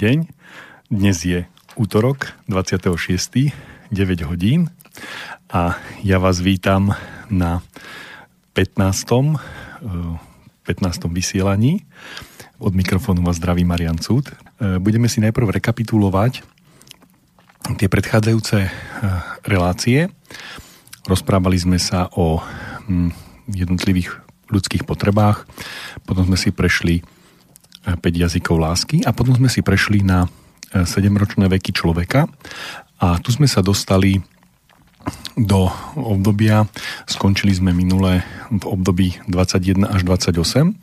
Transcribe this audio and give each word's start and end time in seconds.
Deň. 0.00 0.32
Dnes 0.88 1.20
je 1.28 1.44
útorok 1.76 2.32
26. 2.48 3.52
9 3.92 4.32
hodín 4.32 4.72
a 5.52 5.76
ja 6.00 6.16
vás 6.16 6.40
vítam 6.40 6.96
na 7.28 7.60
15. 8.56 9.36
15. 10.64 11.04
vysielaní. 11.12 11.84
Od 12.56 12.72
mikrofónu 12.72 13.20
vás 13.20 13.36
zdraví 13.36 13.68
Marian 13.68 14.00
Cud. 14.00 14.32
E, 14.32 14.80
budeme 14.80 15.04
si 15.04 15.20
najprv 15.20 15.60
rekapitulovať 15.60 16.48
tie 17.76 17.88
predchádzajúce 17.92 18.56
e, 18.56 18.70
relácie. 19.44 20.08
Rozprávali 21.04 21.60
sme 21.60 21.76
sa 21.76 22.08
o 22.16 22.40
mm, 22.88 23.12
jednotlivých 23.52 24.16
ľudských 24.48 24.88
potrebách, 24.88 25.44
potom 26.08 26.24
sme 26.24 26.40
si 26.40 26.48
prešli 26.56 27.04
5 27.84 27.96
jazykov 28.12 28.60
lásky 28.60 29.00
a 29.08 29.14
potom 29.16 29.32
sme 29.36 29.48
si 29.48 29.64
prešli 29.64 30.04
na 30.04 30.28
7-ročné 30.72 31.48
e, 31.48 31.50
veky 31.56 31.72
človeka 31.72 32.28
a 33.00 33.16
tu 33.18 33.32
sme 33.32 33.48
sa 33.48 33.64
dostali 33.64 34.20
do 35.32 35.72
obdobia, 35.96 36.68
skončili 37.08 37.56
sme 37.56 37.72
minule 37.72 38.20
v 38.52 38.64
období 38.68 39.16
21 39.24 39.88
až 39.88 40.04
28, 40.04 40.76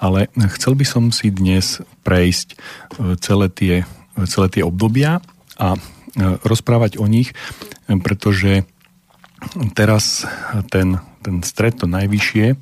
ale 0.00 0.32
chcel 0.56 0.72
by 0.72 0.86
som 0.88 1.12
si 1.12 1.28
dnes 1.28 1.84
prejsť 2.02 2.48
e, 2.48 2.56
celé 3.20 3.46
tie, 3.52 3.74
celé 4.24 4.48
tie 4.48 4.62
obdobia 4.64 5.20
a 5.60 5.76
e, 5.76 5.78
rozprávať 6.40 6.96
o 6.96 7.04
nich, 7.04 7.36
pretože 7.84 8.64
teraz 9.76 10.24
ten, 10.68 11.00
ten 11.24 11.40
stred, 11.44 11.76
to 11.80 11.88
najvyššie, 11.88 12.56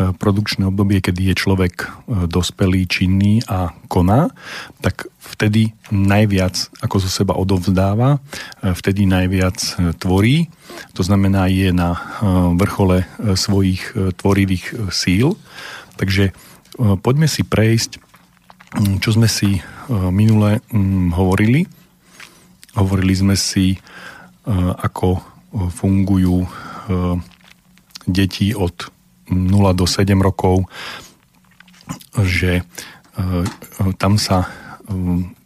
produkčné 0.00 0.64
obdobie, 0.64 1.04
kedy 1.04 1.32
je 1.32 1.34
človek 1.36 1.74
e, 1.84 1.86
dospelý, 2.24 2.88
činný 2.88 3.44
a 3.44 3.76
koná, 3.92 4.32
tak 4.80 5.10
vtedy 5.20 5.76
najviac 5.92 6.56
ako 6.80 6.96
zo 7.04 7.10
seba 7.12 7.36
odovzdáva, 7.36 8.16
e, 8.16 8.72
vtedy 8.72 9.04
najviac 9.04 9.58
e, 9.60 9.92
tvorí, 10.00 10.48
to 10.96 11.02
znamená 11.04 11.50
je 11.50 11.74
na 11.74 11.98
vrchole 12.54 13.02
svojich 13.34 13.90
tvorivých 14.22 14.94
síl. 14.94 15.34
Takže 15.98 16.30
poďme 17.02 17.26
si 17.26 17.42
prejsť, 17.42 17.98
čo 19.02 19.10
sme 19.10 19.26
si 19.26 19.58
minule 19.90 20.62
hovorili. 21.10 21.66
Hovorili 22.78 23.14
sme 23.18 23.34
si, 23.34 23.82
ako 24.78 25.18
fungujú 25.74 26.46
deti 28.06 28.54
od 28.54 28.99
0 29.30 29.72
do 29.72 29.86
7 29.86 30.18
rokov, 30.18 30.66
že 32.20 32.60
e, 32.60 32.62
tam 33.96 34.18
sa 34.18 34.44
e, 34.44 34.48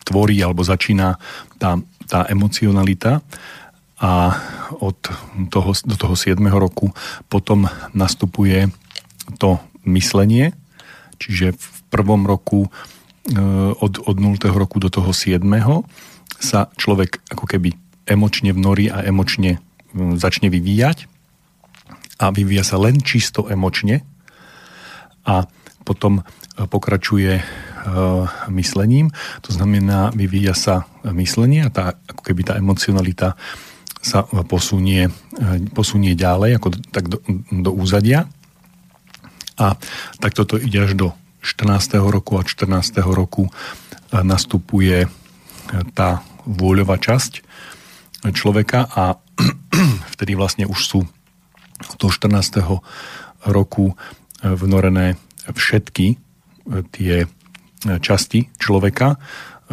tvorí 0.05 0.37
alebo 0.41 0.65
začína 0.65 1.21
tá, 1.61 1.81
tá 2.09 2.27
emocionalita 2.29 3.21
a 4.01 4.37
od 4.81 4.97
toho, 5.49 5.71
do 5.87 5.97
toho 5.97 6.15
7. 6.19 6.37
roku 6.51 6.91
potom 7.31 7.71
nastupuje 7.95 8.69
to 9.39 9.57
myslenie, 9.89 10.53
čiže 11.17 11.55
v 11.55 11.79
prvom 11.89 12.27
roku 12.27 12.67
e, 12.67 13.39
od, 13.81 13.93
od 14.05 14.17
0. 14.19 14.41
roku 14.53 14.83
do 14.83 14.91
toho 14.93 15.15
7. 15.15 15.41
sa 16.41 16.69
človek 16.77 17.23
ako 17.33 17.45
keby 17.49 17.73
emočne 18.05 18.53
vnorí 18.53 18.93
a 18.93 19.01
emočne 19.01 19.63
začne 19.95 20.51
vyvíjať 20.51 21.14
a 22.25 22.33
vyvíja 22.33 22.65
sa 22.65 22.81
len 22.81 23.05
čisto 23.05 23.45
emočne 23.53 24.01
a 25.29 25.45
potom 25.85 26.21
e, 26.21 26.23
pokračuje 26.65 27.33
e, 27.37 27.45
myslením. 28.49 29.13
To 29.45 29.51
znamená, 29.53 30.09
vyvíja 30.17 30.57
sa 30.57 30.89
myslenie 31.05 31.69
a 31.69 31.71
tá, 31.71 31.85
ako 32.09 32.23
keby 32.25 32.43
tá 32.49 32.57
emocionalita 32.57 33.37
sa 34.01 34.25
posunie, 34.49 35.13
e, 35.37 35.69
posunie 35.77 36.17
ďalej, 36.17 36.57
ako 36.57 36.69
tak 36.89 37.13
do, 37.13 37.21
do 37.53 37.71
úzadia. 37.77 38.25
A 39.61 39.77
takto 40.19 40.49
to 40.49 40.57
ide 40.57 40.81
až 40.81 40.93
do 40.97 41.09
14. 41.45 42.01
roku 42.01 42.41
a 42.41 42.43
14. 42.43 43.05
roku 43.05 43.53
nastupuje 44.11 45.05
tá 45.93 46.25
vôľová 46.49 46.97
časť 46.97 47.45
človeka 48.33 48.89
a 48.89 49.21
vtedy 50.17 50.33
vlastne 50.35 50.65
už 50.65 50.81
sú 50.81 51.01
do 51.99 52.09
14. 52.09 52.65
roku 53.45 53.93
e, 53.93 53.95
vnorené 54.43 55.17
všetky 55.53 56.07
e, 56.13 56.17
tie 56.93 57.15
e, 57.25 57.27
časti 58.01 58.49
človeka 58.57 59.21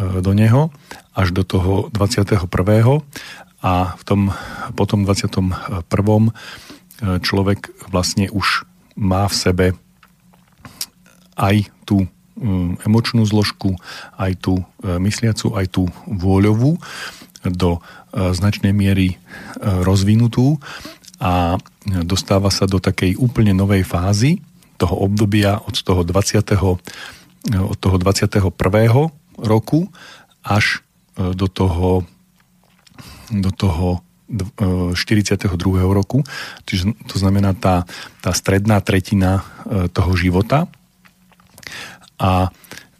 do 0.02 0.32
neho 0.32 0.72
až 1.12 1.36
do 1.36 1.44
toho 1.44 1.92
21. 1.92 2.48
A 3.60 3.94
v 3.94 4.02
tom, 4.08 4.32
potom 4.72 5.04
21. 5.04 5.52
človek 7.20 7.60
vlastne 7.92 8.32
už 8.32 8.64
má 8.96 9.28
v 9.28 9.34
sebe 9.36 9.66
aj 11.36 11.68
tú 11.84 12.08
emočnú 12.88 13.28
zložku, 13.28 13.76
aj 14.16 14.32
tú 14.40 14.64
mysliacu, 14.80 15.60
aj 15.60 15.66
tú 15.76 15.92
vôľovú 16.08 16.80
do 17.44 17.84
značnej 18.16 18.72
miery 18.72 19.20
rozvinutú 19.60 20.56
a 21.22 21.54
dostáva 22.02 22.50
sa 22.50 22.66
do 22.66 22.82
takej 22.82 23.14
úplne 23.14 23.54
novej 23.54 23.86
fázy 23.86 24.42
toho 24.74 25.06
obdobia 25.06 25.62
od 25.62 25.78
toho 25.78 26.02
20. 26.02 26.42
od 27.62 27.78
toho 27.78 27.96
21. 28.02 28.50
roku 29.38 29.86
až 30.42 30.82
e, 31.14 31.30
do 31.30 31.46
toho 31.46 32.02
do 33.30 33.54
toho 33.54 34.02
42. 34.92 34.96
E, 35.46 35.80
roku, 35.86 36.26
čiže 36.66 36.92
to 37.06 37.16
znamená 37.16 37.54
tá, 37.54 37.86
tá 38.20 38.34
stredná 38.34 38.82
tretina 38.82 39.40
e, 39.40 39.88
toho 39.88 40.12
života. 40.18 40.66
A 42.18 42.52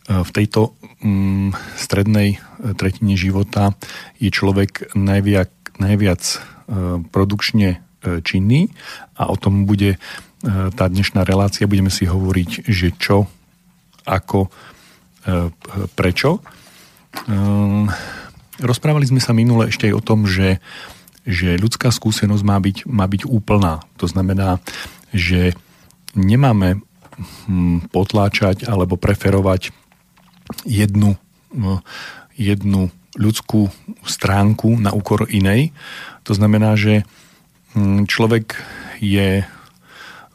v 0.02 0.30
tejto 0.34 0.74
mm, 0.98 1.54
strednej 1.78 2.42
tretine 2.74 3.14
života 3.14 3.78
je 4.18 4.34
človek 4.34 4.98
najviac, 4.98 5.52
najviac 5.78 6.42
produkčne 7.14 7.86
činný 8.22 8.70
a 9.14 9.30
o 9.30 9.36
tom 9.38 9.64
bude 9.64 9.96
e, 9.96 9.98
tá 10.74 10.90
dnešná 10.90 11.22
relácia. 11.22 11.70
Budeme 11.70 11.92
si 11.92 12.08
hovoriť, 12.08 12.66
že 12.66 12.90
čo, 12.98 13.30
ako, 14.06 14.48
e, 14.48 15.50
prečo. 15.94 16.42
Rozprávali 18.62 19.06
sme 19.06 19.20
sa 19.22 19.36
minule 19.36 19.68
ešte 19.68 19.90
aj 19.90 19.94
o 19.94 20.02
tom, 20.02 20.24
že, 20.24 20.58
že 21.28 21.60
ľudská 21.60 21.92
skúsenosť 21.92 22.44
má 22.46 22.58
byť, 22.58 22.76
má 22.88 23.04
byť 23.06 23.22
úplná. 23.28 23.84
To 24.00 24.06
znamená, 24.08 24.58
že 25.12 25.54
nemáme 26.16 26.80
hm, 27.46 27.92
potláčať 27.92 28.64
alebo 28.66 28.96
preferovať 28.96 29.70
jednu, 30.66 31.16
jednu 32.36 32.90
ľudskú 33.16 33.68
stránku 34.04 34.80
na 34.80 34.92
úkor 34.96 35.28
inej. 35.28 35.72
To 36.24 36.32
znamená, 36.32 36.76
že 36.80 37.04
človek 38.06 38.56
je, 39.00 39.44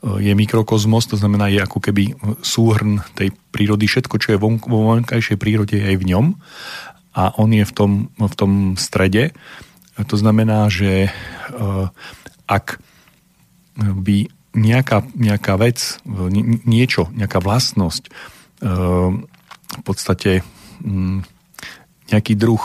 je 0.02 0.34
mikrokozmos, 0.34 1.06
to 1.06 1.18
znamená 1.18 1.48
je 1.54 1.62
ako 1.62 1.80
keby 1.80 2.18
súhrn 2.42 3.02
tej 3.14 3.34
prírody, 3.54 3.86
všetko, 3.86 4.16
čo 4.18 4.30
je 4.34 4.42
vo 4.42 4.58
vonkajšej 4.58 5.38
prírode, 5.38 5.78
je 5.78 5.86
aj 5.86 5.98
v 6.02 6.08
ňom 6.14 6.26
a 7.18 7.34
on 7.42 7.50
je 7.50 7.66
v 7.66 7.74
tom, 7.74 7.92
v 8.14 8.36
tom 8.38 8.52
strede. 8.78 9.34
To 9.98 10.16
znamená, 10.18 10.70
že 10.70 11.10
eh, 11.10 11.86
ak 12.46 12.78
by 13.78 14.18
nejaká, 14.58 15.06
nejaká 15.14 15.54
vec, 15.62 16.02
niečo, 16.66 17.14
nejaká 17.14 17.38
vlastnosť 17.38 18.10
v 18.58 19.82
podstate 19.86 20.42
mm, 20.82 21.22
nejaký 22.10 22.34
druh 22.34 22.58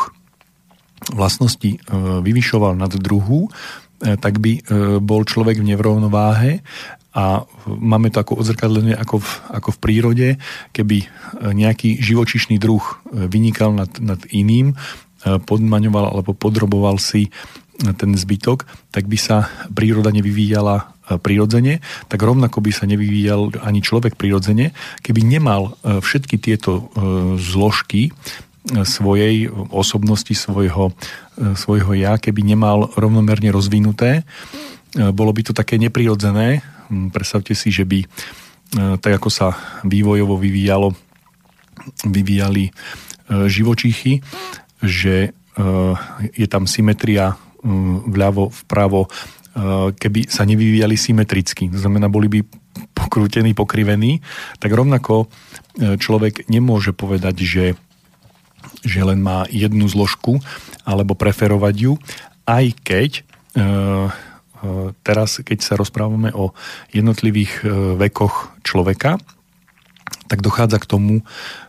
vlastnosti 1.13 1.77
vyvyšoval 2.25 2.81
nad 2.81 2.97
druhú, 2.97 3.53
E, 3.53 3.82
tak 4.19 4.43
by 4.43 4.53
e, 4.59 4.61
bol 4.99 5.23
človek 5.23 5.63
v 5.63 5.69
nerovnováhe 5.75 6.53
a 7.13 7.45
máme 7.69 8.09
to 8.11 8.25
ako 8.25 8.41
odzrkadlenie 8.41 8.97
ako 8.97 9.21
v, 9.21 9.31
ako 9.53 9.69
v 9.77 9.79
prírode, 9.79 10.29
keby 10.75 10.99
e, 11.03 11.07
nejaký 11.55 12.03
živočišný 12.03 12.59
druh 12.59 12.83
vynikal 13.13 13.71
nad, 13.77 13.91
nad 14.03 14.19
iným, 14.33 14.75
podmaňoval 15.23 16.19
alebo 16.19 16.35
podroboval 16.35 16.99
si 16.99 17.31
ten 17.79 18.11
zbytok, 18.19 18.67
tak 18.91 19.07
by 19.07 19.15
sa 19.15 19.47
príroda 19.71 20.11
nevyvíjala 20.11 20.91
prirodzene, 21.23 21.79
tak 22.11 22.27
rovnako 22.27 22.59
by 22.59 22.75
sa 22.75 22.91
nevyvíjal 22.91 23.63
ani 23.63 23.87
človek 23.87 24.19
prirodzene, 24.19 24.75
keby 24.99 25.23
nemal 25.23 25.79
všetky 25.83 26.43
tieto 26.43 26.91
zložky 27.39 28.11
svojej 28.83 29.51
osobnosti, 29.71 30.31
svojho, 30.35 30.95
svojho 31.37 31.97
ja, 31.97 32.21
keby 32.21 32.45
nemal 32.45 32.93
rovnomerne 32.97 33.49
rozvinuté, 33.49 34.29
bolo 34.93 35.33
by 35.33 35.41
to 35.49 35.53
také 35.57 35.81
neprirodzené. 35.81 36.61
Predstavte 36.91 37.57
si, 37.57 37.73
že 37.73 37.89
by 37.89 38.05
tak 39.01 39.21
ako 39.21 39.29
sa 39.29 39.53
vývojovo 39.85 40.41
vyvíjalo, 40.41 40.97
vyvíjali 42.09 42.73
živočíchy, 43.29 44.25
že 44.81 45.37
je 46.33 46.47
tam 46.49 46.65
symetria 46.65 47.37
vľavo, 48.09 48.49
vpravo, 48.65 49.09
keby 49.93 50.33
sa 50.33 50.49
nevyvíjali 50.49 50.97
symetricky, 50.97 51.69
to 51.69 51.77
znamená, 51.77 52.09
boli 52.09 52.29
by 52.33 52.41
pokrútení, 52.97 53.53
pokrivení, 53.53 54.25
tak 54.57 54.73
rovnako 54.73 55.29
človek 55.77 56.49
nemôže 56.49 56.97
povedať, 56.97 57.37
že, 57.45 57.65
že 58.83 59.01
len 59.03 59.23
má 59.23 59.47
jednu 59.51 59.87
zložku 59.87 60.43
alebo 60.83 61.15
preferovať 61.15 61.75
ju, 61.79 61.93
aj 62.47 62.67
keď 62.83 63.11
teraz, 65.03 65.43
keď 65.43 65.59
sa 65.59 65.75
rozprávame 65.75 66.31
o 66.33 66.55
jednotlivých 66.95 67.67
vekoch 67.99 68.55
človeka, 68.63 69.19
tak 70.31 70.41
dochádza 70.41 70.79
k 70.79 70.89
tomu, 70.89 71.15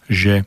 že 0.07 0.45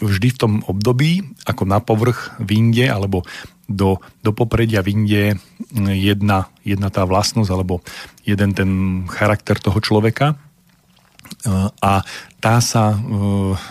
vždy 0.00 0.28
v 0.32 0.40
tom 0.40 0.52
období, 0.68 1.24
ako 1.48 1.62
na 1.64 1.80
povrch 1.80 2.36
vinde, 2.40 2.88
alebo 2.88 3.24
do, 3.68 4.00
do 4.24 4.30
popredia 4.32 4.84
vinde 4.84 5.40
jedna, 5.74 6.52
jedna 6.64 6.88
tá 6.92 7.04
vlastnosť, 7.08 7.50
alebo 7.52 7.80
jeden 8.24 8.50
ten 8.52 8.70
charakter 9.08 9.56
toho 9.56 9.80
človeka 9.80 10.36
a 11.80 12.04
tá 12.42 12.56
sa, 12.58 12.98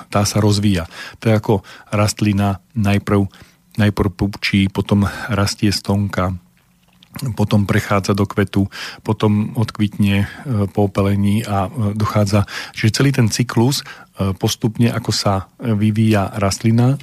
tá 0.07 0.21
sa 0.23 0.37
rozvíja. 0.39 0.87
To 1.19 1.29
je 1.29 1.37
ako 1.37 1.53
rastlina 1.91 2.63
najprv, 2.73 3.27
najprv 3.77 4.09
pupčí, 4.15 4.71
potom 4.71 5.05
rastie 5.29 5.69
stonka, 5.69 6.33
potom 7.35 7.65
prechádza 7.65 8.13
do 8.13 8.23
kvetu, 8.23 8.69
potom 9.01 9.51
odkvitne 9.57 10.17
e, 10.23 10.27
po 10.69 10.87
opelení 10.87 11.41
a 11.41 11.67
e, 11.67 11.97
dochádza, 11.97 12.45
že 12.71 12.93
celý 12.93 13.11
ten 13.11 13.27
cyklus 13.27 13.81
e, 13.81 13.83
postupne, 14.37 14.93
ako 14.93 15.11
sa 15.11 15.49
vyvíja 15.59 16.31
rastlina, 16.37 16.95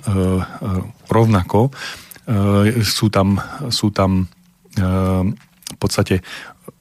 rovnako 1.10 1.74
sú 2.82 3.06
tam, 3.06 3.38
sú 3.70 3.94
tam 3.94 4.26
v 4.74 5.76
podstate 5.78 6.26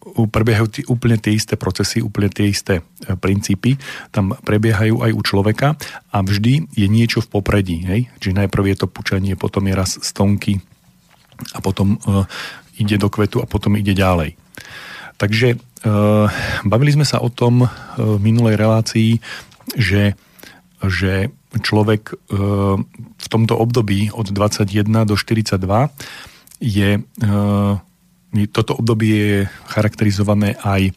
prebiehajú 0.06 0.86
úplne 0.86 1.18
tie 1.18 1.34
isté 1.34 1.58
procesy, 1.58 2.00
úplne 2.00 2.30
tie 2.30 2.46
isté 2.54 2.86
princípy, 3.02 3.82
tam 4.14 4.38
prebiehajú 4.38 5.02
aj 5.02 5.12
u 5.12 5.22
človeka 5.26 5.68
a 6.14 6.18
vždy 6.22 6.70
je 6.78 6.88
niečo 6.88 7.26
v 7.26 7.32
popredí. 7.34 7.82
Hej? 7.82 8.14
Čiže 8.22 8.46
najprv 8.46 8.64
je 8.70 8.78
to 8.78 8.88
pučanie, 8.88 9.34
potom 9.34 9.66
je 9.66 9.74
raz 9.74 9.98
stonky 9.98 10.62
a 11.52 11.60
potom 11.60 11.98
ide 12.78 12.96
do 13.00 13.10
kvetu 13.10 13.42
a 13.42 13.50
potom 13.50 13.76
ide 13.80 13.96
ďalej. 13.96 14.36
Takže 15.16 15.56
e, 15.56 15.58
bavili 16.68 16.92
sme 16.92 17.08
sa 17.08 17.24
o 17.24 17.32
tom 17.32 17.64
e, 17.64 17.68
v 17.96 18.20
minulej 18.20 18.60
relácii, 18.60 19.24
že, 19.80 20.20
že 20.84 21.32
človek 21.56 22.12
e, 22.12 22.16
v 23.00 23.28
tomto 23.32 23.56
období 23.56 24.12
od 24.12 24.28
21 24.28 25.08
do 25.08 25.16
42 25.16 25.56
je 26.56 27.04
toto 28.44 28.76
obdobie 28.76 29.16
je 29.16 29.40
charakterizované 29.72 30.60
aj 30.60 30.92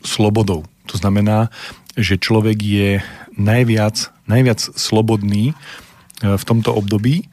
slobodou. 0.00 0.64
To 0.88 0.96
znamená, 0.96 1.52
že 1.98 2.16
človek 2.16 2.56
je 2.56 2.90
najviac, 3.36 4.08
najviac 4.24 4.56
slobodný 4.72 5.52
v 6.22 6.42
tomto 6.48 6.72
období, 6.72 7.28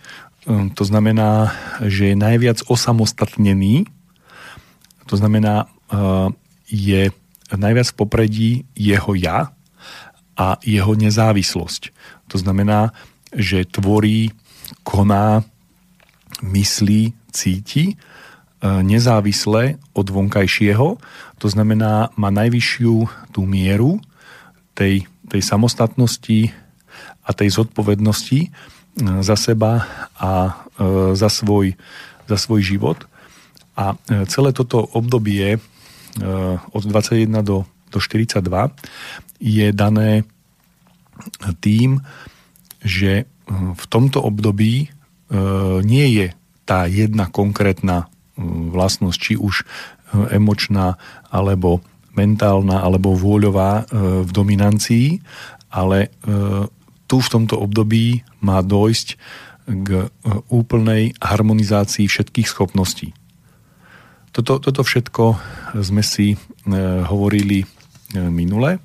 Hm, 0.45 0.77
to 0.77 0.85
znamená, 0.85 1.57
že 1.81 2.13
je 2.13 2.15
najviac 2.15 2.61
osamostatnený, 2.69 3.89
to 5.09 5.17
znamená, 5.17 5.65
eh, 5.89 6.29
je 6.69 7.01
najviac 7.49 7.87
v 7.89 7.97
popredí 7.97 8.51
jeho 8.77 9.17
ja 9.17 9.53
a 10.37 10.57
jeho 10.61 10.93
nezávislosť. 10.93 11.89
To 12.29 12.37
znamená, 12.37 12.93
že 13.33 13.65
tvorí, 13.65 14.33
koná, 14.85 15.41
myslí, 16.41 17.13
cíti 17.33 17.97
nezávisle 18.63 19.77
od 19.93 20.07
vonkajšieho. 20.09 20.97
To 21.37 21.47
znamená, 21.47 22.09
má 22.15 22.29
najvyššiu 22.31 22.95
tú 23.29 23.45
mieru 23.45 24.01
tej, 24.73 25.05
tej 25.29 25.41
samostatnosti 25.43 26.49
a 27.25 27.29
tej 27.35 27.49
zodpovednosti, 27.51 28.49
za 29.01 29.35
seba 29.35 29.83
a 30.15 30.31
e, 30.79 31.15
za 31.15 31.27
svoj, 31.27 31.75
za 32.27 32.37
svoj 32.39 32.61
život. 32.63 33.03
A 33.75 33.99
e, 34.07 34.23
celé 34.31 34.55
toto 34.55 34.87
obdobie 34.95 35.55
e, 35.55 35.59
od 36.71 36.83
21 36.87 37.43
do, 37.43 37.67
do 37.91 37.99
42 37.99 38.39
je 39.43 39.67
dané 39.75 40.23
tým, 41.59 41.99
že 42.79 43.27
v 43.51 43.83
tomto 43.87 44.25
období 44.25 44.89
nie 45.85 46.07
je 46.17 46.27
tá 46.65 46.89
jedna 46.89 47.29
konkrétna 47.29 48.09
vlastnosť, 48.41 49.17
či 49.19 49.33
už 49.39 49.63
emočná, 50.31 50.99
alebo 51.31 51.79
mentálna, 52.15 52.83
alebo 52.83 53.15
vôľová 53.15 53.87
v 54.23 54.29
dominancii, 54.31 55.19
ale 55.71 56.11
tu 57.05 57.21
v 57.21 57.31
tomto 57.31 57.55
období 57.61 58.25
má 58.41 58.61
dojsť 58.65 59.07
k 59.65 59.89
e, 59.89 60.07
úplnej 60.49 61.17
harmonizácii 61.17 62.05
všetkých 62.05 62.47
schopností. 62.49 63.13
Toto, 64.29 64.59
toto 64.59 64.83
všetko 64.83 65.23
sme 65.81 66.03
si 66.05 66.35
e, 66.35 66.37
hovorili 67.05 67.63
e, 67.63 67.67
minule. 68.29 68.77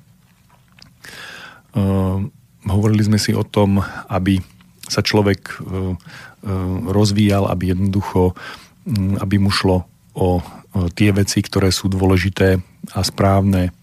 Hovorili 2.66 3.02
sme 3.06 3.14
si 3.14 3.30
o 3.30 3.46
tom, 3.46 3.78
aby 4.10 4.42
sa 4.90 5.06
človek 5.06 5.62
rozvíjal, 6.90 7.46
aby 7.46 7.70
jednoducho, 7.70 8.34
aby 9.20 9.36
mu 9.36 9.52
šlo 9.52 9.84
o 10.16 10.40
tie 10.94 11.10
veci, 11.10 11.42
ktoré 11.42 11.74
sú 11.74 11.90
dôležité 11.90 12.58
a 12.94 13.00
správne. 13.02 13.74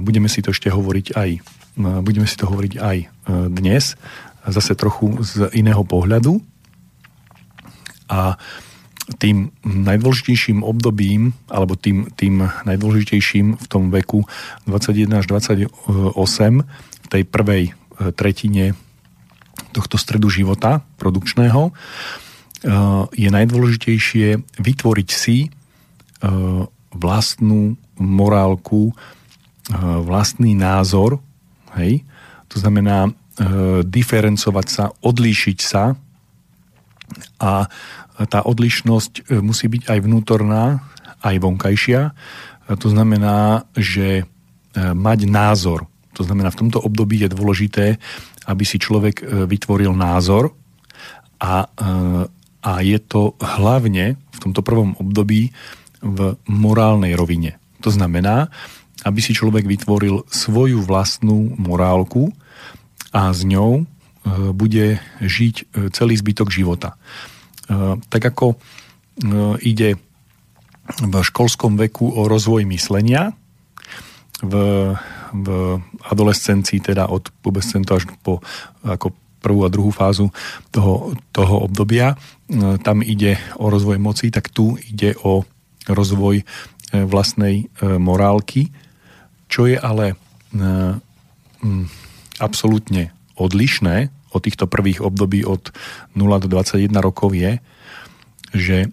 Budeme 0.00 0.30
si 0.30 0.42
to 0.42 0.54
ešte 0.54 0.70
hovoriť 0.70 1.06
aj 1.14 1.30
budeme 1.78 2.26
si 2.26 2.36
to 2.36 2.50
hovoriť 2.50 2.74
aj 2.76 2.96
e, 2.98 3.06
dnes, 3.48 3.94
zase 4.44 4.72
trochu 4.74 5.20
z 5.22 5.52
iného 5.54 5.80
pohľadu. 5.84 6.40
A 8.10 8.34
tým 9.18 9.50
najdôležitejším 9.66 10.62
obdobím, 10.62 11.34
alebo 11.50 11.74
tým, 11.74 12.10
tým 12.14 12.46
najdôležitejším 12.66 13.58
v 13.58 13.66
tom 13.66 13.90
veku 13.90 14.26
21 14.66 15.18
až 15.18 15.24
28, 15.30 15.70
v 16.66 17.06
tej 17.10 17.22
prvej 17.26 17.62
e, 17.70 17.72
tretine 18.14 18.74
tohto 19.70 19.94
stredu 20.00 20.26
života 20.32 20.82
produkčného, 20.98 21.70
je 23.16 23.28
najdôležitejšie 23.32 24.40
vytvoriť 24.60 25.08
si 25.08 25.48
vlastnú 26.92 27.80
morálku, 27.96 28.92
vlastný 30.04 30.52
názor 30.58 31.22
Hej? 31.78 32.02
To 32.50 32.56
znamená 32.58 33.10
diferencovať 33.86 34.66
sa, 34.68 34.84
odlíšiť 35.00 35.58
sa 35.62 35.94
a 37.40 37.52
tá 38.20 38.40
odlišnosť 38.44 39.32
musí 39.40 39.66
byť 39.70 39.88
aj 39.88 39.98
vnútorná, 40.04 40.84
aj 41.24 41.36
vonkajšia. 41.40 42.00
To 42.68 42.88
znamená, 42.90 43.64
že 43.72 44.28
mať 44.76 45.18
názor. 45.24 45.88
To 46.14 46.22
znamená, 46.26 46.52
v 46.52 46.60
tomto 46.66 46.78
období 46.84 47.24
je 47.24 47.32
dôležité, 47.32 47.86
aby 48.44 48.64
si 48.66 48.76
človek 48.76 49.24
vytvoril 49.48 49.96
názor 49.96 50.52
a, 51.40 51.64
a 52.60 52.84
je 52.84 53.00
to 53.00 53.36
hlavne 53.40 54.16
v 54.16 54.38
tomto 54.38 54.60
prvom 54.60 54.96
období 55.00 55.52
v 56.00 56.18
morálnej 56.48 57.16
rovine. 57.16 57.60
To 57.84 57.92
znamená, 57.92 58.52
aby 59.04 59.20
si 59.20 59.32
človek 59.32 59.64
vytvoril 59.64 60.28
svoju 60.28 60.84
vlastnú 60.84 61.56
morálku 61.56 62.32
a 63.16 63.32
s 63.32 63.44
ňou 63.48 63.80
e, 63.80 63.84
bude 64.52 65.00
žiť 65.24 65.54
e, 65.56 65.64
celý 65.92 66.14
zbytok 66.20 66.52
života. 66.52 66.96
E, 67.68 67.96
tak 68.08 68.22
ako 68.24 68.60
ide 69.60 70.00
v 70.96 71.14
školskom 71.20 71.76
veku 71.76 72.08
o 72.08 72.24
rozvoj 72.24 72.64
myslenia, 72.72 73.36
v, 74.40 74.54
v 75.32 75.48
adolescencii, 76.08 76.80
teda 76.80 77.12
od 77.12 77.28
pubescentu 77.44 78.00
až 78.00 78.08
po 78.24 78.40
ako 78.80 79.12
prvú 79.40 79.64
a 79.64 79.72
druhú 79.72 79.90
fázu 79.90 80.28
toho, 80.70 81.16
toho 81.32 81.64
obdobia, 81.64 82.14
tam 82.84 83.00
ide 83.00 83.40
o 83.56 83.72
rozvoj 83.72 83.96
moci, 83.96 84.28
tak 84.28 84.52
tu 84.52 84.76
ide 84.76 85.16
o 85.24 85.48
rozvoj 85.88 86.44
vlastnej 86.92 87.70
morálky, 87.80 88.68
čo 89.48 89.66
je 89.66 89.78
ale 89.78 90.18
absolútne 92.40 93.12
odlišné 93.36 94.10
od 94.30 94.40
týchto 94.40 94.70
prvých 94.70 95.02
období 95.02 95.42
od 95.42 95.74
0 96.14 96.42
do 96.44 96.48
21 96.48 96.90
rokov 97.02 97.34
je, 97.34 97.58
že 98.54 98.78
e, 98.86 98.88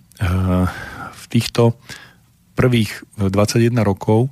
v 1.13 1.23
týchto 1.29 1.77
prvých 2.57 3.05
21 3.17 3.85
rokov 3.85 4.27
e, 4.27 4.29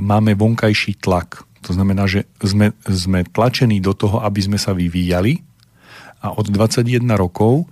máme 0.00 0.36
vonkajší 0.36 1.00
tlak. 1.00 1.44
To 1.68 1.76
znamená, 1.76 2.08
že 2.08 2.24
sme, 2.40 2.72
sme 2.88 3.24
tlačení 3.28 3.84
do 3.84 3.92
toho, 3.92 4.24
aby 4.24 4.40
sme 4.40 4.56
sa 4.56 4.72
vyvíjali 4.72 5.44
a 6.20 6.32
od 6.32 6.48
21 6.48 7.04
rokov 7.16 7.64
e, 7.64 7.66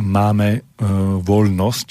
máme 0.00 0.48
e, 0.56 0.60
voľnosť, 1.20 1.88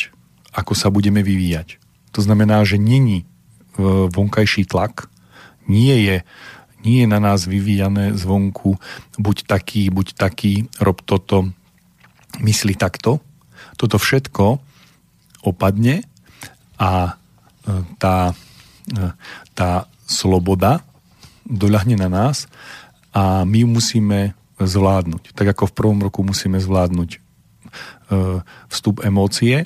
ako 0.58 0.74
sa 0.74 0.90
budeme 0.90 1.22
vyvíjať. 1.22 1.78
To 2.18 2.22
znamená, 2.22 2.66
že 2.66 2.82
není 2.82 3.24
e, 3.24 3.26
vonkajší 4.10 4.70
tlak, 4.70 5.10
nie 5.70 5.94
je, 6.06 6.18
nie 6.82 7.06
je 7.06 7.08
na 7.08 7.22
nás 7.22 7.46
vyvíjané 7.46 8.18
zvonku 8.18 8.82
buď 9.22 9.46
taký, 9.46 9.94
buď 9.94 10.18
taký, 10.18 10.66
rob 10.82 11.02
toto, 11.06 11.54
mysli 12.42 12.74
takto. 12.74 13.22
Toto 13.78 13.98
všetko 14.02 14.58
opadne 15.46 16.06
a 16.82 16.92
e, 17.06 17.76
tá, 18.02 18.34
e, 18.90 19.14
tá 19.54 19.86
sloboda 20.12 20.84
doľahne 21.48 21.96
na 21.96 22.12
nás 22.12 22.52
a 23.16 23.48
my 23.48 23.64
musíme 23.66 24.36
zvládnuť. 24.60 25.34
Tak 25.34 25.58
ako 25.58 25.72
v 25.72 25.76
prvom 25.76 26.00
roku 26.04 26.22
musíme 26.22 26.60
zvládnuť 26.62 27.10
e, 27.16 27.20
vstup 28.70 29.02
emócie 29.02 29.66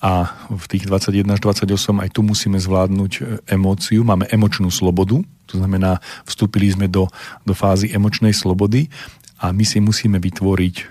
a 0.00 0.32
v 0.48 0.64
tých 0.64 0.88
21 0.88 1.36
až 1.36 1.40
28 1.44 2.00
aj 2.00 2.10
tu 2.16 2.24
musíme 2.24 2.56
zvládnuť 2.56 3.44
emóciu. 3.52 4.00
Máme 4.00 4.24
emočnú 4.32 4.72
slobodu, 4.72 5.20
to 5.44 5.60
znamená, 5.60 6.00
vstúpili 6.24 6.72
sme 6.72 6.88
do, 6.88 7.10
do 7.44 7.52
fázy 7.52 7.92
emočnej 7.92 8.32
slobody 8.32 8.88
a 9.36 9.52
my 9.52 9.64
si 9.64 9.80
musíme 9.84 10.16
vytvoriť 10.16 10.74
e, 10.80 10.84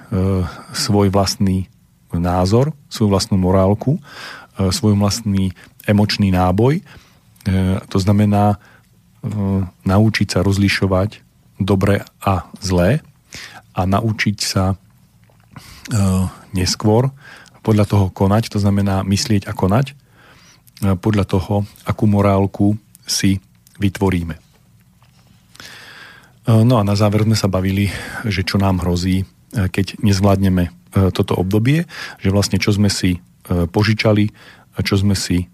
svoj 0.77 1.09
vlastný 1.09 1.65
názor, 2.13 2.73
svoju 2.89 3.09
vlastnú 3.09 3.37
morálku, 3.41 3.97
e, 3.97 4.01
svoj 4.69 4.93
vlastný 4.97 5.53
emočný 5.89 6.29
náboj. 6.29 6.81
E, 7.48 7.79
to 7.88 7.98
znamená 8.00 8.55
e, 8.55 8.58
naučiť 9.88 10.27
sa 10.27 10.39
rozlišovať 10.43 11.24
dobre 11.60 12.03
a 12.19 12.48
zlé 12.60 13.00
a 13.75 13.81
naučiť 13.88 14.38
sa 14.43 14.74
e, 14.74 14.75
neskôr 16.51 17.12
podľa 17.63 17.86
toho 17.88 18.05
konať, 18.12 18.51
to 18.51 18.60
znamená 18.60 19.03
myslieť 19.03 19.48
a 19.48 19.53
konať, 19.53 19.93
podľa 20.79 21.27
toho, 21.27 21.67
akú 21.84 22.08
morálku 22.08 22.79
si 23.03 23.43
vytvoríme. 23.84 24.39
No 26.48 26.79
a 26.79 26.88
na 26.88 26.96
záver 26.96 27.27
sme 27.27 27.36
sa 27.36 27.51
bavili, 27.51 27.91
že 28.24 28.48
čo 28.48 28.55
nám 28.55 28.79
hrozí, 28.79 29.27
keď 29.51 30.00
nezvládneme 30.00 30.72
toto 31.12 31.36
obdobie, 31.36 31.84
že 32.24 32.31
vlastne 32.31 32.63
čo 32.63 32.72
sme 32.72 32.88
si 32.88 33.19
požičali, 33.43 34.31
čo 34.79 34.96
sme 34.96 35.19
si 35.19 35.51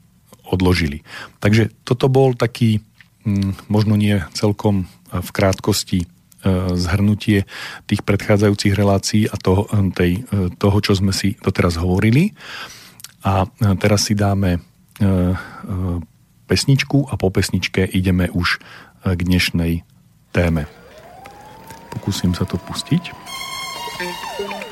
odložili. 0.50 1.02
Takže 1.42 1.74
toto 1.82 2.10
bol 2.10 2.38
taký, 2.38 2.82
možno 3.70 3.98
nie 3.98 4.22
celkom 4.38 4.86
v 5.10 5.30
krátkosti 5.34 6.06
zhrnutie 6.78 7.50
tých 7.90 8.06
predchádzajúcich 8.06 8.78
relácií 8.78 9.26
a 9.26 9.34
toho, 9.34 9.66
tej, 9.98 10.30
toho, 10.62 10.78
čo 10.78 10.94
sme 10.94 11.10
si 11.10 11.34
doteraz 11.42 11.82
hovorili. 11.82 12.38
A 13.26 13.50
teraz 13.82 14.06
si 14.06 14.14
dáme 14.14 14.62
pesničku 16.46 17.10
a 17.10 17.18
po 17.18 17.34
pesničke 17.34 17.90
ideme 17.90 18.30
už 18.30 18.62
k 19.02 19.20
dnešnej 19.26 19.82
téme. 20.30 20.70
Pokúsim 21.90 22.38
sa 22.38 22.46
to 22.46 22.62
pustiť. 22.62 23.04
sme 23.98 24.65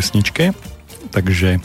pesničke, 0.00 0.56
takže 1.12 1.60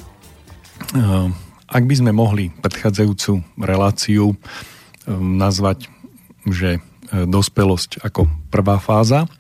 ak 1.72 1.84
by 1.88 1.96
sme 1.96 2.12
mohli 2.12 2.52
predchádzajúcu 2.52 3.64
reláciu 3.64 4.36
nazvať, 5.08 5.88
že 6.44 6.84
dospelosť 7.16 8.04
ako 8.04 8.28
prvá 8.52 8.76
fáza, 8.84 9.32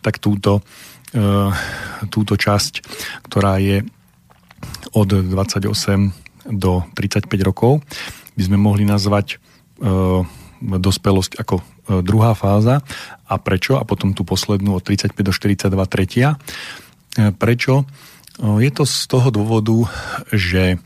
tak 0.00 0.16
túto, 0.16 0.64
túto 2.08 2.40
časť, 2.40 2.88
ktorá 3.28 3.60
je 3.60 3.84
od 4.96 5.08
28 5.12 6.48
do 6.48 6.88
35 6.96 7.28
rokov, 7.44 7.84
by 8.32 8.42
sme 8.48 8.56
mohli 8.56 8.88
nazvať 8.88 9.44
dospelosť 10.64 11.36
ako 11.36 11.60
druhá 12.00 12.32
fáza. 12.32 12.80
A 13.28 13.36
prečo? 13.36 13.76
A 13.76 13.84
potom 13.84 14.16
tú 14.16 14.24
poslednú 14.24 14.80
od 14.80 14.88
35 14.88 15.20
do 15.20 15.32
42 15.36 15.68
tretia. 15.92 16.40
Prečo? 17.36 17.84
E, 18.38 18.62
je 18.64 18.70
to 18.70 18.84
z 18.86 18.98
toho 19.10 19.28
dôvodu, 19.34 19.76
že 20.30 20.78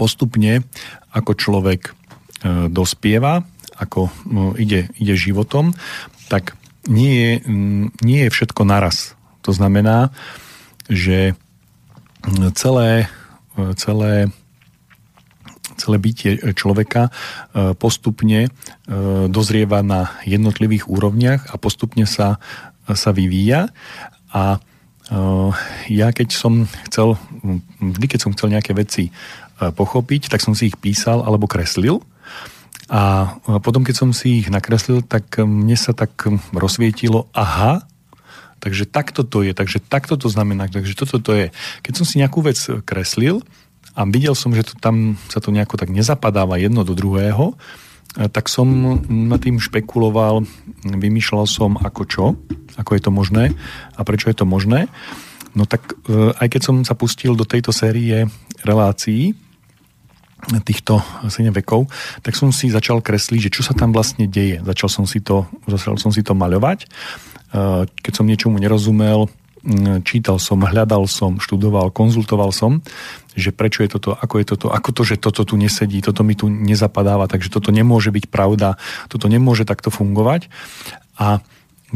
postupne 0.00 0.64
ako 1.12 1.32
človek 1.36 1.80
e, 1.88 1.92
dospieva, 2.72 3.44
ako 3.78 4.10
ide, 4.58 4.90
ide 4.98 5.14
životom, 5.14 5.70
tak 6.26 6.58
nie 6.90 7.14
je, 7.14 7.32
nie 8.02 8.26
je 8.26 8.34
všetko 8.34 8.66
naraz. 8.66 9.14
To 9.46 9.54
znamená, 9.54 10.10
že 10.90 11.38
celé, 12.58 13.06
celé 13.78 14.34
celé 15.78 15.96
bytie 16.02 16.42
človeka 16.58 17.14
postupne 17.78 18.50
dozrieva 19.30 19.86
na 19.86 20.10
jednotlivých 20.26 20.90
úrovniach 20.90 21.54
a 21.54 21.56
postupne 21.56 22.02
sa, 22.04 22.42
sa 22.90 23.10
vyvíja 23.14 23.70
a 24.34 24.58
ja 25.88 26.12
keď 26.12 26.28
som 26.36 26.68
chcel, 26.88 27.16
vždy 27.80 28.06
keď 28.12 28.20
som 28.20 28.32
chcel 28.36 28.52
nejaké 28.52 28.76
veci 28.76 29.08
eh, 29.08 29.72
pochopiť, 29.72 30.28
tak 30.28 30.44
som 30.44 30.52
si 30.52 30.68
ich 30.68 30.76
písal 30.76 31.24
alebo 31.24 31.48
kreslil. 31.48 32.04
A 32.92 33.34
eh, 33.40 33.60
potom, 33.64 33.84
keď 33.84 33.94
som 33.96 34.10
si 34.12 34.44
ich 34.44 34.52
nakreslil, 34.52 35.00
tak 35.00 35.40
mne 35.40 35.76
sa 35.80 35.96
tak 35.96 36.12
rozsvietilo, 36.52 37.24
aha, 37.32 37.88
takže 38.60 38.84
takto 38.84 39.24
to 39.24 39.46
je, 39.46 39.56
takže 39.56 39.80
takto 39.80 40.20
to 40.20 40.28
znamená, 40.28 40.68
takže 40.68 40.92
toto 40.92 41.16
to 41.22 41.32
je. 41.32 41.46
Keď 41.80 41.92
som 41.96 42.04
si 42.04 42.20
nejakú 42.20 42.44
vec 42.44 42.58
kreslil 42.84 43.40
a 43.96 44.04
videl 44.04 44.36
som, 44.36 44.52
že 44.52 44.66
to 44.66 44.74
tam 44.76 45.16
sa 45.32 45.40
to 45.40 45.48
nejako 45.48 45.80
tak 45.80 45.88
nezapadáva 45.88 46.60
jedno 46.60 46.84
do 46.84 46.92
druhého, 46.92 47.56
tak 48.16 48.48
som 48.48 48.66
nad 49.08 49.38
tým 49.38 49.60
špekuloval, 49.60 50.42
vymýšľal 50.82 51.44
som 51.44 51.76
ako 51.76 52.02
čo, 52.08 52.24
ako 52.80 52.90
je 52.96 53.02
to 53.04 53.10
možné 53.12 53.44
a 53.94 54.00
prečo 54.02 54.32
je 54.32 54.36
to 54.38 54.48
možné. 54.48 54.88
No 55.52 55.66
tak 55.66 55.94
e, 56.06 56.34
aj 56.34 56.48
keď 56.50 56.60
som 56.62 56.76
sa 56.82 56.94
pustil 56.94 57.34
do 57.34 57.46
tejto 57.46 57.74
série 57.74 58.26
relácií, 58.64 59.34
týchto 60.62 61.02
7 61.26 61.50
vekov, 61.50 61.90
tak 62.22 62.38
som 62.38 62.54
si 62.54 62.70
začal 62.70 63.02
kresliť, 63.02 63.50
že 63.50 63.54
čo 63.58 63.62
sa 63.66 63.74
tam 63.74 63.90
vlastne 63.90 64.30
deje. 64.30 64.62
Začal 64.62 64.88
som 64.88 65.04
si 65.04 65.18
to, 65.18 65.50
začal 65.66 65.98
som 65.98 66.14
si 66.14 66.22
to 66.22 66.32
maľovať. 66.32 66.78
E, 66.84 66.86
keď 67.90 68.12
som 68.14 68.26
niečomu 68.26 68.56
nerozumel, 68.62 69.26
čítal 70.06 70.38
som, 70.38 70.62
hľadal 70.62 71.10
som, 71.10 71.42
študoval, 71.42 71.90
konzultoval 71.90 72.54
som, 72.54 72.80
že 73.34 73.54
prečo 73.54 73.82
je 73.86 73.90
toto, 73.90 74.14
ako 74.14 74.34
je 74.42 74.46
toto, 74.54 74.66
ako 74.70 74.90
to, 74.94 75.02
že 75.06 75.16
toto 75.18 75.42
tu 75.46 75.54
nesedí, 75.54 76.02
toto 76.02 76.22
mi 76.26 76.34
tu 76.34 76.50
nezapadáva, 76.50 77.30
takže 77.30 77.50
toto 77.50 77.70
nemôže 77.70 78.10
byť 78.10 78.26
pravda, 78.30 78.78
toto 79.06 79.30
nemôže 79.30 79.62
takto 79.66 79.90
fungovať. 79.90 80.50
A 81.18 81.42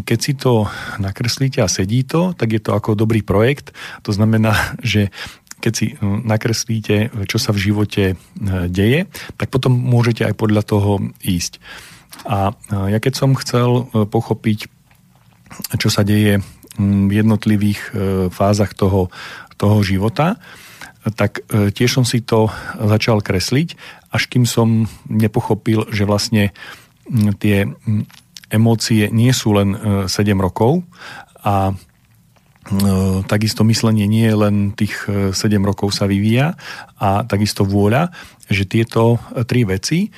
keď 0.07 0.19
si 0.19 0.33
to 0.33 0.67
nakreslíte 0.97 1.61
a 1.61 1.69
sedí 1.69 2.03
to, 2.03 2.33
tak 2.33 2.57
je 2.57 2.61
to 2.63 2.73
ako 2.73 2.97
dobrý 2.97 3.21
projekt. 3.21 3.77
To 4.07 4.11
znamená, 4.15 4.55
že 4.83 5.13
keď 5.63 5.73
si 5.79 5.95
nakreslíte, 6.03 7.15
čo 7.31 7.39
sa 7.39 7.55
v 7.55 7.63
živote 7.71 8.05
e, 8.11 8.15
deje, 8.67 9.07
tak 9.39 9.47
potom 9.47 9.71
môžete 9.71 10.27
aj 10.27 10.35
podľa 10.35 10.63
toho 10.67 10.99
ísť. 11.23 11.63
A 12.27 12.53
ja 12.93 12.99
keď 13.01 13.15
som 13.15 13.39
chcel 13.39 13.89
pochopiť, 13.89 14.69
čo 15.81 15.89
sa 15.89 16.05
deje 16.05 16.45
jednotlivých 17.11 17.81
e, 17.81 17.91
fázach 18.33 18.73
toho, 18.73 19.13
toho 19.61 19.79
života, 19.85 20.41
tak 21.19 21.45
e, 21.51 21.69
tiež 21.75 22.01
som 22.01 22.05
si 22.07 22.25
to 22.25 22.49
začal 22.79 23.21
kresliť, 23.21 23.77
až 24.13 24.23
kým 24.31 24.49
som 24.49 24.89
nepochopil, 25.09 25.91
že 25.93 26.09
vlastne 26.09 26.57
tie 27.43 27.67
emócie 28.53 29.11
nie 29.11 29.33
sú 29.35 29.59
len 29.59 29.77
7 30.07 30.09
e, 30.09 30.33
rokov 30.41 30.87
a 31.43 31.75
takisto 33.27 33.67
myslenie 33.67 34.07
nie 34.07 34.23
je 34.23 34.37
len 34.39 34.57
tých 34.71 34.95
7 35.11 35.35
rokov 35.67 35.99
sa 35.99 36.07
vyvíja 36.07 36.55
a 36.95 37.27
takisto 37.27 37.67
vôľa, 37.67 38.15
že 38.47 38.71
tieto 38.71 39.19
tri 39.51 39.67
veci 39.67 40.15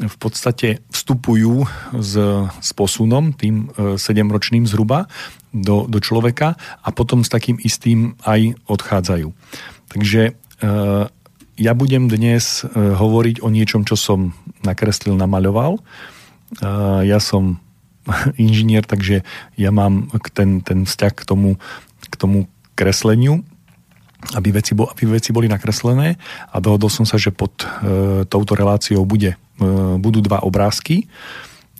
v 0.00 0.16
podstate 0.16 0.88
vstupujú 0.88 1.68
s, 2.00 2.16
s 2.48 2.70
posunom, 2.72 3.36
tým 3.36 3.68
7-ročným 3.76 4.64
zhruba, 4.64 5.04
do, 5.52 5.84
do 5.84 6.00
človeka 6.00 6.56
a 6.80 6.88
potom 6.90 7.20
s 7.20 7.28
takým 7.28 7.60
istým 7.60 8.16
aj 8.24 8.56
odchádzajú. 8.66 9.28
Takže 9.92 10.22
e, 10.24 10.32
ja 11.60 11.72
budem 11.76 12.08
dnes 12.08 12.64
e, 12.64 12.72
hovoriť 12.72 13.44
o 13.44 13.52
niečom, 13.52 13.84
čo 13.84 13.94
som 13.94 14.32
nakreslil, 14.64 15.12
namaľoval. 15.14 15.76
E, 15.76 15.80
ja 17.04 17.20
som 17.20 17.60
inžinier, 18.40 18.88
takže 18.88 19.22
ja 19.60 19.70
mám 19.70 20.08
ten, 20.32 20.64
ten 20.64 20.88
vzťah 20.88 21.12
k 21.12 21.22
tomu, 21.28 21.60
k 22.08 22.14
tomu 22.16 22.48
kresleniu, 22.72 23.44
aby 24.32 24.56
veci, 24.56 24.72
bo, 24.72 24.88
aby 24.88 25.20
veci 25.20 25.34
boli 25.34 25.50
nakreslené 25.50 26.16
a 26.48 26.56
dohodol 26.62 26.88
som 26.88 27.02
sa, 27.02 27.18
že 27.18 27.34
pod 27.34 27.58
touto 28.30 28.54
reláciou 28.54 29.02
bude, 29.02 29.34
budú 29.98 30.22
dva 30.22 30.46
obrázky. 30.46 31.10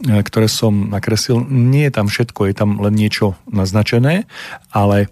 Ktoré 0.00 0.48
som 0.48 0.88
nakreslil. 0.88 1.44
Nie 1.46 1.90
je 1.90 1.96
tam 1.98 2.06
všetko, 2.08 2.48
je 2.48 2.54
tam 2.56 2.80
len 2.80 2.94
niečo 2.96 3.36
naznačené, 3.50 4.24
ale 4.72 5.06
e, 5.06 5.08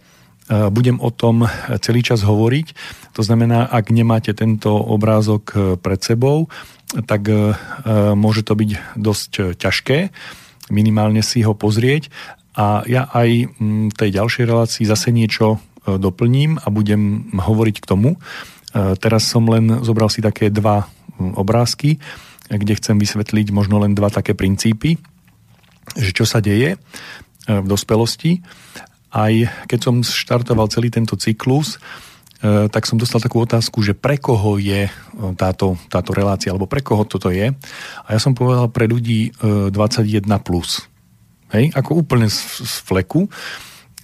budem 0.72 0.98
o 0.98 1.10
tom 1.12 1.46
celý 1.84 2.00
čas 2.00 2.24
hovoriť. 2.24 2.66
To 3.14 3.22
znamená, 3.22 3.68
ak 3.68 3.92
nemáte 3.92 4.32
tento 4.32 4.72
obrázok 4.72 5.42
e, 5.52 5.56
pred 5.76 6.00
sebou, 6.00 6.50
tak 6.90 7.30
môže 8.18 8.42
to 8.42 8.58
byť 8.58 8.98
dosť 8.98 9.54
ťažké 9.62 10.10
minimálne 10.72 11.20
si 11.20 11.42
ho 11.42 11.52
pozrieť 11.52 12.08
a 12.54 12.86
ja 12.86 13.10
aj 13.10 13.28
v 13.90 13.94
tej 13.94 14.10
ďalšej 14.14 14.44
relácii 14.46 14.84
zase 14.86 15.10
niečo 15.10 15.58
doplním 15.84 16.62
a 16.62 16.66
budem 16.70 17.34
hovoriť 17.34 17.76
k 17.82 17.88
tomu. 17.88 18.10
Teraz 18.74 19.26
som 19.26 19.44
len 19.50 19.82
zobral 19.82 20.08
si 20.08 20.22
také 20.22 20.48
dva 20.48 20.86
obrázky 21.18 21.98
kde 22.50 22.74
chcem 22.74 22.98
vysvetliť 22.98 23.54
možno 23.54 23.78
len 23.78 23.94
dva 23.94 24.10
také 24.10 24.34
princípy, 24.34 24.98
že 25.94 26.10
čo 26.10 26.26
sa 26.26 26.42
deje 26.42 26.74
e, 26.74 26.78
v 27.46 27.66
dospelosti. 27.66 28.42
Aj 29.10 29.32
keď 29.66 29.78
som 29.78 29.94
štartoval 30.02 30.70
celý 30.70 30.90
tento 30.90 31.14
cyklus, 31.14 31.78
e, 32.42 32.66
tak 32.66 32.86
som 32.86 32.98
dostal 32.98 33.22
takú 33.22 33.42
otázku, 33.42 33.82
že 33.86 33.94
pre 33.94 34.18
koho 34.18 34.58
je 34.58 34.86
e, 34.86 34.92
táto, 35.38 35.78
táto 35.86 36.10
relácia, 36.10 36.50
alebo 36.50 36.66
pre 36.66 36.82
koho 36.82 37.06
toto 37.06 37.30
je. 37.30 37.54
A 38.06 38.08
ja 38.10 38.18
som 38.18 38.34
povedal 38.34 38.66
pre 38.70 38.90
ľudí 38.90 39.30
21+. 39.38 40.26
Plus. 40.42 40.86
Hej, 41.50 41.74
ako 41.74 42.06
úplne 42.06 42.30
z, 42.30 42.62
z 42.62 42.74
fleku, 42.86 43.26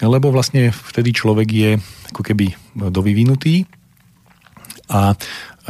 lebo 0.03 0.35
vlastne 0.35 0.75
vtedy 0.75 1.15
človek 1.15 1.49
je 1.49 1.71
ako 2.11 2.23
keby 2.27 2.47
dovyvinutý 2.91 3.65
a 4.91 5.15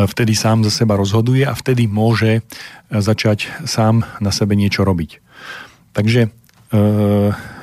vtedy 0.04 0.36
sám 0.36 0.60
za 0.60 0.72
seba 0.72 1.00
rozhoduje 1.00 1.48
a 1.48 1.56
vtedy 1.56 1.88
môže 1.88 2.40
e, 2.40 2.40
začať 2.92 3.48
sám 3.64 4.04
na 4.20 4.28
sebe 4.28 4.52
niečo 4.52 4.84
robiť. 4.84 5.24
Takže 5.96 6.28
e, 6.28 6.30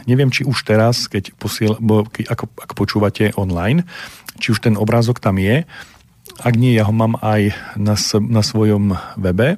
neviem, 0.10 0.34
či 0.34 0.41
už 0.41 0.65
teraz, 0.65 1.06
keď 1.06 1.38
posiel, 1.38 1.78
bo, 1.78 2.10
keď, 2.10 2.34
ako, 2.34 2.46
ako 2.58 2.74
počúvate 2.74 3.38
online, 3.38 3.86
či 4.41 4.50
už 4.50 4.65
ten 4.65 4.74
obrázok 4.74 5.22
tam 5.22 5.38
je. 5.38 5.69
Ak 6.41 6.58
nie, 6.58 6.74
ja 6.74 6.89
ho 6.89 6.93
mám 6.96 7.22
aj 7.22 7.54
na, 7.78 7.93
na 8.26 8.41
svojom 8.41 8.98
webe 9.22 9.54
e, 9.54 9.58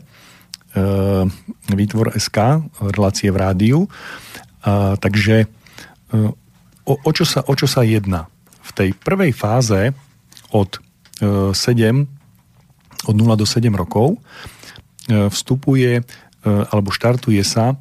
Výtvor 1.71 2.11
SK, 2.19 2.67
relácie 2.91 3.31
v 3.31 3.39
rádiu. 3.39 3.79
A, 4.67 4.99
takže 4.99 5.47
e, 5.47 5.47
o, 6.83 6.93
o, 6.99 7.11
čo 7.15 7.23
sa, 7.23 7.39
o 7.47 7.55
čo 7.55 7.71
sa 7.71 7.87
jedná? 7.87 8.27
V 8.59 8.71
tej 8.75 8.89
prvej 8.97 9.31
fáze 9.31 9.95
od 10.51 10.83
7 11.15 11.55
od 13.05 13.15
0 13.15 13.37
do 13.37 13.45
7 13.45 13.69
rokov 13.73 14.17
e, 15.09 15.29
vstupuje 15.29 15.91
e, 15.99 16.03
alebo 16.45 16.89
štartuje 16.89 17.41
sa 17.45 17.73
e, 17.73 17.75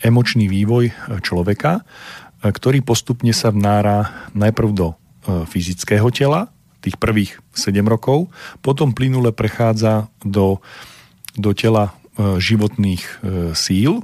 emočný 0.00 0.48
vývoj 0.48 0.96
človeka, 1.20 1.84
ktorý 2.40 2.80
postupne 2.80 3.36
sa 3.36 3.52
vnára 3.52 4.32
najprv 4.32 4.70
do 4.72 4.96
fyzického 5.28 6.08
tela, 6.08 6.48
tých 6.80 6.96
prvých 6.96 7.36
7 7.52 7.84
rokov, 7.84 8.32
potom 8.64 8.96
plynule 8.96 9.28
prechádza 9.36 10.08
do, 10.24 10.64
do 11.36 11.52
tela 11.52 11.92
životných 12.16 13.20
síl. 13.52 14.00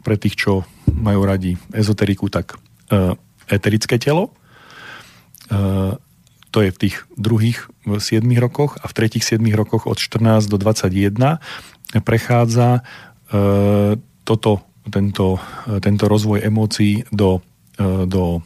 Pre 0.00 0.16
tých, 0.16 0.36
čo 0.40 0.64
majú 0.88 1.28
radi 1.28 1.60
ezoteriku, 1.76 2.32
tak 2.32 2.56
eterické 3.44 4.00
telo. 4.00 4.32
To 6.58 6.66
je 6.66 6.74
v 6.74 6.82
tých 6.90 7.06
druhých 7.14 7.70
7 7.86 8.26
rokoch 8.42 8.82
a 8.82 8.90
v 8.90 8.96
tretích 8.98 9.22
7 9.22 9.38
rokoch 9.54 9.86
od 9.86 9.94
14 9.94 10.50
do 10.50 10.58
21 10.58 11.38
prechádza 12.02 12.82
toto, 14.26 14.66
tento, 14.90 15.38
tento 15.78 16.04
rozvoj 16.10 16.42
emócií 16.42 17.06
do, 17.14 17.46
do 18.10 18.42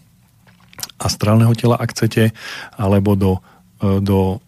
astrálneho 1.01 1.57
tela, 1.57 1.81
ak 1.81 1.97
chcete, 1.97 2.37
alebo 2.77 3.17
do, 3.17 3.41
do 3.81 4.45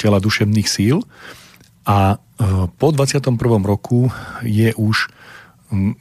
tela 0.00 0.16
duševných 0.16 0.64
síl. 0.64 1.04
A 1.84 2.16
po 2.80 2.88
21. 2.88 3.36
roku 3.68 4.08
je 4.40 4.72
už 4.80 5.12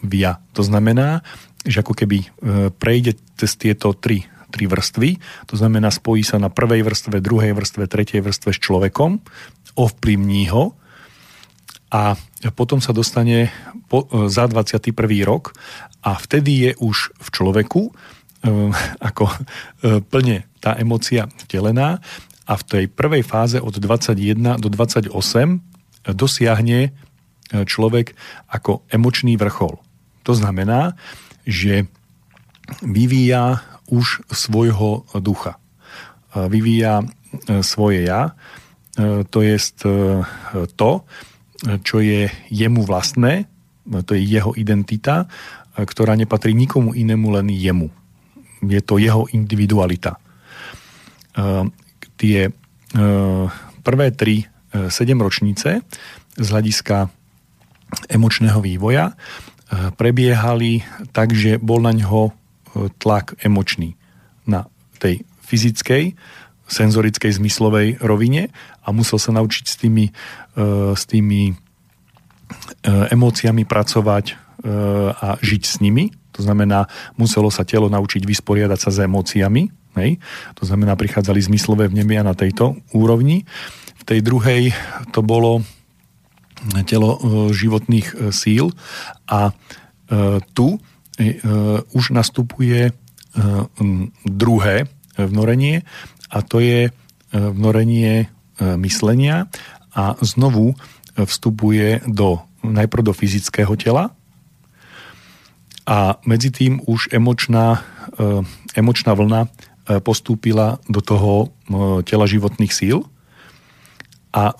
via. 0.07 0.39
To 0.55 0.63
znamená, 0.63 1.19
že 1.63 1.79
ako 1.79 1.95
keby 1.95 2.17
e, 2.19 2.27
prejde 2.75 3.15
cez 3.39 3.55
tieto 3.55 3.95
tri, 3.95 4.27
tri 4.53 4.69
vrstvy, 4.69 5.17
to 5.49 5.57
znamená 5.57 5.89
spojí 5.89 6.21
sa 6.21 6.37
na 6.37 6.53
prvej 6.53 6.85
vrstve, 6.85 7.17
druhej 7.17 7.57
vrstve, 7.57 7.89
tretej 7.89 8.21
vrstve 8.21 8.53
s 8.53 8.59
človekom, 8.61 9.17
ovplyvní 9.73 10.53
ho 10.53 10.77
a 11.89 12.13
potom 12.53 12.77
sa 12.77 12.93
dostane 12.93 13.49
po, 13.89 14.05
e, 14.05 14.29
za 14.29 14.45
21. 14.45 14.93
rok 15.25 15.57
a 16.05 16.13
vtedy 16.21 16.69
je 16.69 16.71
už 16.77 17.17
v 17.17 17.27
človeku 17.33 17.81
e, 17.89 17.91
ako 19.01 19.25
plne 20.13 20.45
tá 20.61 20.77
emocia 20.77 21.25
vtelená 21.41 21.97
a 22.45 22.53
v 22.53 22.63
tej 22.63 22.85
prvej 22.93 23.25
fáze 23.25 23.57
od 23.57 23.73
21 23.81 24.61
do 24.61 24.69
28 24.69 25.09
dosiahne 26.11 26.91
človek 27.53 28.11
ako 28.51 28.83
emočný 28.91 29.39
vrchol. 29.39 29.79
To 30.27 30.33
znamená, 30.35 30.95
že 31.43 31.87
vyvíja 32.81 33.59
už 33.91 34.23
svojho 34.31 35.03
ducha. 35.19 35.59
Vyvíja 36.33 37.03
e, 37.03 37.05
svoje 37.61 38.09
ja, 38.09 38.33
e, 38.97 39.23
to 39.27 39.39
je 39.45 39.55
to, 40.75 40.91
čo 41.63 41.97
je 42.03 42.27
jemu 42.51 42.83
vlastné, 42.83 43.47
to 44.03 44.11
je 44.15 44.23
jeho 44.23 44.51
identita, 44.59 45.31
ktorá 45.79 46.19
nepatrí 46.19 46.51
nikomu 46.51 46.91
inému, 46.91 47.31
len 47.39 47.47
jemu. 47.55 47.87
Je 48.63 48.83
to 48.83 48.99
jeho 48.99 49.27
individualita. 49.31 50.19
E, 50.19 50.19
tie 52.19 52.51
prvé 53.83 54.13
tri 54.13 54.45
sedemročnice 54.69 55.81
z 56.37 56.47
hľadiska 56.53 57.09
emočného 58.05 58.61
vývoja 58.61 59.17
prebiehali 59.97 60.85
tak, 61.13 61.33
že 61.33 61.57
bol 61.57 61.81
na 61.81 61.93
ňo 61.93 62.29
e, 62.29 62.33
tlak 62.99 63.37
emočný 63.41 63.95
na 64.43 64.67
tej 64.99 65.23
fyzickej, 65.45 66.17
senzorickej, 66.67 67.31
zmyslovej 67.37 68.01
rovine 68.01 68.49
a 68.81 68.89
musel 68.95 69.19
sa 69.19 69.35
naučiť 69.35 69.65
s 69.67 69.75
tými, 69.77 70.05
e, 70.09 70.11
s 70.95 71.03
tými 71.05 71.51
e, 71.51 71.53
emóciami 73.11 73.63
pracovať 73.67 74.41
a 75.19 75.35
žiť 75.43 75.63
s 75.67 75.83
nimi. 75.83 76.07
To 76.31 76.39
znamená, 76.39 76.87
muselo 77.19 77.51
sa 77.51 77.67
telo 77.67 77.91
naučiť 77.91 78.23
vysporiadať 78.23 78.79
sa 78.79 78.95
s 78.95 79.03
emóciami. 79.03 79.67
Hej? 79.99 80.23
To 80.55 80.63
znamená, 80.63 80.95
prichádzali 80.95 81.43
zmyslové 81.43 81.91
vnemia 81.91 82.23
na 82.23 82.31
tejto 82.31 82.79
úrovni. 82.95 83.43
V 83.99 84.03
tej 84.07 84.23
druhej 84.23 84.71
to 85.11 85.19
bolo 85.19 85.67
telo 86.87 87.09
e, 87.15 87.19
životných 87.51 88.07
e, 88.07 88.15
síl 88.31 88.71
a 89.27 89.51
e, 89.51 89.53
tu 90.55 90.79
už 91.93 92.09
nastupuje 92.09 92.91
druhé 94.25 94.89
vnorenie 95.17 95.85
a 96.29 96.37
to 96.41 96.57
je 96.61 96.89
vnorenie 97.33 98.29
myslenia 98.61 99.49
a 99.93 100.17
znovu 100.21 100.73
vstupuje 101.13 102.01
do, 102.09 102.41
najprv 102.65 103.01
do 103.05 103.13
fyzického 103.13 103.73
tela 103.77 104.13
a 105.85 106.17
medzi 106.25 106.49
tým 106.49 106.81
už 106.85 107.13
emočná, 107.13 107.81
emočná 108.73 109.11
vlna 109.13 109.41
postúpila 110.01 110.79
do 110.89 111.01
toho 111.03 111.53
tela 112.07 112.25
životných 112.25 112.73
síl 112.73 113.05
a 114.33 114.49
e, 114.49 114.53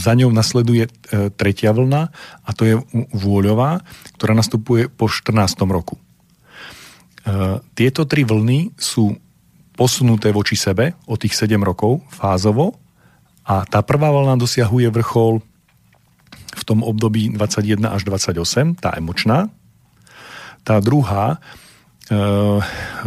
za 0.00 0.16
ňou 0.16 0.32
nasleduje 0.32 0.88
e, 0.88 0.90
tretia 1.36 1.76
vlna 1.76 2.08
a 2.40 2.50
to 2.56 2.62
je 2.64 2.74
vôľová, 3.12 3.84
ktorá 4.16 4.32
nastupuje 4.32 4.88
po 4.88 5.12
14. 5.12 5.68
roku. 5.68 6.00
E, 6.00 6.02
tieto 7.76 8.08
tri 8.08 8.24
vlny 8.24 8.72
sú 8.80 9.12
posunuté 9.76 10.32
voči 10.32 10.56
sebe 10.56 10.96
o 11.04 11.20
tých 11.20 11.36
7 11.36 11.60
rokov 11.60 12.00
fázovo 12.08 12.80
a 13.44 13.68
tá 13.68 13.84
prvá 13.84 14.08
vlna 14.08 14.40
dosiahuje 14.40 14.88
vrchol 14.88 15.44
v 16.58 16.62
tom 16.64 16.80
období 16.80 17.30
21 17.30 17.92
až 17.92 18.02
28, 18.08 18.82
tá 18.82 18.96
emočná. 18.98 19.52
Tá 20.66 20.82
druhá 20.82 21.38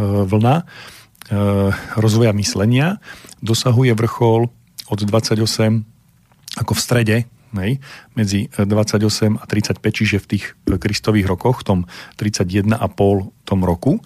vlna 0.00 0.64
rozvoja 1.94 2.32
myslenia 2.32 2.96
dosahuje 3.44 3.92
vrchol 3.92 4.48
od 4.88 4.98
28 5.02 5.84
ako 6.52 6.72
v 6.76 6.80
strede, 6.80 7.16
hej, 7.56 7.72
medzi 8.12 8.48
28 8.52 9.40
a 9.40 9.44
35, 9.48 9.80
čiže 9.80 10.16
v 10.20 10.26
tých 10.36 10.44
kristových 10.66 11.26
rokoch, 11.28 11.64
v 11.64 11.64
tom 11.64 11.78
31,5 12.20 12.68
tom 13.44 13.60
roku. 13.64 14.00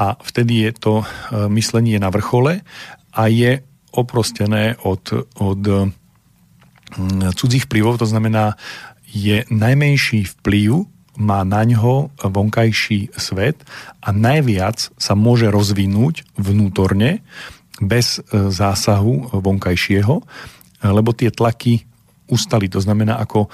A 0.00 0.16
vtedy 0.20 0.68
je 0.68 0.72
to 0.72 0.94
e, 1.00 1.04
myslenie 1.52 2.00
na 2.00 2.08
vrchole 2.08 2.64
a 3.12 3.22
je 3.28 3.60
oprostené 3.92 4.78
od, 4.86 5.02
od 5.36 5.62
cudzích 7.34 7.66
vplyvov, 7.66 7.98
to 7.98 8.06
znamená, 8.06 8.54
je 9.10 9.42
najmenší 9.50 10.26
vplyv 10.38 10.86
má 11.20 11.44
na 11.44 11.66
ňo 11.68 12.14
vonkajší 12.22 13.12
svet 13.18 13.60
a 14.00 14.08
najviac 14.14 14.94
sa 14.96 15.12
môže 15.12 15.52
rozvinúť 15.52 16.24
vnútorne 16.38 17.20
bez 17.80 18.20
e, 18.20 18.52
zásahu 18.52 19.40
vonkajšieho, 19.40 20.16
lebo 20.80 21.10
tie 21.12 21.32
tlaky 21.32 21.84
ustali. 22.28 22.70
To 22.72 22.80
znamená, 22.80 23.20
ako 23.20 23.52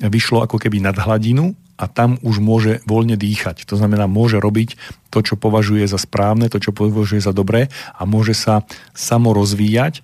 vyšlo 0.00 0.44
ako 0.44 0.56
keby 0.56 0.80
nad 0.80 0.96
hladinu 0.96 1.52
a 1.76 1.84
tam 1.90 2.16
už 2.22 2.38
môže 2.38 2.80
voľne 2.88 3.18
dýchať. 3.18 3.66
To 3.68 3.74
znamená, 3.76 4.06
môže 4.06 4.38
robiť 4.38 4.78
to, 5.12 5.20
čo 5.20 5.34
považuje 5.36 5.84
za 5.84 5.98
správne, 5.98 6.48
to, 6.48 6.62
čo 6.62 6.70
považuje 6.72 7.20
za 7.20 7.34
dobré 7.34 7.68
a 7.92 8.06
môže 8.06 8.32
sa 8.38 8.64
samo 8.96 9.34
rozvíjať 9.34 10.00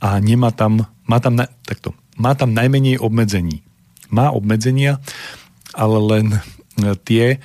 a 0.00 0.16
nemá 0.22 0.54
tam, 0.54 0.86
má 1.04 1.18
tam, 1.18 1.40
takto, 1.66 1.92
má 2.16 2.32
tam 2.38 2.54
najmenej 2.54 3.02
obmedzení. 3.02 3.66
Má 4.06 4.30
obmedzenia, 4.30 5.02
ale 5.74 5.98
len 5.98 6.26
tie, 7.02 7.36
e, 7.36 7.38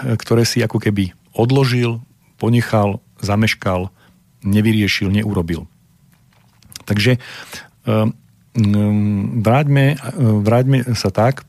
ktoré 0.00 0.42
si 0.48 0.64
ako 0.64 0.80
keby 0.80 1.12
odložil, 1.36 2.00
ponechal, 2.40 3.04
zameškal 3.20 3.92
nevyriešil, 4.42 5.10
neurobil. 5.10 5.66
Takže 6.84 7.18
ehm, 7.86 8.14
ehm, 8.56 9.42
vráťme, 9.42 9.98
vráťme 10.44 10.78
sa 10.96 11.10
tak, 11.12 11.44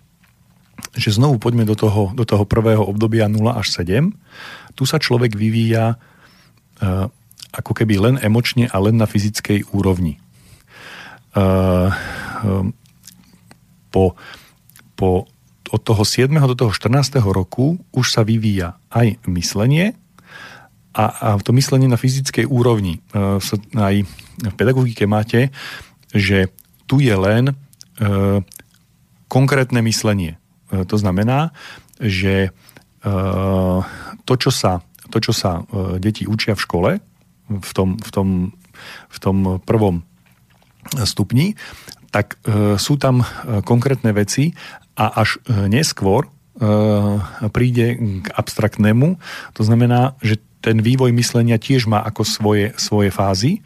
že 0.96 1.16
znovu 1.16 1.38
poďme 1.38 1.68
do 1.68 1.76
toho, 1.76 2.16
do 2.16 2.24
toho 2.24 2.44
prvého 2.48 2.82
obdobia 2.82 3.28
0 3.28 3.56
až 3.56 3.72
7. 3.72 4.12
Tu 4.74 4.84
sa 4.88 4.98
človek 4.98 5.36
vyvíja 5.36 6.00
ehm, 6.80 7.12
ako 7.50 7.72
keby 7.74 7.96
len 7.98 8.16
emočne 8.22 8.70
a 8.70 8.78
len 8.78 8.98
na 8.98 9.10
fyzickej 9.10 9.74
úrovni. 9.74 10.22
Po, 13.90 14.06
po, 14.94 15.10
od 15.70 15.82
toho 15.82 16.04
7. 16.06 16.30
do 16.30 16.56
toho 16.58 16.72
14. 16.74 17.22
roku 17.26 17.82
už 17.94 18.06
sa 18.14 18.22
vyvíja 18.22 18.78
aj 18.94 19.18
myslenie, 19.26 19.98
a, 20.94 21.06
a 21.06 21.28
to 21.40 21.54
myslenie 21.54 21.86
na 21.86 22.00
fyzickej 22.00 22.50
úrovni 22.50 23.00
e, 23.14 23.40
aj 23.78 23.96
v 24.40 24.54
pedagogike 24.58 25.06
máte, 25.06 25.54
že 26.10 26.50
tu 26.90 26.98
je 26.98 27.14
len 27.14 27.54
e, 27.54 27.54
konkrétne 29.30 29.86
myslenie. 29.86 30.42
E, 30.74 30.86
to 30.90 30.98
znamená, 30.98 31.54
že 32.02 32.50
e, 32.50 33.10
to, 34.26 34.34
čo 34.34 34.50
sa, 34.50 34.82
to, 35.14 35.18
čo 35.22 35.34
sa 35.36 35.62
e, 35.62 36.02
deti 36.02 36.26
učia 36.26 36.58
v 36.58 36.64
škole, 36.66 36.92
v 37.50 37.72
tom, 37.74 38.02
v 38.02 38.10
tom, 38.10 38.30
v 39.10 39.18
tom 39.22 39.38
prvom 39.62 40.02
stupni, 41.06 41.54
tak 42.10 42.42
e, 42.42 42.76
sú 42.82 42.98
tam 42.98 43.22
e, 43.22 43.26
konkrétne 43.62 44.10
veci 44.18 44.58
a 44.98 45.22
až 45.22 45.38
e, 45.46 45.70
neskôr 45.70 46.26
e, 46.26 46.30
príde 47.54 47.88
k 48.26 48.28
abstraktnému. 48.34 49.22
To 49.54 49.62
znamená, 49.62 50.18
že 50.26 50.42
ten 50.60 50.84
vývoj 50.84 51.16
myslenia 51.16 51.56
tiež 51.56 51.88
má 51.88 52.04
ako 52.04 52.24
svoje, 52.28 52.76
svoje 52.76 53.10
fázy. 53.12 53.64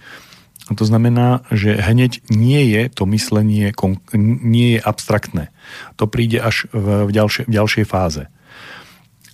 A 0.72 0.78
to 0.80 0.88
znamená, 0.88 1.44
že 1.52 1.76
hneď 1.76 2.24
nie 2.32 2.72
je 2.72 2.88
to 2.88 3.04
myslenie, 3.12 3.76
nie 4.18 4.78
je 4.78 4.80
abstraktné. 4.80 5.52
To 6.00 6.08
príde 6.08 6.40
až 6.40 6.72
v, 6.72 7.12
ďalšie, 7.12 7.50
v 7.50 7.52
ďalšej 7.52 7.86
fáze. 7.90 8.24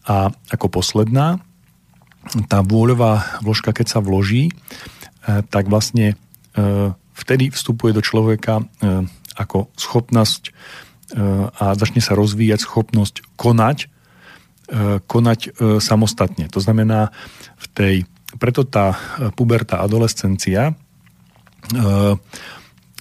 A 0.09 0.33
ako 0.49 0.81
posledná 0.81 1.37
tá 2.49 2.65
vôľová 2.65 3.41
vložka, 3.45 3.75
keď 3.77 3.87
sa 3.93 3.99
vloží, 4.01 4.49
tak 5.53 5.69
vlastne 5.69 6.17
vtedy 7.13 7.53
vstupuje 7.53 7.93
do 7.93 8.01
človeka 8.01 8.65
ako 9.37 9.69
schopnosť 9.77 10.49
a 11.61 11.77
začne 11.77 12.01
sa 12.01 12.17
rozvíjať 12.17 12.65
schopnosť 12.65 13.37
konať, 13.37 13.89
konať 15.09 15.57
samostatne. 15.81 16.45
To 16.53 16.61
znamená, 16.61 17.09
v 17.57 17.65
tej, 17.73 17.95
preto 18.37 18.63
tá 18.63 18.93
puberta, 19.33 19.81
adolescencia 19.81 20.77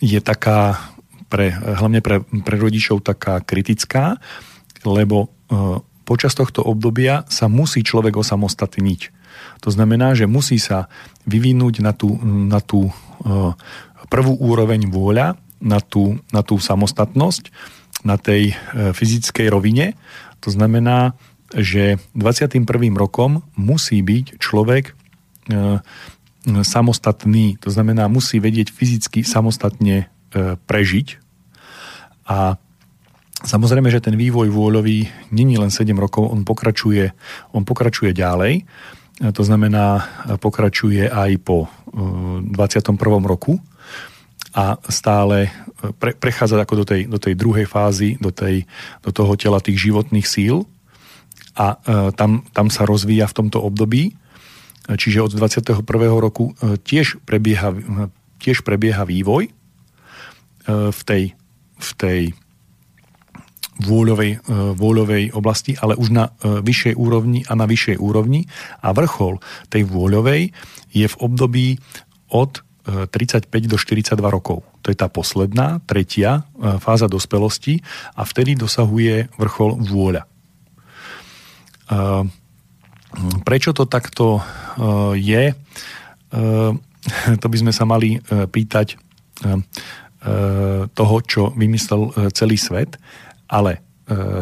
je 0.01 0.21
taká 0.25 0.81
pre, 1.29 1.53
hlavne 1.53 2.01
pre, 2.01 2.25
pre 2.25 2.57
rodičov 2.57 3.05
taká 3.05 3.45
kritická, 3.45 4.17
lebo 4.89 5.29
počas 6.09 6.33
tohto 6.33 6.65
obdobia 6.65 7.29
sa 7.29 7.53
musí 7.53 7.85
človek 7.85 8.17
osamostatniť. 8.17 9.01
To 9.61 9.69
znamená, 9.69 10.17
že 10.17 10.25
musí 10.25 10.57
sa 10.57 10.89
vyvinúť 11.29 11.85
na 11.85 11.93
tú, 11.93 12.17
na 12.25 12.65
tú 12.65 12.89
prvú 14.09 14.35
úroveň 14.41 14.89
vôľa, 14.89 15.37
na 15.61 15.85
tú, 15.85 16.17
na 16.33 16.41
tú 16.41 16.57
samostatnosť, 16.57 17.53
na 18.07 18.17
tej 18.17 18.55
fyzickej 18.73 19.47
rovine. 19.51 19.99
To 20.47 20.55
znamená, 20.55 21.19
že 21.57 21.97
21. 22.13 22.65
rokom 22.97 23.45
musí 23.57 24.05
byť 24.05 24.37
človek 24.37 24.93
samostatný, 26.45 27.57
to 27.61 27.69
znamená 27.73 28.09
musí 28.09 28.37
vedieť 28.37 28.69
fyzicky 28.69 29.25
samostatne 29.25 30.13
prežiť. 30.69 31.09
A 32.29 32.61
Samozrejme, 33.39 33.87
že 33.87 34.03
ten 34.03 34.19
vývoj 34.19 34.51
vôľový 34.51 35.31
není 35.31 35.55
len 35.55 35.71
7 35.71 35.95
rokov, 35.95 36.27
on 36.27 36.43
pokračuje, 36.43 37.15
on 37.55 37.63
pokračuje 37.63 38.11
ďalej. 38.11 38.67
To 39.31 39.43
znamená, 39.47 40.03
pokračuje 40.43 41.07
aj 41.07 41.39
po 41.47 41.71
21. 41.95 42.99
roku 43.23 43.63
a 44.59 44.75
stále 44.91 45.55
pre, 46.03 46.19
prechádza 46.19 46.59
ako 46.59 46.83
do 46.83 46.85
tej, 46.87 47.07
do 47.07 47.19
tej 47.23 47.39
druhej 47.39 47.71
fázy, 47.71 48.19
do, 48.19 48.35
tej, 48.35 48.67
do 49.07 49.15
toho 49.15 49.39
tela 49.39 49.63
tých 49.63 49.87
životných 49.87 50.27
síl 50.27 50.67
a 51.59 51.83
tam, 52.15 52.47
tam 52.55 52.71
sa 52.71 52.87
rozvíja 52.87 53.27
v 53.27 53.37
tomto 53.43 53.59
období. 53.59 54.15
Čiže 54.87 55.27
od 55.27 55.35
21. 55.35 55.83
roku 56.15 56.55
tiež 56.87 57.19
prebieha, 57.27 57.75
tiež 58.39 58.63
prebieha 58.63 59.03
vývoj 59.03 59.51
v 60.71 61.01
tej, 61.03 61.35
v 61.83 61.91
tej 61.99 62.21
vôľovej, 63.79 64.31
e, 64.35 64.39
vôľovej 64.75 65.25
oblasti, 65.35 65.79
ale 65.79 65.95
už 65.95 66.11
na 66.11 66.31
e, 66.31 66.61
vyššej 66.63 66.95
úrovni 66.99 67.47
a 67.47 67.55
na 67.55 67.65
vyššej 67.67 67.97
úrovni. 67.99 68.51
A 68.83 68.91
vrchol 68.91 69.39
tej 69.71 69.87
vôľovej 69.87 70.51
je 70.91 71.07
v 71.07 71.17
období 71.23 71.79
od 72.35 72.63
35 72.89 73.47
e, 73.47 73.69
do 73.71 73.77
42 73.79 74.19
rokov. 74.19 74.67
To 74.83 74.91
je 74.91 74.97
tá 74.99 75.07
posledná, 75.13 75.85
tretia 75.85 76.49
fáza 76.81 77.11
dospelosti 77.11 77.85
a 78.17 78.25
vtedy 78.25 78.57
dosahuje 78.57 79.29
vrchol 79.37 79.77
vôľa. 79.77 80.25
Prečo 83.45 83.71
to 83.73 83.85
takto 83.89 84.45
je? 85.17 85.55
To 87.41 87.47
by 87.49 87.57
sme 87.57 87.73
sa 87.73 87.89
mali 87.89 88.21
pýtať 88.29 89.01
toho, 90.93 91.17
čo 91.25 91.57
vymyslel 91.57 92.13
celý 92.37 92.61
svet 92.61 93.01
ale 93.49 93.73
e, 93.75 93.81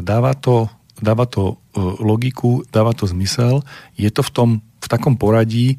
dáva 0.02 0.34
to, 0.34 0.66
dáva 0.98 1.24
to 1.30 1.54
e, 1.54 1.80
logiku, 2.02 2.66
dáva 2.74 2.92
to 2.92 3.06
zmysel. 3.06 3.62
Je 3.94 4.10
to 4.10 4.26
v, 4.26 4.30
tom, 4.34 4.48
v 4.82 4.86
takom 4.90 5.14
poradí, 5.14 5.78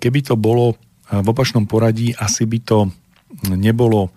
keby 0.00 0.24
to 0.24 0.34
bolo 0.34 0.80
v 1.08 1.24
opačnom 1.24 1.64
poradí, 1.64 2.12
asi 2.20 2.44
by 2.44 2.60
to 2.60 2.92
nebolo, 3.48 4.12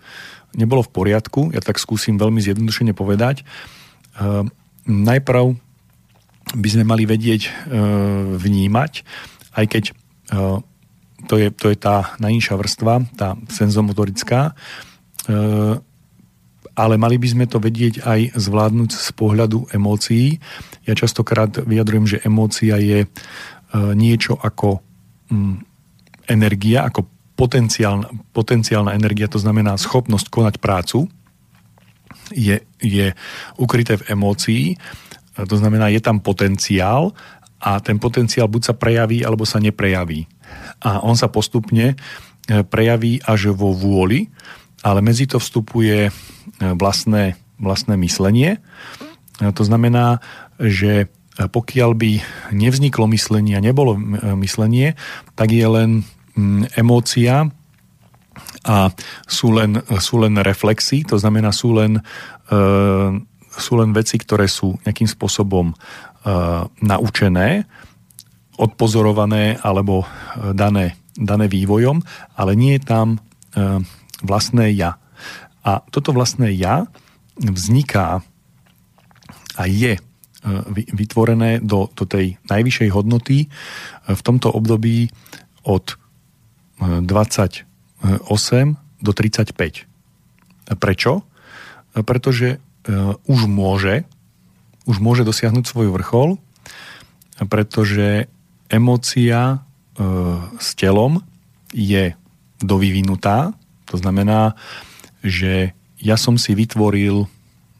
nebolo 0.52 0.84
v 0.84 0.92
poriadku. 0.92 1.48
Ja 1.56 1.64
tak 1.64 1.80
skúsim 1.80 2.20
veľmi 2.20 2.36
zjednodušene 2.36 2.92
povedať. 2.92 3.48
Najprv 4.84 5.56
by 6.52 6.68
sme 6.68 6.84
mali 6.84 7.06
vedieť 7.08 7.70
vnímať, 8.36 8.92
aj 9.56 9.66
keď 9.68 9.84
to 11.28 11.34
je, 11.38 11.48
to 11.54 11.70
je 11.70 11.78
tá 11.78 12.12
najnižšia 12.18 12.54
vrstva, 12.58 12.94
tá 13.14 13.38
senzomotorická, 13.48 14.52
ale 16.72 16.94
mali 16.96 17.16
by 17.20 17.28
sme 17.28 17.44
to 17.44 17.60
vedieť 17.60 18.04
aj 18.04 18.20
zvládnuť 18.36 18.90
z 18.96 19.10
pohľadu 19.12 19.68
emócií. 19.76 20.40
Ja 20.88 20.96
častokrát 20.96 21.52
vyjadrujem, 21.60 22.06
že 22.08 22.22
emócia 22.24 22.80
je 22.80 23.04
e, 23.04 23.08
niečo 23.92 24.40
ako 24.40 24.80
mm, 25.28 25.56
energia, 26.32 26.88
ako 26.88 27.04
potenciálna, 27.36 28.08
potenciálna 28.32 28.96
energia, 28.96 29.28
to 29.28 29.40
znamená 29.40 29.76
schopnosť 29.76 30.32
konať 30.32 30.54
prácu, 30.64 31.12
je, 32.32 32.64
je 32.80 33.12
ukryté 33.60 34.00
v 34.00 34.16
emócii, 34.16 34.64
e, 34.72 34.76
to 35.36 35.56
znamená, 35.56 35.88
je 35.88 36.00
tam 36.00 36.20
potenciál 36.20 37.16
a 37.62 37.78
ten 37.80 37.96
potenciál 37.96 38.50
buď 38.50 38.62
sa 38.62 38.74
prejaví, 38.74 39.24
alebo 39.24 39.46
sa 39.48 39.62
neprejaví. 39.62 40.26
A 40.82 41.00
on 41.00 41.16
sa 41.16 41.30
postupne 41.32 41.94
e, 41.94 41.96
prejaví 42.66 43.22
až 43.24 43.54
vo 43.54 43.72
vôli, 43.72 44.28
ale 44.82 44.98
medzi 44.98 45.30
to 45.30 45.38
vstupuje 45.38 46.10
vlastné, 46.58 47.38
vlastné 47.62 47.94
myslenie. 48.02 48.58
To 49.38 49.62
znamená, 49.62 50.18
že 50.58 51.06
pokiaľ 51.38 51.90
by 51.96 52.10
nevzniklo 52.52 53.08
myslenie 53.08 53.56
a 53.56 53.64
nebolo 53.64 53.96
myslenie, 54.36 54.98
tak 55.32 55.54
je 55.54 55.64
len 55.64 55.90
emócia 56.76 57.48
a 58.62 58.76
sú 59.28 59.52
len, 59.52 59.80
sú 60.00 60.20
len 60.20 60.36
reflexy, 60.40 61.04
to 61.04 61.16
znamená 61.16 61.52
sú 61.52 61.76
len, 61.76 62.00
e, 62.48 62.60
sú 63.56 63.76
len 63.80 63.92
veci, 63.92 64.16
ktoré 64.16 64.48
sú 64.48 64.76
nejakým 64.84 65.08
spôsobom 65.08 65.72
e, 65.72 65.74
naučené, 66.80 67.68
odpozorované 68.60 69.56
alebo 69.64 70.04
dané, 70.52 70.96
dané 71.16 71.46
vývojom, 71.48 72.04
ale 72.36 72.52
nie 72.52 72.76
je 72.76 72.82
tam 72.84 73.16
e, 73.16 73.18
vlastné 74.24 74.72
ja. 74.76 75.00
A 75.62 75.82
toto 75.90 76.12
vlastné 76.12 76.52
ja 76.54 76.86
vzniká 77.38 78.20
a 79.56 79.62
je 79.68 79.96
e, 79.96 80.00
vytvorené 80.96 81.60
do, 81.60 81.88
do 81.92 82.04
tej 82.08 82.40
najvyššej 82.48 82.88
hodnoty 82.92 83.38
e, 83.44 83.48
v 84.12 84.20
tomto 84.24 84.52
období 84.52 85.12
od 85.68 85.96
28 86.82 87.62
e, 88.02 88.74
do 89.02 89.12
35. 89.12 90.78
Prečo? 90.78 91.12
Pretože 91.92 92.58
už 93.28 93.40
môže, 93.46 94.02
už 94.90 94.98
môže 94.98 95.22
dosiahnuť 95.22 95.64
svoj 95.66 95.94
vrchol, 95.94 96.40
pretože 97.46 98.26
emócia 98.66 99.62
s 100.58 100.68
telom 100.74 101.22
je 101.70 102.18
dovyvinutá, 102.58 103.54
to 103.86 104.00
znamená, 104.00 104.54
že 105.22 105.76
ja 106.02 106.16
som 106.18 106.34
si 106.34 106.56
vytvoril 106.56 107.26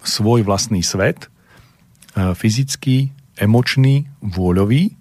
svoj 0.03 0.47
vlastný 0.47 0.83
svet, 0.83 1.27
e, 1.27 2.35
fyzický, 2.35 3.11
emočný, 3.39 4.07
vôľový. 4.23 4.95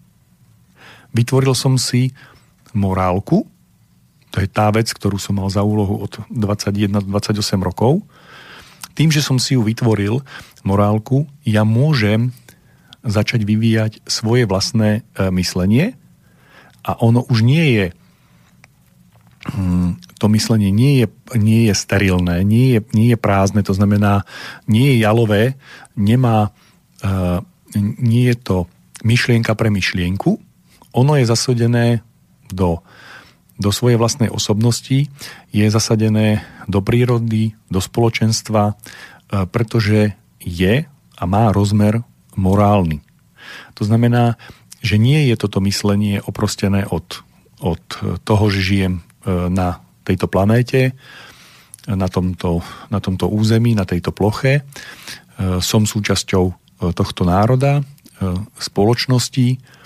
Vytvoril 1.11 1.53
som 1.53 1.75
si 1.75 2.13
morálku, 2.71 3.45
to 4.31 4.39
je 4.39 4.47
tá 4.47 4.71
vec, 4.71 4.87
ktorú 4.87 5.19
som 5.19 5.43
mal 5.43 5.51
za 5.51 5.59
úlohu 5.59 6.07
od 6.07 6.23
21 6.31 7.03
do 7.03 7.19
28 7.19 7.59
rokov. 7.59 7.99
Tým, 8.93 9.09
že 9.09 9.23
som 9.23 9.39
si 9.39 9.55
ju 9.55 9.61
vytvoril, 9.63 10.21
morálku, 10.61 11.25
ja 11.47 11.65
môžem 11.65 12.35
začať 13.01 13.43
vyvíjať 13.47 14.05
svoje 14.05 14.45
vlastné 14.45 15.01
e, 15.01 15.31
myslenie. 15.33 15.97
A 16.85 16.97
ono 17.01 17.25
už 17.25 17.41
nie 17.45 17.65
je 17.77 17.85
hm, 19.49 19.97
to 20.21 20.29
myslenie 20.29 20.69
nie 20.69 21.01
je, 21.01 21.07
nie 21.37 21.65
je 21.65 21.73
sterilné, 21.73 22.45
nie 22.45 22.77
je, 22.77 22.79
nie 22.93 23.09
je 23.13 23.17
prázdne, 23.17 23.65
to 23.65 23.73
znamená, 23.73 24.21
nie 24.69 24.93
je 24.93 25.01
jalové, 25.01 25.57
nemá, 25.97 26.53
uh, 27.01 27.41
nie 27.97 28.29
je 28.29 28.37
to 28.37 28.57
myšlienka 29.01 29.57
pre 29.57 29.73
myšlienku, 29.73 30.37
ono 30.93 31.17
je 31.17 31.25
zasadené 31.25 32.05
do, 32.53 32.85
do 33.61 33.69
svojej 33.69 34.01
vlastnej 34.01 34.33
osobnosti, 34.33 35.07
je 35.53 35.65
zasadené 35.69 36.41
do 36.65 36.81
prírody, 36.81 37.53
do 37.69 37.77
spoločenstva, 37.77 38.73
uh, 38.73 38.75
pretože 39.45 40.17
je 40.41 40.89
a 40.89 41.23
má 41.29 41.53
rozmer 41.53 42.01
morálny. 42.33 43.05
To 43.77 43.85
znamená, 43.85 44.41
že 44.81 44.97
nie 44.97 45.29
je 45.29 45.37
toto 45.37 45.61
myslenie 45.61 46.17
oprostené 46.25 46.89
od, 46.89 47.21
od 47.61 47.81
toho, 48.25 48.45
že 48.49 48.65
žijem 48.65 48.93
uh, 48.99 49.45
na 49.53 49.85
tejto 50.01 50.25
planéte, 50.25 50.97
na 51.87 52.07
tomto, 52.07 52.61
na 52.93 52.99
tomto 53.01 53.25
území, 53.29 53.73
na 53.73 53.85
tejto 53.85 54.13
ploche. 54.13 54.61
E, 55.41 55.61
som 55.63 55.89
súčasťou 55.89 56.45
e, 56.45 56.53
tohto 56.93 57.25
národa, 57.25 57.81
e, 57.81 57.83
spoločnosti, 58.59 59.79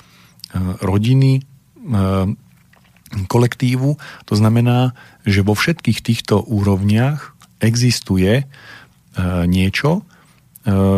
rodiny, 0.56 1.44
kolektívu. 3.30 3.96
To 4.00 4.34
znamená, 4.34 4.98
že 5.24 5.46
vo 5.46 5.54
všetkých 5.54 6.00
týchto 6.02 6.42
úrovniach 6.42 7.38
existuje 7.62 8.44
niečo, 9.46 10.04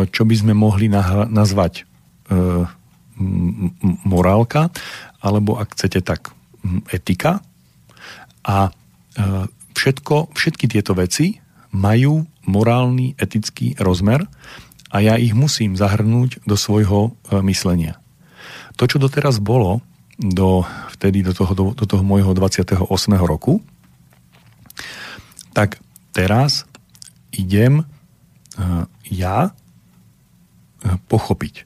čo 0.08 0.22
by 0.24 0.34
sme 0.34 0.56
mohli 0.56 0.88
nazvať 0.90 1.84
morálka, 4.08 4.72
alebo 5.20 5.58
ak 5.60 5.74
chcete 5.76 6.00
tak 6.02 6.32
etika. 6.90 7.44
A 8.48 8.72
všetko, 9.76 10.34
všetky 10.34 10.66
tieto 10.66 10.96
veci 10.98 11.38
majú 11.70 12.26
morálny, 12.48 13.14
etický 13.20 13.76
rozmer 13.76 14.24
a 14.88 15.04
ja 15.04 15.20
ich 15.20 15.36
musím 15.36 15.76
zahrnúť 15.76 16.42
do 16.48 16.56
svojho 16.56 17.12
myslenia. 17.44 18.00
To, 18.80 18.88
čo 18.88 18.96
doteraz 18.96 19.36
bolo, 19.36 19.84
do, 20.18 20.66
vtedy 20.98 21.22
do 21.22 21.30
toho, 21.32 21.52
do, 21.54 21.64
do 21.78 21.84
toho 21.86 22.02
môjho 22.02 22.34
28. 22.34 22.74
roku, 23.22 23.62
tak 25.54 25.78
teraz 26.10 26.66
idem 27.30 27.86
ja 29.06 29.54
pochopiť. 31.08 31.64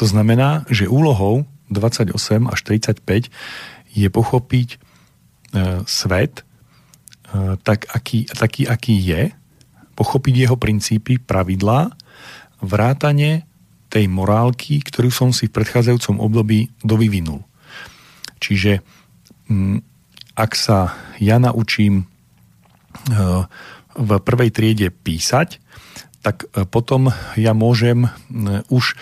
To 0.00 0.04
znamená, 0.08 0.64
že 0.72 0.88
úlohou 0.88 1.44
28 1.68 2.16
až 2.48 2.60
35 2.64 3.28
je 3.90 4.08
pochopiť 4.08 4.68
e, 4.74 4.78
svet 5.84 6.40
e, 6.40 6.42
tak, 7.60 7.86
aký, 7.92 8.26
taký, 8.26 8.64
aký 8.66 8.96
je, 8.96 9.22
pochopiť 9.94 10.34
jeho 10.48 10.56
princípy, 10.56 11.20
pravidlá, 11.20 11.92
vrátane 12.64 13.44
tej 13.90 14.06
morálky, 14.06 14.80
ktorú 14.80 15.10
som 15.10 15.34
si 15.34 15.50
v 15.50 15.60
predchádzajúcom 15.60 16.22
období 16.22 16.70
dovyvinul. 16.80 17.42
Čiže 18.40 18.80
m, 19.52 19.84
ak 20.40 20.56
sa 20.56 20.96
ja 21.20 21.36
naučím 21.36 22.02
e, 22.02 22.04
v 23.94 24.10
prvej 24.24 24.50
triede 24.50 24.88
písať, 24.88 25.60
tak 26.24 26.48
e, 26.48 26.64
potom 26.64 27.12
ja 27.36 27.52
môžem 27.52 28.08
už 28.72 28.84
e, 28.92 28.94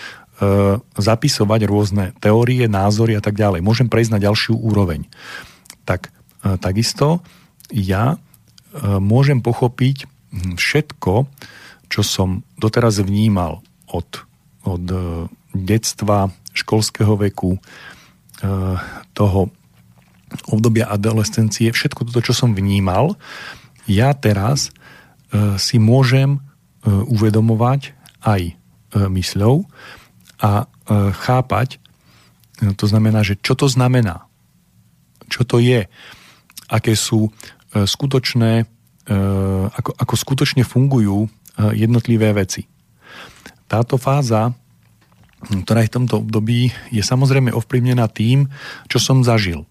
zapisovať 0.83 1.61
rôzne 1.63 2.05
teórie, 2.19 2.67
názory 2.67 3.15
a 3.15 3.23
tak 3.23 3.39
ďalej. 3.39 3.63
Môžem 3.63 3.87
prejsť 3.87 4.11
na 4.11 4.19
ďalšiu 4.19 4.59
úroveň. 4.59 5.07
Tak 5.87 6.11
takisto 6.63 7.19
ja 7.67 8.15
môžem 8.85 9.43
pochopiť 9.43 10.07
všetko, 10.55 11.27
čo 11.91 12.01
som 12.05 12.47
doteraz 12.55 13.01
vnímal 13.03 13.59
od, 13.89 14.23
od 14.63 14.85
detstva, 15.51 16.31
školského 16.55 17.19
veku, 17.19 17.59
toho 19.13 19.41
obdobia 20.47 20.87
adolescencie, 20.87 21.73
všetko 21.73 22.07
toto, 22.07 22.21
čo 22.23 22.31
som 22.31 22.55
vnímal, 22.55 23.19
ja 23.89 24.13
teraz 24.13 24.71
si 25.57 25.81
môžem 25.81 26.39
E, 26.79 26.87
uvedomovať 26.87 27.91
aj 28.23 28.55
mysľou 28.95 29.69
a 30.41 30.65
chápať, 31.13 31.77
to 32.73 32.85
znamená, 32.89 33.21
že 33.21 33.37
čo 33.37 33.53
to 33.53 33.69
znamená, 33.69 34.25
čo 35.29 35.45
to 35.45 35.61
je, 35.61 35.85
aké 36.65 36.97
sú 36.97 37.29
skutočné, 37.69 38.65
ako, 39.69 39.91
ako 39.93 40.13
skutočne 40.17 40.65
fungujú 40.65 41.29
jednotlivé 41.77 42.33
veci. 42.33 42.65
Táto 43.69 44.01
fáza, 44.01 44.57
ktorá 45.39 45.83
je 45.83 45.89
v 45.91 45.95
tomto 46.03 46.15
období, 46.19 46.71
je 46.91 47.03
samozrejme 47.03 47.55
ovplyvnená 47.55 48.11
tým, 48.11 48.51
čo 48.91 48.99
som 48.99 49.23
zažil. 49.23 49.63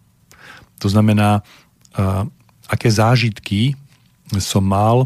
To 0.81 0.89
znamená, 0.89 1.45
aké 2.69 2.89
zážitky 2.89 3.77
som 4.41 4.65
mal 4.65 5.05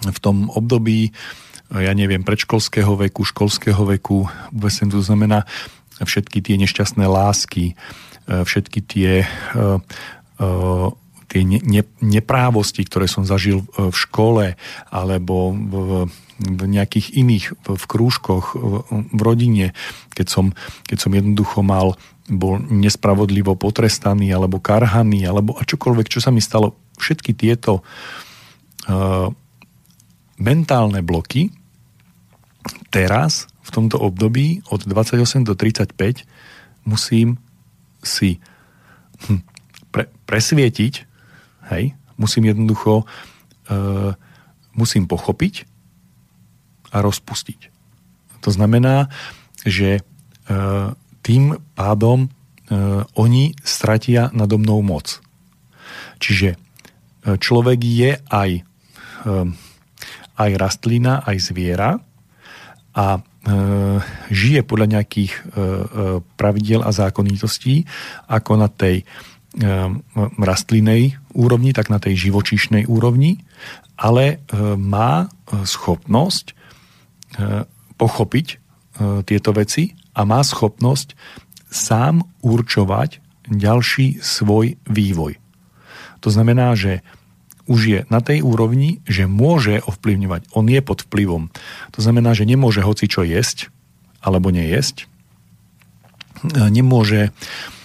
v 0.00 0.18
tom 0.20 0.48
období, 0.52 1.12
ja 1.68 1.92
neviem, 1.92 2.22
predškolského 2.22 2.96
veku, 2.96 3.26
školského 3.26 3.82
veku, 3.96 4.28
to 4.88 5.00
znamená 5.02 5.44
všetky 6.00 6.44
tie 6.44 6.56
nešťastné 6.60 7.04
lásky, 7.08 7.74
všetky 8.26 8.80
tie, 8.84 9.22
e, 9.22 9.28
e, 10.38 10.46
tie 11.26 11.42
ne, 11.42 11.82
neprávosti, 11.98 12.86
ktoré 12.86 13.10
som 13.10 13.26
zažil 13.26 13.66
v 13.74 13.94
škole 13.94 14.54
alebo 14.90 15.52
v, 15.52 16.06
v 16.38 16.62
nejakých 16.68 17.18
iných, 17.18 17.44
v 17.66 17.84
krúžkoch, 17.88 18.54
v 18.90 19.20
rodine, 19.20 19.74
keď 20.14 20.26
som, 20.30 20.44
keď 20.86 20.98
som 21.02 21.12
jednoducho 21.12 21.66
mal, 21.66 21.98
bol 22.26 22.58
nespravodlivo 22.58 23.54
potrestaný 23.54 24.30
alebo 24.34 24.58
karhaný, 24.58 25.26
alebo 25.26 25.54
a 25.58 25.62
čokoľvek, 25.62 26.06
čo 26.10 26.18
sa 26.22 26.34
mi 26.34 26.42
stalo, 26.42 26.74
všetky 26.98 27.36
tieto 27.36 27.82
uh, 27.82 29.30
mentálne 30.38 31.00
bloky 31.02 31.54
teraz, 32.90 33.46
v 33.66 33.70
tomto 33.74 33.98
období 33.98 34.62
od 34.70 34.86
28 34.86 35.42
do 35.42 35.58
35 35.58 36.22
musím 36.86 37.34
si 37.98 38.38
hm, 39.26 39.42
pre, 39.90 40.06
presvietiť, 40.30 41.15
hej, 41.72 41.94
musím 42.16 42.50
jednoducho 42.50 43.04
uh, 43.04 44.12
musím 44.76 45.08
pochopiť 45.08 45.64
a 46.92 47.02
rozpustiť. 47.02 47.72
To 48.44 48.50
znamená, 48.52 49.08
že 49.66 50.00
uh, 50.00 50.94
tým 51.20 51.58
pádom 51.74 52.28
uh, 52.28 53.02
oni 53.18 53.58
stratia 53.66 54.30
nado 54.30 54.60
mnou 54.60 54.84
moc. 54.86 55.18
Čiže 56.22 56.54
uh, 56.54 57.36
človek 57.40 57.80
je 57.82 58.10
aj 58.30 58.50
uh, 59.26 59.50
aj 60.36 60.50
rastlina, 60.60 61.24
aj 61.24 61.36
zviera 61.40 61.96
a 62.96 63.06
e, 63.16 63.20
žije 64.32 64.60
podľa 64.64 65.00
nejakých 65.00 65.32
e, 65.32 65.40
e, 65.40 65.44
pravidiel 66.36 66.84
a 66.84 66.92
zákonitostí, 66.92 67.84
ako 68.28 68.52
na 68.60 68.68
tej 68.68 69.02
e, 69.02 69.04
rastlinej 70.36 71.16
úrovni, 71.32 71.72
tak 71.72 71.88
na 71.88 71.96
tej 71.96 72.28
živočíšnej 72.28 72.84
úrovni, 72.88 73.40
ale 73.96 74.24
e, 74.28 74.36
má 74.76 75.24
e, 75.24 75.64
schopnosť 75.64 76.46
e, 76.52 76.54
pochopiť 77.96 78.46
e, 78.52 78.56
tieto 79.24 79.50
veci 79.56 79.96
a 80.12 80.28
má 80.28 80.44
schopnosť 80.44 81.16
sám 81.72 82.24
určovať 82.44 83.24
ďalší 83.48 84.20
svoj 84.20 84.76
vývoj. 84.84 85.40
To 86.20 86.28
znamená, 86.28 86.76
že 86.76 87.00
už 87.66 87.80
je 87.82 88.00
na 88.12 88.22
tej 88.22 88.46
úrovni, 88.46 89.02
že 89.10 89.26
môže 89.26 89.82
ovplyvňovať. 89.82 90.54
On 90.54 90.66
je 90.70 90.80
pod 90.84 91.02
vplyvom. 91.02 91.50
To 91.96 92.00
znamená, 92.00 92.32
že 92.36 92.46
nemôže 92.46 92.84
hoci 92.84 93.10
čo 93.10 93.26
jesť 93.26 93.74
alebo 94.22 94.54
nejesť. 94.54 95.10
Nemôže 96.46 97.30
e, 97.30 97.75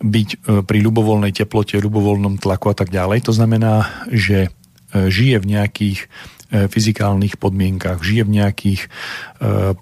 byť 0.00 0.28
e, 0.30 0.36
pri 0.62 0.78
ľubovoľnej 0.80 1.34
teplote, 1.34 1.82
ľubovoľnom 1.82 2.38
tlaku 2.38 2.70
a 2.70 2.76
tak 2.78 2.94
ďalej. 2.94 3.26
To 3.26 3.32
znamená, 3.34 4.06
že 4.08 4.48
e, 4.94 5.10
žije 5.10 5.42
v 5.42 5.46
nejakých 5.46 6.00
fyzikálnych 6.46 7.42
podmienkach, 7.42 8.06
žije 8.06 8.22
v 8.22 8.38
nejakých 8.38 8.86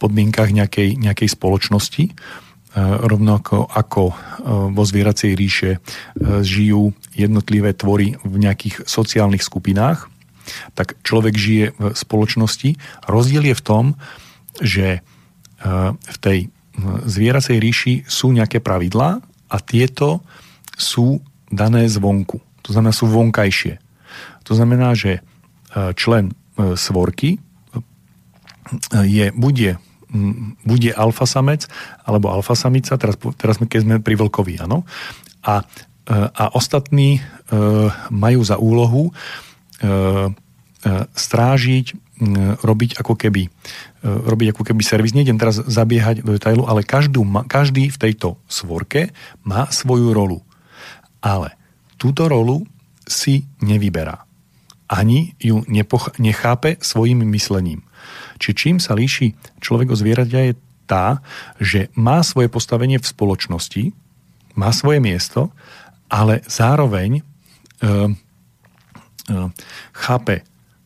podmienkach 0.01 0.49
nejakej, 0.49 0.97
nejakej 0.97 1.29
spoločnosti 1.37 2.09
E, 2.75 2.83
rovnako 2.83 3.71
ako 3.71 4.03
e, 4.11 4.15
vo 4.75 4.83
zvieracej 4.83 5.39
ríše 5.39 5.71
e, 5.71 6.43
žijú 6.43 6.91
jednotlivé 7.15 7.71
tvory 7.71 8.19
v 8.27 8.35
nejakých 8.35 8.83
sociálnych 8.83 9.47
skupinách, 9.47 10.11
tak 10.75 10.99
človek 11.07 11.39
žije 11.39 11.67
v 11.79 11.95
spoločnosti. 11.95 12.75
Rozdiel 13.07 13.55
je 13.55 13.57
v 13.57 13.65
tom, 13.65 13.85
že 14.61 15.01
v 16.05 16.17
tej 16.21 16.53
zvieracej 17.09 17.57
ríši 17.57 17.95
sú 18.05 18.29
nejaké 18.29 18.61
pravidlá 18.61 19.25
a 19.49 19.57
tieto 19.61 20.25
sú 20.75 21.23
dané 21.53 21.87
zvonku. 21.87 22.43
To 22.65 22.71
znamená, 22.73 22.93
sú 22.97 23.07
vonkajšie. 23.07 23.79
To 24.49 24.53
znamená, 24.57 24.97
že 24.97 25.23
člen 25.95 26.33
svorky 26.77 27.39
je, 28.93 29.27
bude 29.35 29.79
bude 30.65 30.91
alfa 30.95 31.27
samec 31.27 31.67
alebo 32.07 32.31
alfa 32.31 32.55
samica, 32.55 32.95
teraz, 32.95 33.19
teraz 33.35 33.59
keď 33.59 33.81
sme 33.83 33.97
pri 33.99 34.15
vlkovi, 34.15 34.63
áno. 34.63 34.87
A, 35.43 35.61
e, 35.61 36.15
a 36.15 36.45
ostatní 36.55 37.19
e, 37.19 37.21
majú 38.15 38.41
za 38.47 38.57
úlohu 38.57 39.11
e, 39.11 39.13
strážiť, 41.17 41.87
robiť 42.61 43.01
ako 43.01 43.17
keby 43.17 43.49
robiť 44.05 44.53
ako 44.53 44.63
keby 44.69 44.83
servis. 44.85 45.17
Nejdem 45.17 45.41
teraz 45.41 45.57
zabiehať 45.57 46.21
do 46.21 46.37
detailu, 46.37 46.69
ale 46.69 46.85
každú, 46.85 47.25
každý 47.49 47.89
v 47.89 47.97
tejto 47.97 48.37
svorke 48.45 49.17
má 49.41 49.73
svoju 49.73 50.13
rolu. 50.13 50.45
Ale 51.25 51.57
túto 51.97 52.29
rolu 52.29 52.69
si 53.09 53.49
nevyberá. 53.65 54.29
Ani 54.93 55.33
ju 55.41 55.65
nepoch- 55.65 56.13
nechápe 56.21 56.77
svojim 56.85 57.25
myslením. 57.33 57.81
Či 58.37 58.51
čím 58.53 58.77
sa 58.77 58.93
líši 58.93 59.33
človek 59.65 59.89
od 59.89 60.01
zvieraťa 60.01 60.41
je 60.53 60.55
tá, 60.85 61.25
že 61.57 61.89
má 61.97 62.21
svoje 62.21 62.53
postavenie 62.53 63.01
v 63.01 63.09
spoločnosti, 63.09 63.97
má 64.53 64.69
svoje 64.77 65.01
miesto, 65.01 65.49
ale 66.13 66.45
zároveň 66.45 67.19
e, 67.19 67.23
e, 67.25 67.93
chápe 69.97 70.45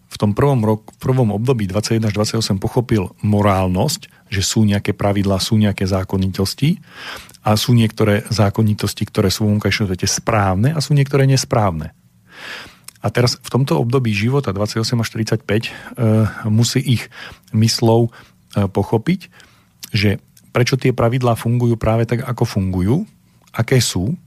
v 0.09 0.17
tom 0.17 0.33
prvom, 0.33 0.65
rok, 0.65 0.89
v 0.97 0.99
prvom 0.99 1.37
období 1.37 1.69
21 1.69 2.09
až 2.09 2.13
28 2.41 2.57
pochopil 2.57 3.13
morálnosť, 3.21 4.29
že 4.33 4.41
sú 4.41 4.65
nejaké 4.65 4.97
pravidlá, 4.97 5.37
sú 5.41 5.61
nejaké 5.61 5.85
zákonitosti 5.85 6.81
a 7.45 7.57
sú 7.57 7.77
niektoré 7.77 8.25
zákonitosti, 8.33 9.05
ktoré 9.05 9.29
sú 9.29 9.45
v 9.45 9.57
vonkajšom 9.57 9.89
svete 9.89 10.09
správne 10.09 10.73
a 10.73 10.81
sú 10.81 10.97
niektoré 10.97 11.29
nesprávne. 11.29 11.93
A 12.99 13.15
teraz 13.15 13.39
v 13.39 13.49
tomto 13.53 13.79
období 13.79 14.11
života 14.11 14.51
28 14.51 14.83
až 14.99 15.09
45 15.15 15.45
e, 15.47 15.71
musí 16.51 16.81
ich 16.83 17.07
myslou 17.55 18.11
e, 18.11 18.67
pochopiť, 18.67 19.31
že 19.95 20.19
prečo 20.51 20.75
tie 20.75 20.91
pravidlá 20.91 21.39
fungujú 21.39 21.79
práve 21.79 22.09
tak, 22.11 22.27
ako 22.27 22.43
fungujú, 22.43 22.97
aké 23.55 23.79
sú 23.79 24.19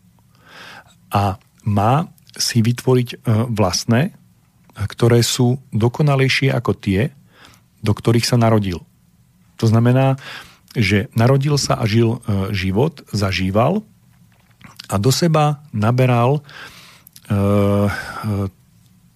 a 1.12 1.36
má 1.68 2.08
si 2.32 2.64
vytvoriť 2.64 3.08
e, 3.12 3.16
vlastné, 3.52 4.16
ktoré 4.88 5.22
sú 5.22 5.60
dokonalejšie 5.74 6.54
ako 6.54 6.72
tie, 6.78 7.12
do 7.82 7.92
ktorých 7.92 8.26
sa 8.28 8.38
narodil. 8.38 8.82
To 9.58 9.66
znamená, 9.66 10.18
že 10.74 11.12
narodil 11.18 11.60
sa 11.60 11.78
a 11.78 11.86
žil 11.86 12.18
e, 12.18 12.54
život, 12.56 13.04
zažíval 13.12 13.84
a 14.88 14.96
do 14.98 15.12
seba 15.12 15.62
naberal 15.76 16.40
e, 16.40 16.42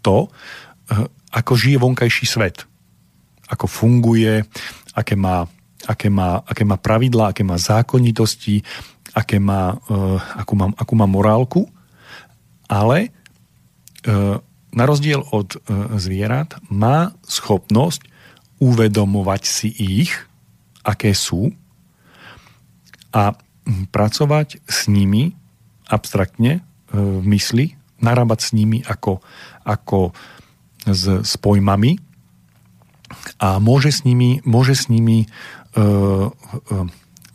to, 0.05 0.18
ako 1.34 1.51
žije 1.57 1.78
vonkajší 1.82 2.26
svet. 2.30 2.61
Ako 3.49 3.66
funguje, 3.66 4.45
aké 4.93 5.18
má, 5.18 5.49
aké 5.89 6.13
má, 6.13 6.45
aké 6.45 6.61
má 6.61 6.78
pravidlá, 6.78 7.34
aké 7.34 7.41
má 7.41 7.57
zákonitosti, 7.57 8.61
aké 9.18 9.41
má, 9.41 9.74
akú, 10.38 10.53
má, 10.53 10.70
akú 10.78 10.93
má 10.93 11.09
morálku 11.09 11.66
ale 12.70 12.97
e, 13.07 13.09
na 14.76 14.84
rozdiel 14.84 15.23
od 15.32 15.55
e, 15.55 15.59
zvierat 15.95 16.59
má 16.67 17.15
schopnosť 17.23 18.03
uvedomovať 18.59 19.41
si 19.47 19.69
ich, 19.71 20.11
aké 20.84 21.15
sú 21.15 21.55
a 23.15 23.36
pracovať 23.65 24.61
s 24.67 24.91
nimi 24.91 25.34
abstraktne 25.88 26.59
e, 26.59 26.61
v 26.95 27.26
mysli, 27.26 27.80
narábať 28.03 28.39
s 28.41 28.49
nimi 28.51 28.84
ako, 28.84 29.23
ako 29.63 30.11
s, 30.86 31.03
s 31.23 31.34
pojmami 31.39 31.97
a 33.39 33.57
môže 33.61 33.93
s 33.93 34.03
nimi, 34.03 34.41
môže 34.45 34.76
s 34.76 34.91
nimi 34.91 35.26
e, 35.26 35.28
e, 35.80 36.30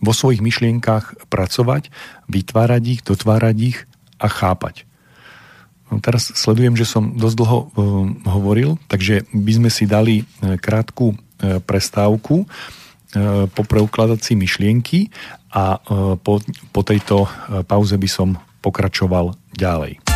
vo 0.00 0.12
svojich 0.16 0.40
myšlienkach 0.40 1.28
pracovať, 1.28 1.92
vytvárať 2.30 2.82
ich, 2.88 3.00
dotvárať 3.04 3.56
ich 3.60 3.78
a 4.16 4.26
chápať. 4.28 4.89
No, 5.90 5.98
teraz 5.98 6.30
sledujem, 6.32 6.78
že 6.78 6.86
som 6.86 7.18
dosť 7.18 7.36
dlho 7.36 7.58
uh, 7.58 7.68
hovoril, 8.30 8.78
takže 8.86 9.26
by 9.34 9.52
sme 9.58 9.70
si 9.70 9.84
dali 9.90 10.22
uh, 10.22 10.54
krátku 10.56 11.12
uh, 11.12 11.58
prestávku 11.62 12.46
po 13.50 13.66
preukladací 13.66 14.38
myšlienky 14.38 15.10
a 15.50 15.82
po, 16.22 16.38
po 16.70 16.80
tejto 16.86 17.26
pauze 17.66 17.98
by 17.98 18.06
som 18.06 18.38
pokračoval 18.62 19.34
ďalej. 19.50 20.09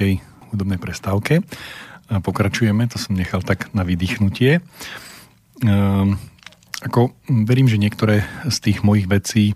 Krátkej 0.00 0.24
hudobnej 0.48 0.80
prestávke. 0.80 1.44
Pokračujeme, 2.08 2.88
to 2.88 2.96
som 2.96 3.12
nechal 3.12 3.44
tak 3.44 3.68
na 3.76 3.84
vydýchnutie. 3.84 4.64
Ehm, 5.60 6.16
ako, 6.80 7.12
verím, 7.44 7.68
že 7.68 7.76
niektoré 7.76 8.24
z 8.48 8.56
tých 8.64 8.80
mojich 8.80 9.04
vecí 9.04 9.52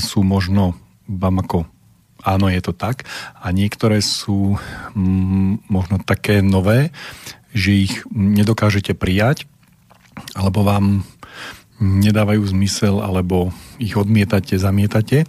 sú 0.00 0.24
možno 0.24 0.72
vám 1.04 1.44
ako 1.44 1.68
áno, 2.24 2.48
je 2.48 2.64
to 2.64 2.72
tak. 2.72 3.04
A 3.44 3.52
niektoré 3.52 4.00
sú 4.00 4.56
mm, 4.96 5.68
možno 5.68 6.00
také 6.00 6.40
nové, 6.40 6.88
že 7.52 7.92
ich 7.92 8.00
nedokážete 8.08 8.96
prijať, 8.96 9.44
alebo 10.32 10.64
vám 10.64 11.04
nedávajú 11.76 12.40
zmysel, 12.56 13.04
alebo 13.04 13.52
ich 13.76 14.00
odmietate, 14.00 14.56
zamietate. 14.56 15.28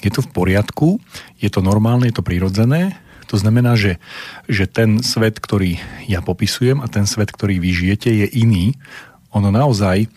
Je 0.00 0.08
to 0.08 0.24
v 0.24 0.32
poriadku, 0.32 1.04
je 1.36 1.52
to 1.52 1.60
normálne, 1.60 2.08
je 2.08 2.16
to 2.16 2.24
prirodzené. 2.24 2.96
To 3.28 3.36
znamená, 3.36 3.76
že, 3.76 4.00
že 4.48 4.64
ten 4.64 5.04
svet, 5.04 5.36
ktorý 5.36 5.76
ja 6.08 6.24
popisujem 6.24 6.80
a 6.80 6.88
ten 6.88 7.04
svet, 7.04 7.28
ktorý 7.28 7.60
vy 7.60 7.70
žijete, 7.76 8.08
je 8.08 8.26
iný. 8.32 8.72
Ono 9.36 9.52
naozaj 9.52 10.08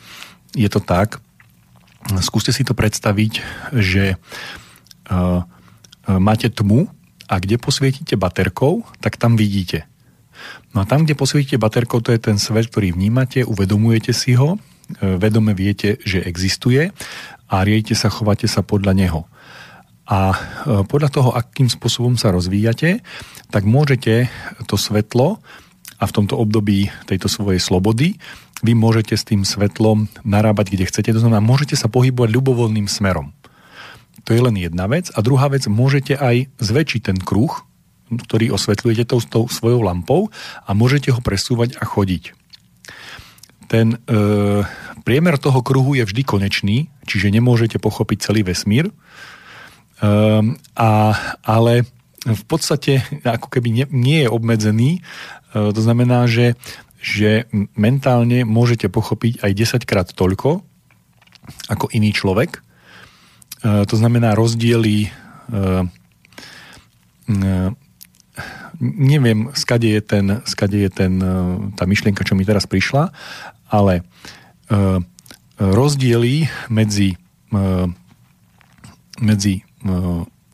je 0.55 0.69
to 0.71 0.79
tak, 0.79 1.19
skúste 2.19 2.51
si 2.51 2.63
to 2.63 2.75
predstaviť, 2.75 3.43
že 3.75 4.15
uh, 5.11 5.43
máte 6.07 6.49
tmu 6.51 6.89
a 7.31 7.35
kde 7.39 7.55
posvietite 7.55 8.19
baterkou, 8.19 8.83
tak 8.99 9.15
tam 9.15 9.39
vidíte. 9.39 9.87
No 10.75 10.83
a 10.83 10.85
tam, 10.87 11.07
kde 11.07 11.15
posvietite 11.15 11.61
baterkou, 11.61 12.03
to 12.03 12.11
je 12.11 12.19
ten 12.19 12.35
svet, 12.35 12.67
ktorý 12.67 12.91
vnímate, 12.91 13.47
uvedomujete 13.47 14.11
si 14.11 14.35
ho, 14.35 14.57
e, 14.57 14.59
vedome 15.15 15.55
viete, 15.55 16.01
že 16.03 16.23
existuje 16.23 16.91
a 17.47 17.55
riejte 17.61 17.93
sa, 17.93 18.11
chovate 18.11 18.49
sa 18.49 18.65
podľa 18.65 18.93
neho. 18.97 19.21
A 20.11 20.35
e, 20.35 20.37
podľa 20.83 21.09
toho, 21.09 21.29
akým 21.31 21.71
spôsobom 21.71 22.19
sa 22.19 22.35
rozvíjate, 22.35 22.99
tak 23.47 23.63
môžete 23.63 24.27
to 24.67 24.75
svetlo 24.75 25.39
a 25.95 26.03
v 26.03 26.11
tomto 26.11 26.35
období 26.35 26.91
tejto 27.07 27.31
svojej 27.31 27.63
slobody 27.63 28.19
vy 28.61 28.73
môžete 28.75 29.15
s 29.15 29.23
tým 29.23 29.47
svetlom 29.47 30.11
narábať, 30.21 30.75
kde 30.75 30.85
chcete. 30.91 31.09
To 31.15 31.21
znamená, 31.23 31.41
môžete 31.41 31.73
sa 31.79 31.89
pohybovať 31.89 32.29
ľubovoľným 32.29 32.85
smerom. 32.85 33.33
To 34.27 34.37
je 34.37 34.41
len 34.43 34.53
jedna 34.59 34.85
vec. 34.85 35.09
A 35.17 35.23
druhá 35.25 35.49
vec, 35.49 35.65
môžete 35.65 36.13
aj 36.13 36.51
zväčšiť 36.61 37.01
ten 37.01 37.17
kruh, 37.17 37.49
ktorý 38.11 38.53
osvetľujete 38.53 39.07
tou, 39.07 39.23
tou 39.23 39.43
svojou 39.49 39.81
lampou 39.81 40.29
a 40.67 40.75
môžete 40.77 41.09
ho 41.09 41.23
presúvať 41.23 41.79
a 41.79 41.87
chodiť. 41.87 42.37
Ten 43.71 43.95
e, 43.95 43.97
priemer 45.07 45.39
toho 45.39 45.63
kruhu 45.63 45.95
je 45.95 46.03
vždy 46.03 46.21
konečný, 46.27 46.77
čiže 47.07 47.31
nemôžete 47.31 47.79
pochopiť 47.79 48.29
celý 48.29 48.43
vesmír, 48.43 48.91
e, 50.01 50.09
a, 50.75 50.91
ale 51.45 51.73
v 52.25 52.43
podstate 52.45 53.01
ako 53.25 53.49
keby 53.49 53.69
nie, 53.73 53.85
nie 53.89 54.19
je 54.25 54.29
obmedzený. 54.29 54.89
E, 54.97 55.01
to 55.73 55.81
znamená, 55.81 56.29
že, 56.29 56.53
že 57.01 57.49
mentálne 57.73 58.45
môžete 58.45 58.89
pochopiť 58.93 59.41
aj 59.41 59.51
10 59.81 59.89
krát 59.89 60.07
toľko 60.13 60.61
ako 61.67 61.85
iný 61.97 62.13
človek. 62.13 62.61
E, 62.61 63.85
to 63.89 63.95
znamená 63.97 64.37
rozdiely 64.37 65.09
e, 65.09 65.09
neviem, 68.81 69.53
skade 69.53 69.87
je, 69.87 70.01
ten, 70.01 70.41
skade 70.45 70.77
je 70.77 70.89
ten, 70.89 71.13
tá 71.77 71.85
myšlienka, 71.85 72.25
čo 72.25 72.33
mi 72.33 72.43
teraz 72.43 72.65
prišla, 72.65 73.13
ale 73.69 74.03
rozdiely 75.61 76.49
medzi, 76.67 77.15
medzi 79.21 79.63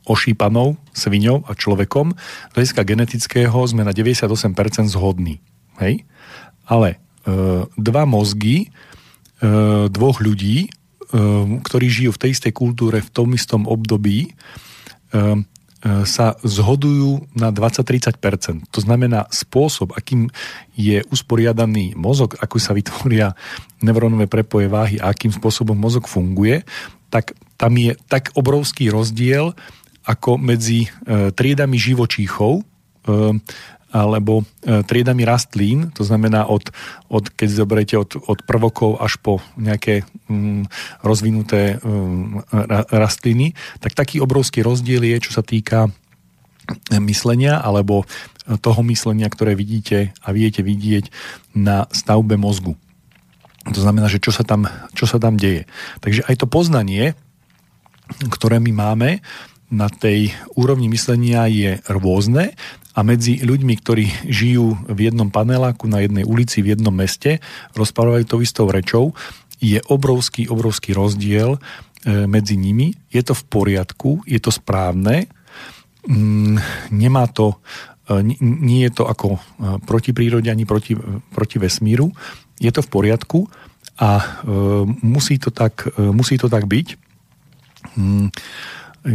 ošípanou 0.07 0.79
sviňou 0.95 1.43
a 1.47 1.51
človekom 1.51 2.15
z 2.15 2.53
hľadiska 2.55 2.81
genetického 2.87 3.59
sme 3.67 3.83
na 3.83 3.91
98% 3.91 4.87
zhodní. 4.87 5.43
Hej? 5.83 6.07
Ale 6.63 6.99
dva 7.75 8.03
mozgy 8.07 8.71
dvoch 9.91 10.23
ľudí, 10.23 10.71
ktorí 11.59 11.85
žijú 11.91 12.15
v 12.15 12.21
tej 12.23 12.31
istej 12.39 12.55
kultúre 12.55 13.03
v 13.03 13.09
tom 13.11 13.35
istom 13.35 13.67
období, 13.67 14.31
E, 15.77 16.09
sa 16.09 16.33
zhodujú 16.41 17.29
na 17.37 17.53
20-30%. 17.53 18.65
To 18.73 18.79
znamená 18.81 19.29
spôsob, 19.29 19.93
akým 19.93 20.25
je 20.73 21.05
usporiadaný 21.13 21.93
mozog, 21.93 22.33
ako 22.41 22.57
sa 22.57 22.73
vytvoria 22.73 23.37
neurónové 23.85 24.25
prepoje 24.25 24.65
váhy 24.73 24.97
a 24.97 25.13
akým 25.13 25.29
spôsobom 25.29 25.77
mozog 25.77 26.09
funguje, 26.09 26.65
tak 27.09 27.33
tam 27.57 27.73
je 27.75 27.97
tak 28.07 28.31
obrovský 28.37 28.93
rozdiel 28.93 29.57
ako 30.07 30.39
medzi 30.39 30.87
e, 30.87 30.89
triedami 31.35 31.75
živočíchov, 31.75 32.63
e, 32.63 32.63
alebo 33.91 34.43
e, 34.63 34.83
triedami 34.83 35.23
rastlín, 35.27 35.91
to 35.95 36.03
znamená 36.03 36.47
od, 36.47 36.71
od 37.11 37.27
keď 37.31 37.49
zoberiete 37.51 37.95
od, 37.99 38.15
od 38.15 38.39
prvokov 38.47 38.99
až 39.03 39.19
po 39.19 39.43
nejaké 39.59 40.07
mm, 40.31 40.67
rozvinuté 41.03 41.79
mm, 41.79 42.51
rastliny, 42.91 43.55
tak 43.83 43.95
taký 43.95 44.23
obrovský 44.23 44.63
rozdiel 44.63 45.03
je, 45.03 45.17
čo 45.23 45.31
sa 45.35 45.43
týka 45.43 45.91
myslenia 46.99 47.63
alebo 47.63 48.03
toho 48.59 48.83
myslenia, 48.91 49.31
ktoré 49.31 49.55
vidíte 49.55 50.11
a 50.19 50.35
viete 50.35 50.59
vidieť 50.59 51.11
na 51.55 51.87
stavbe 51.91 52.35
mozgu. 52.35 52.75
To 53.73 53.79
znamená, 53.79 54.07
že 54.07 54.23
čo 54.23 54.31
sa 54.31 54.47
tam, 54.47 54.67
čo 54.95 55.03
sa 55.03 55.19
tam 55.19 55.35
deje. 55.35 55.67
Takže 55.99 56.23
aj 56.27 56.35
to 56.39 56.47
poznanie, 56.47 57.13
ktoré 58.31 58.63
my 58.63 58.71
máme 58.71 59.09
na 59.67 59.91
tej 59.91 60.31
úrovni 60.55 60.87
myslenia 60.87 61.51
je 61.51 61.83
rôzne 61.91 62.55
a 62.95 62.99
medzi 63.03 63.43
ľuďmi, 63.43 63.73
ktorí 63.83 64.05
žijú 64.25 64.79
v 64.87 64.99
jednom 65.11 65.27
paneláku 65.27 65.91
na 65.91 66.01
jednej 66.01 66.23
ulici 66.23 66.63
v 66.63 66.73
jednom 66.73 66.95
meste, 66.95 67.43
rozprávajú 67.75 68.23
to 68.25 68.41
istou 68.41 68.71
rečou, 68.71 69.11
je 69.59 69.77
obrovský, 69.91 70.47
obrovský 70.47 70.95
rozdiel 70.95 71.57
e, 71.57 71.59
medzi 72.25 72.55
nimi. 72.55 72.95
Je 73.11 73.21
to 73.21 73.35
v 73.35 73.43
poriadku, 73.51 74.23
je 74.23 74.39
to 74.39 74.49
správne, 74.49 75.27
mm, 76.07 76.57
nemá 76.95 77.27
to, 77.27 77.59
nie 78.41 78.87
je 78.87 78.91
to 78.91 79.03
ako 79.07 79.35
e, 79.35 79.39
proti 79.83 80.15
prírode 80.15 80.47
ani 80.47 80.63
proti, 80.63 80.95
proti 81.31 81.57
vesmíru, 81.59 82.11
je 82.57 82.71
to 82.73 82.81
v 82.81 82.89
poriadku 82.89 83.39
a 83.97 84.21
musí 85.01 85.41
to 85.41 85.49
tak, 85.49 85.89
musí 85.97 86.37
to 86.37 86.45
tak 86.45 86.69
byť. 86.69 86.87
Mm, 87.97 88.29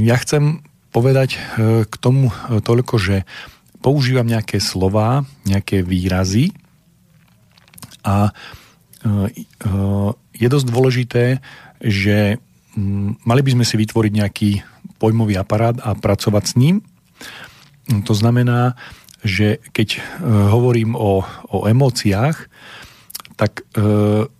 ja 0.02 0.18
chcem 0.18 0.58
povedať 0.90 1.38
k 1.86 1.94
tomu 2.02 2.34
toľko, 2.42 2.98
že 2.98 3.22
používam 3.78 4.26
nejaké 4.26 4.58
slova, 4.58 5.22
nejaké 5.46 5.86
výrazy 5.86 6.50
a 8.02 8.34
je 10.34 10.46
dosť 10.50 10.66
dôležité, 10.66 11.24
že 11.82 12.38
mm, 12.74 13.26
mali 13.26 13.40
by 13.42 13.50
sme 13.58 13.64
si 13.66 13.74
vytvoriť 13.78 14.12
nejaký 14.14 14.50
pojmový 15.02 15.34
aparát 15.38 15.74
a 15.82 15.98
pracovať 15.98 16.44
s 16.46 16.54
ním. 16.58 16.76
To 17.88 18.14
znamená, 18.14 18.78
že 19.22 19.58
keď 19.74 19.88
e, 19.98 20.00
hovorím 20.26 20.94
o, 20.94 21.22
o 21.50 21.58
emóciách, 21.66 22.50
tak 23.32 23.64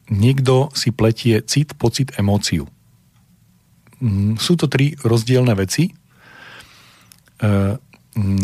niekto 0.07 0.71
si 0.79 0.95
pletie 0.95 1.43
cit, 1.43 1.75
pocit, 1.75 2.15
emóciu. 2.23 2.71
Mm, 3.99 4.39
sú 4.39 4.55
to 4.55 4.71
tri 4.71 4.95
rozdielne 5.03 5.59
veci. 5.59 5.91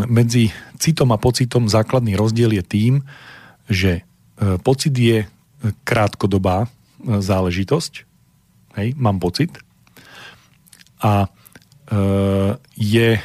Medzi 0.08 0.50
citom 0.80 1.12
a 1.14 1.20
pocitom 1.20 1.70
základný 1.70 2.18
rozdiel 2.18 2.58
je 2.58 2.64
tým, 2.64 2.94
že 3.68 4.00
e, 4.00 4.02
pocit 4.62 4.94
je 4.96 5.28
krátkodobá 5.84 6.64
e, 6.64 6.68
záležitosť, 7.20 7.92
hej, 8.80 8.88
mám 8.96 9.20
pocit, 9.20 9.52
a 10.98 11.26
e, 11.26 11.28
je 12.80 13.20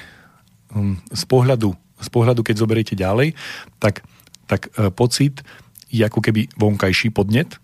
z 1.14 1.24
pohľadu, 1.30 1.72
z 2.02 2.10
pohľadu, 2.10 2.42
keď 2.42 2.56
zoberiete 2.58 2.96
ďalej, 2.98 3.38
tak, 3.78 4.04
tak 4.50 4.68
pocit 4.98 5.46
je 5.94 6.04
ako 6.04 6.20
keby 6.20 6.50
vonkajší 6.58 7.14
podnet 7.14 7.62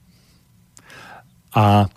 a 1.51 1.85
e, 1.85 1.87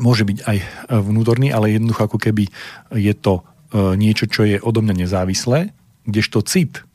môže 0.00 0.24
byť 0.24 0.38
aj 0.48 0.58
vnútorný, 1.04 1.52
ale 1.52 1.76
jednoducho 1.76 2.08
ako 2.08 2.18
keby 2.18 2.48
je 2.96 3.14
to 3.14 3.44
E, 3.74 3.98
niečo, 3.98 4.30
čo 4.30 4.46
je 4.46 4.62
odo 4.62 4.86
mňa 4.86 4.94
nezávislé, 5.02 5.74
kdežto 6.06 6.46
cit 6.46 6.86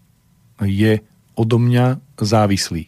je 0.64 1.04
odo 1.36 1.60
mňa 1.60 2.00
závislý. 2.16 2.88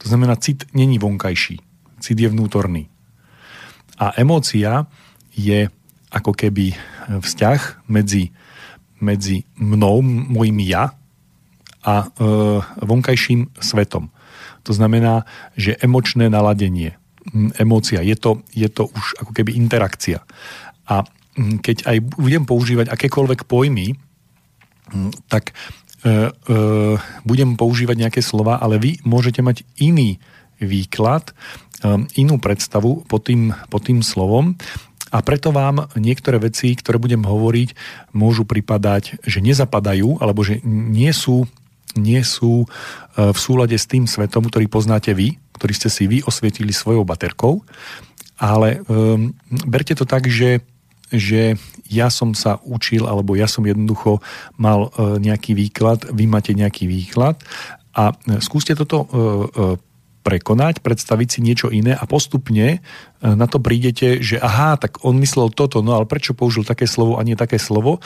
To 0.00 0.08
znamená, 0.08 0.40
cit 0.40 0.64
není 0.72 0.96
vonkajší, 0.96 1.60
cit 2.00 2.16
je 2.16 2.28
vnútorný. 2.32 2.88
A 4.00 4.16
emócia 4.16 4.88
je 5.36 5.68
ako 6.08 6.32
keby 6.32 6.72
vzťah 7.20 7.88
medzi, 7.88 8.32
medzi 8.98 9.44
mnou, 9.60 10.00
môjim 10.04 10.58
ja 10.64 10.96
a 11.84 11.94
e, 12.02 12.06
vonkajším 12.82 13.52
svetom. 13.60 14.10
To 14.66 14.72
znamená, 14.72 15.24
že 15.56 15.78
emočné 15.80 16.28
naladenie, 16.28 16.96
emócia, 17.56 18.04
je 18.04 18.16
to, 18.16 18.44
je 18.52 18.68
to 18.68 18.88
už 18.88 19.06
ako 19.24 19.32
keby 19.32 19.56
interakcia. 19.56 20.24
A 20.88 21.04
keď 21.38 21.86
aj 21.86 21.96
budem 22.18 22.44
používať 22.44 22.90
akékoľvek 22.90 23.46
pojmy, 23.46 23.94
tak 25.28 25.52
e, 25.52 25.54
e, 26.08 26.20
budem 27.22 27.54
používať 27.54 27.96
nejaké 28.08 28.20
slova, 28.24 28.58
ale 28.58 28.80
vy 28.80 28.98
môžete 29.04 29.44
mať 29.44 29.62
iný 29.78 30.18
výklad, 30.58 31.30
e, 31.30 31.34
inú 32.18 32.40
predstavu 32.42 33.06
pod 33.06 33.28
tým, 33.28 33.54
pod 33.70 33.86
tým 33.86 34.02
slovom 34.02 34.56
a 35.08 35.18
preto 35.24 35.52
vám 35.52 35.88
niektoré 35.96 36.36
veci, 36.40 36.76
ktoré 36.76 37.00
budem 37.00 37.24
hovoriť, 37.24 37.72
môžu 38.12 38.44
pripadať, 38.44 39.24
že 39.24 39.40
nezapadajú, 39.40 40.20
alebo 40.20 40.44
že 40.44 40.60
nie 40.64 41.10
sú, 41.16 41.48
nie 41.96 42.20
sú 42.24 42.64
e, 42.64 42.66
v 43.32 43.38
súlade 43.38 43.76
s 43.76 43.88
tým 43.88 44.04
svetom, 44.04 44.44
ktorý 44.46 44.68
poznáte 44.68 45.16
vy, 45.16 45.40
ktorý 45.56 45.72
ste 45.72 45.88
si 45.88 46.04
vy 46.04 46.20
osvietili 46.28 46.70
svojou 46.76 47.02
baterkou. 47.08 47.64
Ale 48.38 48.86
um, 48.86 49.34
berte 49.66 49.98
to 49.98 50.06
tak, 50.06 50.30
že 50.30 50.62
že 51.08 51.56
ja 51.88 52.12
som 52.12 52.36
sa 52.36 52.60
učil, 52.68 53.08
alebo 53.08 53.32
ja 53.32 53.48
som 53.48 53.64
jednoducho 53.64 54.20
mal 54.60 54.92
uh, 54.92 55.16
nejaký 55.16 55.56
výklad, 55.56 56.04
vy 56.12 56.28
máte 56.28 56.52
nejaký 56.52 56.84
výklad 56.84 57.40
a 57.96 58.12
skúste 58.44 58.76
toto 58.76 59.08
prekonať, 60.28 60.84
predstaviť 60.84 61.28
si 61.32 61.40
niečo 61.40 61.72
iné 61.72 61.96
a 61.96 62.04
postupne 62.04 62.66
e, 62.68 62.78
na 63.24 63.48
to 63.48 63.56
prídete, 63.56 64.20
že 64.20 64.36
aha, 64.36 64.76
tak 64.76 65.00
on 65.00 65.16
myslel 65.24 65.48
toto, 65.48 65.80
no 65.80 65.96
ale 65.96 66.04
prečo 66.04 66.36
použil 66.36 66.68
také 66.68 66.84
slovo 66.84 67.16
a 67.16 67.24
nie 67.24 67.32
také 67.32 67.56
slovo? 67.56 68.04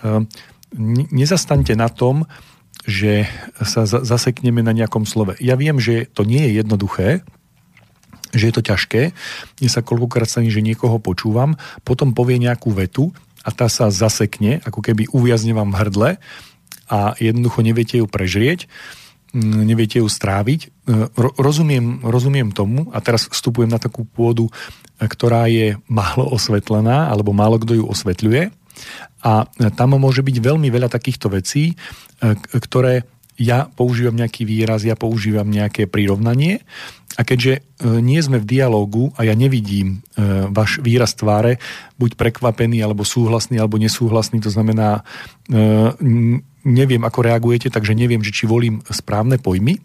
E, 0.00 0.24
nezastaňte 1.12 1.76
na 1.76 1.92
tom, 1.92 2.24
že 2.88 3.28
sa 3.60 3.84
zasekneme 3.84 4.64
na 4.64 4.72
nejakom 4.72 5.04
slove. 5.04 5.36
Ja 5.44 5.60
viem, 5.60 5.76
že 5.76 6.08
to 6.08 6.24
nie 6.24 6.40
je 6.48 6.64
jednoduché, 6.64 7.08
že 8.32 8.48
je 8.48 8.54
to 8.56 8.64
ťažké. 8.64 9.12
Mne 9.60 9.68
sa 9.68 9.84
koľkokrát 9.84 10.24
stane, 10.24 10.48
že 10.48 10.64
niekoho 10.64 10.96
počúvam, 10.96 11.60
potom 11.84 12.16
povie 12.16 12.40
nejakú 12.40 12.72
vetu 12.72 13.12
a 13.44 13.52
tá 13.52 13.68
sa 13.68 13.92
zasekne, 13.92 14.64
ako 14.64 14.80
keby 14.80 15.12
uviazne 15.12 15.52
vám 15.52 15.68
v 15.72 15.78
hrdle 15.84 16.10
a 16.88 16.98
jednoducho 17.20 17.60
neviete 17.60 18.00
ju 18.00 18.08
prežrieť 18.08 18.64
neviete 19.36 20.00
ju 20.00 20.08
stráviť. 20.08 20.60
E, 20.64 20.68
rozumiem, 21.36 22.00
rozumiem 22.00 22.48
tomu 22.52 22.88
a 22.96 22.98
teraz 23.04 23.28
vstupujem 23.28 23.68
na 23.68 23.80
takú 23.80 24.08
pôdu, 24.08 24.48
e, 24.48 24.52
ktorá 25.04 25.48
je 25.52 25.76
málo 25.88 26.28
osvetlená 26.32 27.12
alebo 27.12 27.36
málo 27.36 27.60
kto 27.60 27.76
ju 27.76 27.84
osvetľuje 27.84 28.48
a 29.24 29.32
e, 29.44 29.46
tam 29.74 29.98
môže 30.00 30.24
byť 30.24 30.36
veľmi 30.40 30.68
veľa 30.72 30.88
takýchto 30.88 31.28
vecí, 31.32 31.76
ktoré 32.50 33.06
ja 33.38 33.70
používam 33.70 34.18
nejaký 34.18 34.42
výraz, 34.42 34.82
ja 34.82 34.98
používam 34.98 35.46
nejaké 35.46 35.86
prirovnanie 35.86 36.66
a 37.14 37.22
keďže 37.22 37.62
nie 37.82 38.18
sme 38.18 38.42
v 38.42 38.46
dialógu 38.46 39.10
a 39.18 39.26
ja 39.26 39.34
nevidím 39.34 40.06
váš 40.50 40.78
výraz 40.78 41.18
tváre, 41.18 41.58
buď 41.98 42.14
prekvapený, 42.14 42.78
alebo 42.78 43.02
súhlasný, 43.02 43.58
alebo 43.58 43.78
nesúhlasný, 43.78 44.38
to 44.38 44.54
znamená 44.54 45.02
neviem, 46.68 47.02
ako 47.02 47.24
reagujete, 47.24 47.72
takže 47.72 47.96
neviem, 47.96 48.20
že 48.20 48.34
či 48.34 48.44
volím 48.44 48.84
správne 48.92 49.40
pojmy. 49.40 49.78
E, 49.78 49.80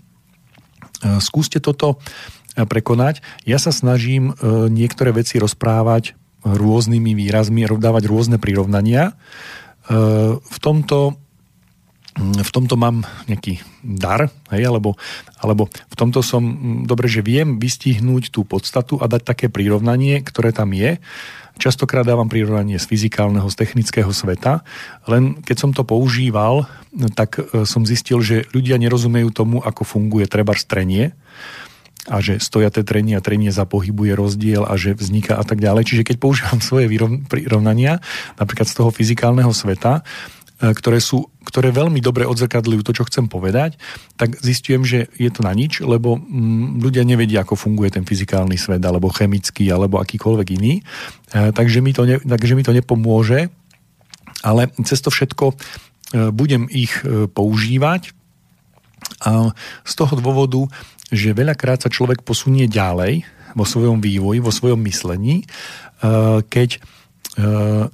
skúste 1.23 1.63
toto 1.63 1.97
e, 2.53 2.67
prekonať. 2.67 3.23
Ja 3.47 3.57
sa 3.57 3.71
snažím 3.71 4.33
e, 4.35 4.67
niektoré 4.67 5.15
veci 5.15 5.39
rozprávať 5.39 6.19
rôznymi 6.43 7.15
výrazmi, 7.15 7.63
dávať 7.63 8.03
rôzne 8.11 8.35
prirovnania. 8.35 9.15
V 9.87 10.57
tomto 10.59 11.22
v 12.20 12.51
tomto 12.53 12.78
mám 12.78 13.01
nejaký 13.26 13.66
dar, 13.82 14.30
hej, 14.53 14.64
alebo, 14.70 14.93
alebo 15.41 15.66
v 15.70 15.95
tomto 15.97 16.22
som, 16.22 16.43
dobre, 16.86 17.09
že 17.09 17.26
viem 17.26 17.57
vystihnúť 17.57 18.30
tú 18.30 18.45
podstatu 18.45 19.01
a 19.01 19.09
dať 19.09 19.22
také 19.26 19.45
prirovnanie, 19.49 20.22
ktoré 20.22 20.53
tam 20.53 20.78
je. 20.78 21.01
Častokrát 21.57 22.05
dávam 22.05 22.30
prirovnanie 22.30 22.82
z 22.82 22.86
fyzikálneho, 22.89 23.45
z 23.49 23.55
technického 23.57 24.09
sveta, 24.09 24.66
len 25.05 25.38
keď 25.41 25.57
som 25.57 25.72
to 25.74 25.86
používal, 25.86 26.66
tak 27.14 27.38
e, 27.38 27.66
som 27.66 27.86
zistil, 27.86 28.26
že 28.26 28.49
ľudia 28.53 28.82
nerozumejú 28.82 29.30
tomu, 29.30 29.61
ako 29.61 29.86
funguje 29.86 30.26
treba 30.26 30.57
strenie 30.57 31.14
a 32.09 32.20
že 32.20 32.41
stojaté 32.41 32.84
trenie 32.84 33.16
a 33.16 33.24
trenie 33.24 33.53
za 33.53 33.64
pohybu 33.64 34.11
je 34.11 34.14
rozdiel 34.18 34.61
a 34.68 34.76
že 34.76 34.97
vzniká 34.97 35.39
a 35.39 35.45
tak 35.47 35.64
ďalej. 35.64 35.88
Čiže 35.88 36.03
keď 36.03 36.16
používam 36.20 36.59
svoje 36.74 36.89
prirovnania, 37.30 38.03
napríklad 38.38 38.68
z 38.68 38.76
toho 38.76 38.89
fyzikálneho 38.89 39.53
sveta, 39.53 40.03
ktoré, 40.72 41.03
sú, 41.03 41.28
ktoré 41.43 41.76
veľmi 41.76 41.99
dobre 41.99 42.24
odzrkadľujú 42.24 42.82
to, 42.88 42.95
čo 42.95 43.03
chcem 43.11 43.28
povedať, 43.28 43.76
tak 44.16 44.39
zistujem, 44.39 44.88
že 44.88 45.11
je 45.20 45.28
to 45.28 45.43
na 45.43 45.51
nič, 45.51 45.84
lebo 45.84 46.16
mm, 46.16 46.80
ľudia 46.80 47.03
nevedia, 47.03 47.43
ako 47.43 47.59
funguje 47.59 47.91
ten 47.91 48.07
fyzikálny 48.07 48.55
svet, 48.55 48.80
alebo 48.80 49.11
chemický, 49.11 49.68
alebo 49.68 49.99
akýkoľvek 49.99 50.47
iný. 50.55 50.80
E, 50.80 51.51
takže 51.51 51.84
mi 51.84 51.91
to, 51.91 52.07
ne, 52.07 52.16
takže 52.24 52.55
mi 52.55 52.64
to 52.64 52.72
nepomôže, 52.72 53.51
ale 54.39 54.72
cez 54.88 55.03
to 55.03 55.11
všetko 55.11 55.51
e, 55.51 55.55
budem 56.32 56.72
ich 56.72 56.95
používať 57.36 58.16
a 59.20 59.51
z 59.84 59.93
toho 59.99 60.16
dôvodu, 60.16 60.64
že 61.11 61.36
veľakrát 61.36 61.84
sa 61.84 61.91
človek 61.91 62.24
posunie 62.24 62.72
ďalej 62.72 63.28
vo 63.51 63.68
svojom 63.68 63.99
vývoji, 63.99 64.39
vo 64.39 64.49
svojom 64.49 64.80
myslení, 64.88 65.43
keď 66.47 66.80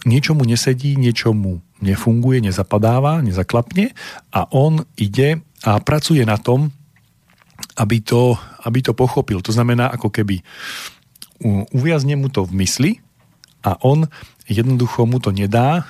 niečomu 0.06 0.46
nesedí, 0.46 0.96
niečomu 0.96 1.66
nefunguje, 1.80 2.44
nezapadáva, 2.44 3.24
nezaklapne 3.24 3.96
a 4.32 4.48
on 4.52 4.84
ide 5.00 5.44
a 5.64 5.80
pracuje 5.80 6.24
na 6.24 6.40
tom, 6.40 6.72
aby 7.80 8.00
to, 8.04 8.36
aby 8.64 8.80
to 8.84 8.96
pochopil. 8.96 9.40
To 9.44 9.52
znamená, 9.52 9.92
ako 9.92 10.12
keby 10.12 10.44
uviazne 11.72 12.20
mu 12.20 12.28
to 12.28 12.44
v 12.44 12.64
mysli 12.64 12.92
a 13.64 13.80
on 13.84 14.08
jednoducho 14.48 15.08
mu 15.08 15.20
to 15.24 15.32
nedá 15.32 15.88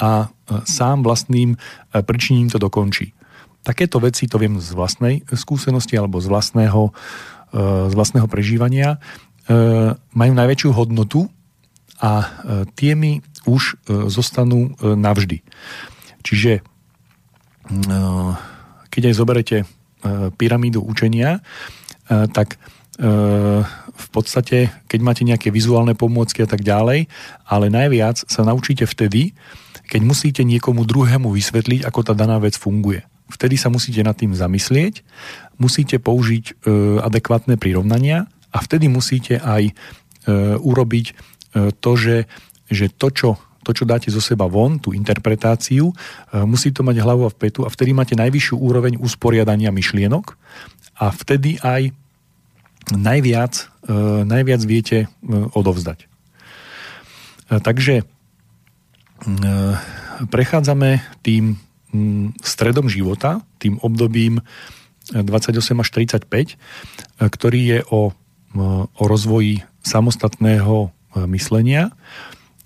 a 0.00 0.32
sám 0.64 1.04
vlastným 1.04 1.54
e, 1.54 1.58
pričiním 2.00 2.48
to 2.48 2.56
dokončí. 2.56 3.12
Takéto 3.60 4.00
veci, 4.00 4.24
to 4.24 4.40
viem 4.40 4.56
z 4.56 4.72
vlastnej 4.72 5.20
skúsenosti 5.28 6.00
alebo 6.00 6.16
z 6.24 6.32
vlastného, 6.32 6.90
e, 7.52 7.60
z 7.92 7.94
vlastného 7.94 8.24
prežívania, 8.24 8.96
e, 8.96 8.98
majú 10.16 10.32
najväčšiu 10.32 10.72
hodnotu 10.72 11.28
a 12.00 12.12
tie 12.74 12.96
mi 12.96 13.20
už 13.48 13.62
e, 13.62 14.08
zostanú 14.10 14.72
e, 14.72 14.96
navždy. 14.96 15.40
Čiže 16.20 16.60
e, 16.60 16.62
keď 18.90 19.02
aj 19.06 19.14
zoberete 19.14 19.56
pyramídu 20.40 20.80
učenia, 20.80 21.44
tak 22.08 22.56
v 23.84 24.08
podstate, 24.16 24.72
keď 24.88 25.00
máte 25.04 25.28
nejaké 25.28 25.52
vizuálne 25.52 25.92
pomôcky 25.92 26.40
a 26.40 26.48
tak 26.48 26.64
ďalej, 26.64 27.04
ale 27.44 27.66
najviac 27.68 28.24
sa 28.24 28.40
naučíte 28.40 28.88
vtedy, 28.88 29.36
keď 29.92 30.00
musíte 30.00 30.40
niekomu 30.40 30.88
druhému 30.88 31.28
vysvetliť, 31.28 31.84
ako 31.84 32.00
tá 32.00 32.16
daná 32.16 32.40
vec 32.40 32.56
funguje. 32.56 33.04
Vtedy 33.28 33.60
sa 33.60 33.68
musíte 33.68 34.00
nad 34.00 34.16
tým 34.16 34.32
zamyslieť, 34.32 35.04
musíte 35.60 36.00
použiť 36.00 36.64
adekvátne 37.04 37.60
prirovnania 37.60 38.24
a 38.48 38.58
vtedy 38.64 38.88
musíte 38.88 39.36
aj 39.36 39.76
urobiť 40.64 41.12
to, 41.54 41.92
že 41.98 42.30
že 42.70 42.86
to, 42.86 43.10
čo 43.10 43.30
to, 43.60 43.76
čo 43.76 43.84
dáte 43.84 44.08
zo 44.08 44.24
seba 44.24 44.48
von, 44.48 44.80
tú 44.80 44.96
interpretáciu, 44.96 45.92
e, 45.92 45.94
musí 46.48 46.72
to 46.72 46.80
mať 46.80 46.96
hlavu 47.04 47.28
a 47.28 47.32
v 47.32 47.36
petu 47.36 47.68
a 47.68 47.68
vtedy 47.68 47.92
máte 47.92 48.16
najvyššiu 48.16 48.56
úroveň 48.56 48.96
usporiadania 48.96 49.68
myšlienok 49.68 50.32
a 50.96 51.12
vtedy 51.12 51.60
aj 51.60 51.92
najviac, 52.96 53.68
e, 53.84 53.94
najviac 54.24 54.60
viete 54.64 54.98
e, 55.04 55.08
odovzdať. 55.52 56.08
Takže 57.50 58.06
prechádzame 60.30 61.02
tým 61.26 61.58
stredom 62.46 62.86
života, 62.86 63.42
tým 63.58 63.74
obdobím 63.82 64.38
28 65.10 65.58
až 65.82 65.88
35, 65.90 66.54
ktorý 67.18 67.60
je 67.60 67.78
o, 67.90 68.14
o 68.94 69.02
rozvoji 69.02 69.66
samostatného 69.82 70.94
myslenia 71.14 71.90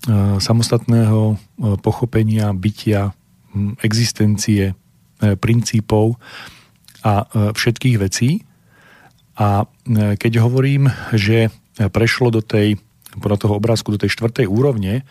E, 0.05 0.37
samostatného 0.37 1.33
e, 1.33 1.35
pochopenia 1.81 2.53
bytia, 2.53 3.09
existencie, 3.81 4.77
e, 5.17 5.33
princípov 5.33 6.21
a 7.05 7.29
všetkých 7.53 8.01
vecí. 8.01 8.41
A 9.37 9.69
keď 10.17 10.41
hovorím, 10.41 10.89
že 11.13 11.53
prešlo 11.77 12.33
do 12.33 12.41
tej, 12.41 12.81
podľa 13.13 13.45
toho 13.45 13.53
obrázku, 13.61 13.93
do 13.93 14.01
tej 14.01 14.09
štvrtej 14.09 14.49
úrovne, 14.49 15.05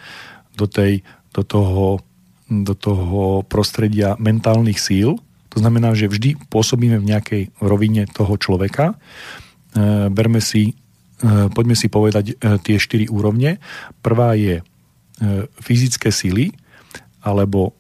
do, 0.59 0.67
tej, 0.67 1.07
do, 1.31 1.47
toho, 1.47 2.03
do 2.51 2.75
toho 2.75 3.47
prostredia 3.47 4.19
mentálnych 4.19 4.83
síl, 4.83 5.23
to 5.55 5.63
znamená, 5.63 5.95
že 5.95 6.11
vždy 6.11 6.35
pôsobíme 6.51 6.99
v 6.99 7.15
nejakej 7.15 7.43
rovine 7.63 8.11
toho 8.11 8.35
človeka. 8.43 8.99
Berme 10.11 10.43
si, 10.43 10.75
poďme 11.57 11.73
si 11.73 11.89
povedať 11.89 12.37
tie 12.37 12.77
štyri 12.77 13.09
úrovne. 13.09 13.57
Prvá 14.05 14.37
je 14.37 14.61
E, 15.15 15.47
fyzické 15.63 16.11
sily 16.11 16.51
alebo 17.23 17.71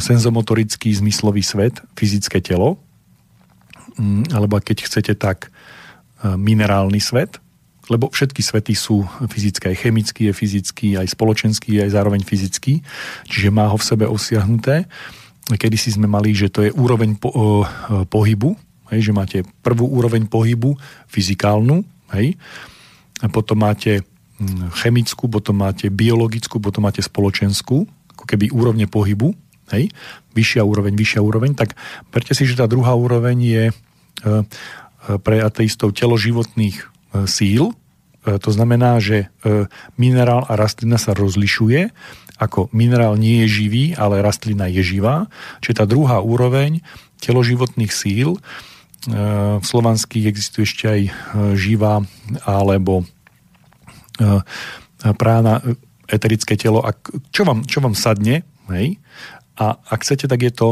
senzomotorický 0.00 0.88
zmyslový 0.88 1.44
svet, 1.44 1.84
fyzické 1.92 2.40
telo, 2.40 2.80
mm, 4.00 4.32
alebo 4.32 4.56
keď 4.56 4.88
chcete 4.88 5.12
tak 5.20 5.52
minerálny 6.24 6.96
svet, 6.96 7.36
lebo 7.92 8.08
všetky 8.08 8.40
svety 8.40 8.72
sú 8.72 9.04
fyzické, 9.28 9.76
aj 9.76 9.84
chemický 9.84 10.32
je 10.32 10.32
fyzický, 10.32 10.88
aj 10.96 11.12
spoločenský, 11.12 11.76
aj 11.84 11.92
zároveň 11.92 12.24
fyzický, 12.24 12.80
čiže 13.28 13.52
má 13.52 13.68
ho 13.68 13.76
v 13.76 13.84
sebe 13.84 14.08
osiahnuté. 14.08 14.88
kedy 15.44 15.76
si 15.76 15.92
sme 15.92 16.08
mali, 16.08 16.32
že 16.32 16.48
to 16.48 16.64
je 16.64 16.72
úroveň 16.72 17.20
po, 17.20 17.68
pohybu, 18.08 18.56
hej, 18.96 19.10
že 19.10 19.12
máte 19.12 19.38
prvú 19.60 19.92
úroveň 19.92 20.24
pohybu 20.24 20.72
fyzikálnu, 21.04 21.84
hej, 22.16 22.32
potom 23.28 23.60
máte 23.60 24.00
hm, 24.40 24.72
chemickú, 24.80 25.28
potom 25.28 25.60
máte 25.60 25.92
biologickú, 25.92 26.56
potom 26.62 26.88
máte 26.88 27.04
spoločenskú, 27.04 27.84
ako 28.16 28.24
keby 28.24 28.48
úrovne 28.48 28.88
pohybu, 28.88 29.36
hej, 29.76 29.92
vyššia 30.32 30.62
úroveň, 30.64 30.94
vyššia 30.96 31.20
úroveň, 31.20 31.52
tak 31.54 31.76
berte 32.10 32.32
si, 32.32 32.46
že 32.46 32.58
tá 32.58 32.66
druhá 32.70 32.94
úroveň 32.94 33.36
je 33.38 33.64
e, 33.68 33.72
e, 33.72 34.32
pre 35.20 35.42
ateistov 35.42 35.92
telo 35.94 36.16
životných 36.16 36.76
e, 36.80 36.86
síl, 37.26 37.74
to 38.20 38.52
znamená, 38.52 39.00
že 39.00 39.32
minerál 39.96 40.44
a 40.44 40.52
rastlina 40.52 41.00
sa 41.00 41.16
rozlišuje, 41.16 41.88
ako 42.36 42.68
minerál 42.68 43.16
nie 43.16 43.40
je 43.44 43.64
živý, 43.64 43.84
ale 43.96 44.20
rastlina 44.20 44.68
je 44.68 44.84
živá. 44.84 45.24
Čiže 45.64 45.80
tá 45.80 45.84
druhá 45.88 46.20
úroveň 46.20 46.84
telo 47.16 47.40
životných 47.40 47.88
síl, 47.88 48.36
v 49.08 49.64
slovanských 49.64 50.28
existuje 50.28 50.68
ešte 50.68 50.84
aj 50.84 51.00
živá 51.56 52.04
alebo 52.44 53.08
prána 55.16 55.64
eterické 56.04 56.60
telo. 56.60 56.84
A 56.84 56.92
čo 57.32 57.48
vám, 57.48 57.64
čo 57.64 57.80
vám 57.80 57.96
sadne, 57.96 58.44
hej, 58.68 59.00
a 59.60 59.76
ak 59.76 60.04
chcete, 60.04 60.28
tak 60.28 60.40
je 60.40 60.52
to 60.52 60.68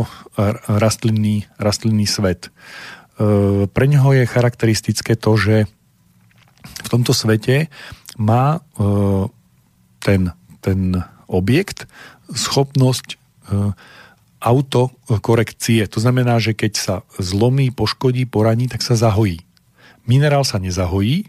rastlinný, 0.69 1.49
rastlinný 1.57 2.05
svet. 2.09 2.53
Pre 3.69 3.87
neho 3.89 4.09
je 4.13 4.25
charakteristické 4.29 5.17
to, 5.17 5.37
že 5.37 5.69
v 6.65 6.89
tomto 6.89 7.13
svete 7.17 7.69
má 8.21 8.65
ten, 10.01 10.33
ten 10.61 10.81
objekt 11.29 11.89
schopnosť 12.33 13.17
autokorekcie. 14.39 15.87
To 15.91 15.99
znamená, 15.99 16.39
že 16.39 16.55
keď 16.55 16.73
sa 16.79 16.95
zlomí, 17.19 17.75
poškodí, 17.75 18.25
poraní, 18.25 18.71
tak 18.71 18.83
sa 18.87 18.95
zahojí. 18.95 19.43
Minerál 20.07 20.47
sa 20.47 20.63
nezahojí, 20.63 21.29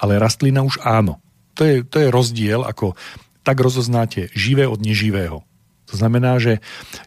ale 0.00 0.18
rastlina 0.18 0.64
už 0.64 0.80
áno. 0.82 1.20
To 1.54 1.62
je, 1.66 1.76
to 1.84 2.02
je 2.02 2.08
rozdiel, 2.08 2.64
ako 2.64 2.96
tak 3.44 3.60
rozoznáte 3.60 4.28
živé 4.32 4.64
od 4.68 4.80
neživého. 4.80 5.44
To 5.88 5.94
znamená, 5.96 6.36
že 6.36 6.60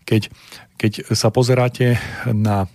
keď, 0.10 0.34
keď 0.78 1.14
sa 1.14 1.30
pozeráte 1.30 2.02
na 2.26 2.66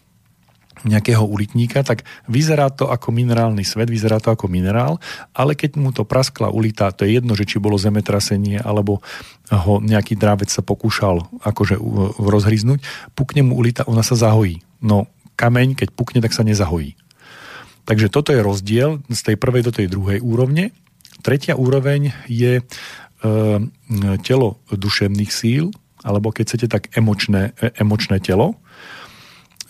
nejakého 0.85 1.25
ulitníka, 1.25 1.81
tak 1.81 2.05
vyzerá 2.29 2.69
to 2.69 2.93
ako 2.93 3.09
minerálny 3.09 3.65
svet, 3.65 3.89
vyzerá 3.89 4.21
to 4.21 4.29
ako 4.29 4.51
minerál, 4.51 5.01
ale 5.33 5.57
keď 5.57 5.81
mu 5.81 5.89
to 5.95 6.05
praskla 6.05 6.53
ulita, 6.53 6.93
to 6.93 7.09
je 7.09 7.17
jedno, 7.17 7.33
že 7.33 7.49
či 7.49 7.57
bolo 7.57 7.81
zemetrasenie, 7.81 8.61
alebo 8.61 9.01
ho 9.49 9.75
nejaký 9.81 10.19
drávec 10.19 10.53
sa 10.53 10.61
pokúšal 10.61 11.25
akože 11.41 11.81
rozhryznúť, 12.21 12.85
pukne 13.17 13.47
mu 13.47 13.57
ulita, 13.57 13.89
ona 13.89 14.05
sa 14.05 14.19
zahojí. 14.19 14.61
No 14.85 15.09
kameň, 15.39 15.77
keď 15.77 15.89
pukne, 15.93 16.19
tak 16.21 16.37
sa 16.37 16.45
nezahojí. 16.45 16.97
Takže 17.87 18.11
toto 18.11 18.35
je 18.35 18.43
rozdiel 18.43 19.05
z 19.07 19.21
tej 19.23 19.37
prvej 19.39 19.63
do 19.63 19.71
tej 19.71 19.87
druhej 19.87 20.19
úrovne. 20.19 20.75
Tretia 21.23 21.55
úroveň 21.55 22.11
je 22.27 22.59
e, 22.59 22.63
telo 24.27 24.59
duševných 24.69 25.31
síl, 25.31 25.71
alebo 26.03 26.35
keď 26.35 26.45
chcete, 26.51 26.67
tak 26.67 26.83
emočné, 26.99 27.55
e, 27.63 27.71
emočné 27.79 28.19
telo. 28.19 28.59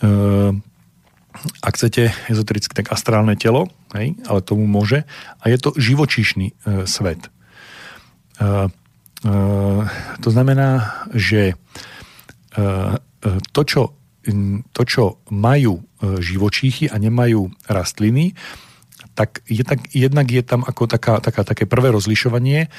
E, 0.01 0.07
ak 1.61 1.73
chcete 1.77 2.11
ezotericky, 2.29 2.73
tak 2.73 2.91
astrálne 2.93 3.37
telo, 3.37 3.69
hej, 3.93 4.17
ale 4.25 4.39
tomu 4.41 4.65
môže. 4.65 5.03
A 5.41 5.49
je 5.49 5.57
to 5.57 5.75
živočíšny 5.77 6.51
e, 6.51 6.53
svet. 6.89 7.25
E, 7.25 7.29
e, 8.41 8.51
to 10.21 10.29
znamená, 10.29 11.03
že 11.13 11.53
e, 11.53 11.55
e 12.57 13.29
to, 13.53 13.61
čo, 13.63 13.81
to, 14.73 14.81
čo 14.83 15.03
majú 15.31 15.79
e, 15.79 15.83
živočíchy 16.19 16.91
a 16.91 16.99
nemajú 16.99 17.49
rastliny, 17.67 18.35
tak, 19.17 19.41
je 19.49 19.65
tak 19.65 19.81
jednak 19.97 20.29
je 20.29 20.43
tam 20.45 20.61
ako 20.61 20.85
taká, 20.85 21.17
taká, 21.17 21.41
také 21.41 21.65
prvé 21.65 21.89
rozlišovanie. 21.89 22.59
E, 22.65 22.69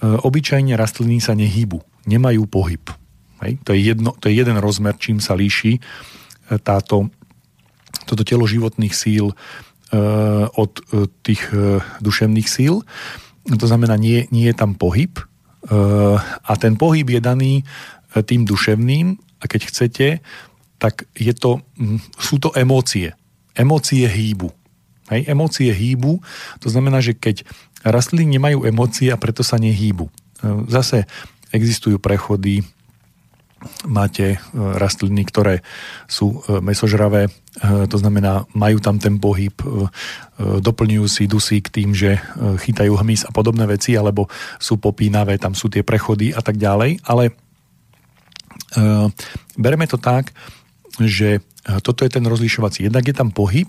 obyčajne 0.00 0.78
rastliny 0.78 1.18
sa 1.18 1.34
nehýbu, 1.34 1.82
nemajú 2.06 2.46
pohyb. 2.46 2.86
Hej? 3.42 3.58
To, 3.66 3.74
je 3.74 3.80
jedno, 3.82 4.14
to 4.14 4.30
je 4.30 4.38
jeden 4.38 4.62
rozmer, 4.62 4.94
čím 4.94 5.18
sa 5.18 5.34
líši 5.34 5.78
e, 5.78 5.80
táto, 6.62 7.10
toto 8.08 8.24
telo 8.24 8.48
životných 8.48 8.94
síl 8.94 9.32
e, 9.32 9.34
od 10.48 10.72
e, 10.92 11.06
tých 11.24 11.42
e, 11.52 11.84
duševných 12.00 12.48
síl. 12.48 12.84
To 13.48 13.66
znamená, 13.68 13.96
nie, 13.96 14.28
nie 14.28 14.48
je 14.48 14.56
tam 14.56 14.76
pohyb 14.76 15.16
a 16.44 16.52
ten 16.60 16.78
pohyb 16.78 17.04
je 17.08 17.20
daný 17.20 17.52
tým 18.12 18.44
duševným 18.46 19.16
a 19.40 19.44
keď 19.48 19.60
chcete, 19.68 20.06
tak 20.78 21.08
je 21.16 21.32
to, 21.34 21.64
sú 22.20 22.38
to 22.38 22.52
emócie. 22.54 23.16
Emócie 23.56 24.04
hýbu. 24.04 24.52
Hej? 25.10 25.28
Emócie 25.28 25.72
hýbu, 25.72 26.20
to 26.62 26.68
znamená, 26.68 27.00
že 27.00 27.16
keď 27.16 27.42
rastliny 27.82 28.38
nemajú 28.38 28.68
emócie 28.68 29.08
a 29.08 29.20
preto 29.20 29.40
sa 29.40 29.56
nehýbu. 29.56 30.08
Zase 30.68 31.08
existujú 31.50 31.96
prechody 31.98 32.62
máte 33.86 34.26
e, 34.34 34.38
rastliny, 34.54 35.26
ktoré 35.26 35.66
sú 36.06 36.38
e, 36.46 36.62
mesožravé, 36.62 37.26
e, 37.26 37.30
to 37.90 37.96
znamená, 37.98 38.46
majú 38.54 38.78
tam 38.78 39.02
ten 39.02 39.18
pohyb, 39.18 39.54
doplňujú 40.38 41.06
si 41.10 41.26
dusík 41.26 41.74
tým, 41.74 41.90
že 41.90 42.22
chytajú 42.38 42.94
hmyz 42.94 43.26
a 43.26 43.34
podobné 43.34 43.66
veci, 43.66 43.98
alebo 43.98 44.30
sú 44.62 44.78
popínavé, 44.78 45.34
tam 45.34 45.58
sú 45.58 45.66
tie 45.66 45.82
prechody 45.82 46.30
a 46.30 46.38
tak 46.38 46.54
ďalej, 46.54 47.02
ale 47.02 47.34
bereme 49.58 49.90
to 49.90 49.98
tak, 49.98 50.30
že 51.02 51.42
toto 51.82 52.06
je 52.06 52.10
ten 52.14 52.22
rozlišovací. 52.22 52.86
Jednak 52.86 53.02
je 53.02 53.18
tam 53.18 53.34
pohyb 53.34 53.66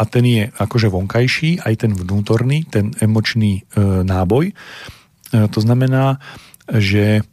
a 0.00 0.02
ten 0.08 0.24
je 0.24 0.42
akože 0.56 0.88
vonkajší, 0.88 1.60
aj 1.68 1.74
ten 1.84 1.92
vnútorný, 1.92 2.64
ten 2.64 2.96
emočný 2.96 3.68
náboj. 4.08 4.56
To 5.36 5.58
znamená, 5.60 6.16
že 6.72 7.28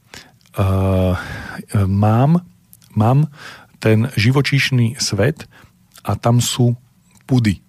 mám, 1.85 2.41
mám 2.97 3.29
ten 3.77 4.09
živočíšny 4.17 4.97
svet 4.97 5.45
a 6.01 6.17
tam 6.17 6.41
sú 6.41 6.73
pudy. 7.27 7.59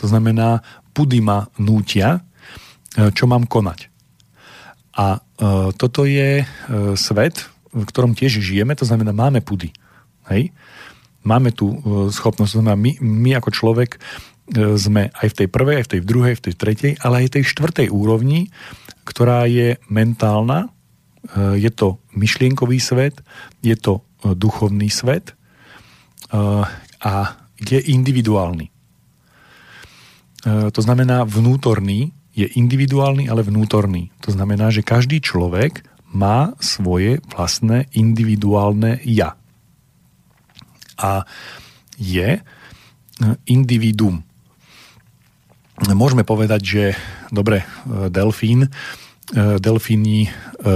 To 0.00 0.06
znamená, 0.06 0.62
pudy 0.94 1.20
ma 1.20 1.50
nútia, 1.58 2.22
uh, 2.22 3.10
čo 3.10 3.26
mám 3.26 3.44
konať. 3.50 3.90
A 4.94 5.18
uh, 5.18 5.74
toto 5.74 6.06
je 6.06 6.42
uh, 6.42 6.46
svet, 6.94 7.50
v 7.74 7.82
ktorom 7.82 8.14
tiež 8.14 8.38
žijeme, 8.38 8.78
to 8.78 8.86
znamená, 8.86 9.10
máme 9.10 9.42
pudy. 9.42 9.74
Hej? 10.30 10.54
Máme 11.26 11.50
tu 11.50 11.74
uh, 11.74 12.08
schopnosť, 12.08 12.50
to 12.54 12.58
znamená, 12.62 12.78
my, 12.78 12.92
my 13.02 13.30
ako 13.42 13.50
človek 13.50 13.98
uh, 13.98 14.78
sme 14.78 15.10
aj 15.10 15.34
v 15.34 15.36
tej 15.44 15.48
prvej, 15.50 15.74
aj 15.82 15.86
v 15.90 15.92
tej 15.98 16.02
druhej, 16.06 16.34
v 16.38 16.44
tej 16.50 16.54
tretej, 16.54 16.92
ale 17.02 17.26
aj 17.26 17.34
tej 17.34 17.44
štvrtej 17.50 17.88
úrovni, 17.90 18.54
ktorá 19.02 19.50
je 19.50 19.76
mentálna, 19.90 20.70
Eh, 20.70 20.73
je 21.56 21.70
to 21.72 21.98
myšlienkový 22.12 22.78
svet, 22.80 23.24
je 23.64 23.76
to 23.76 24.00
eh, 24.00 24.36
duchovný 24.36 24.92
svet 24.92 25.32
eh, 25.32 26.64
a 27.00 27.14
je 27.60 27.78
individuálny. 27.80 28.68
To 30.44 30.76
znamená 30.84 31.24
vnútorný, 31.24 32.12
je 32.36 32.44
individuálny, 32.44 33.32
ale 33.32 33.40
vnútorný. 33.40 34.12
To 34.28 34.28
znamená, 34.28 34.68
že 34.68 34.84
každý 34.84 35.24
človek 35.24 35.80
má 36.12 36.52
svoje 36.60 37.24
vlastné 37.32 37.88
individuálne 37.96 39.00
ja. 39.08 39.40
A 41.00 41.24
je 41.96 42.44
individuum. 43.48 44.20
Môžeme 45.88 46.28
povedať, 46.28 46.60
že 46.60 46.84
dobre, 47.32 47.64
delfín 48.12 48.68
delfíni 49.32 50.28
e, 50.28 50.30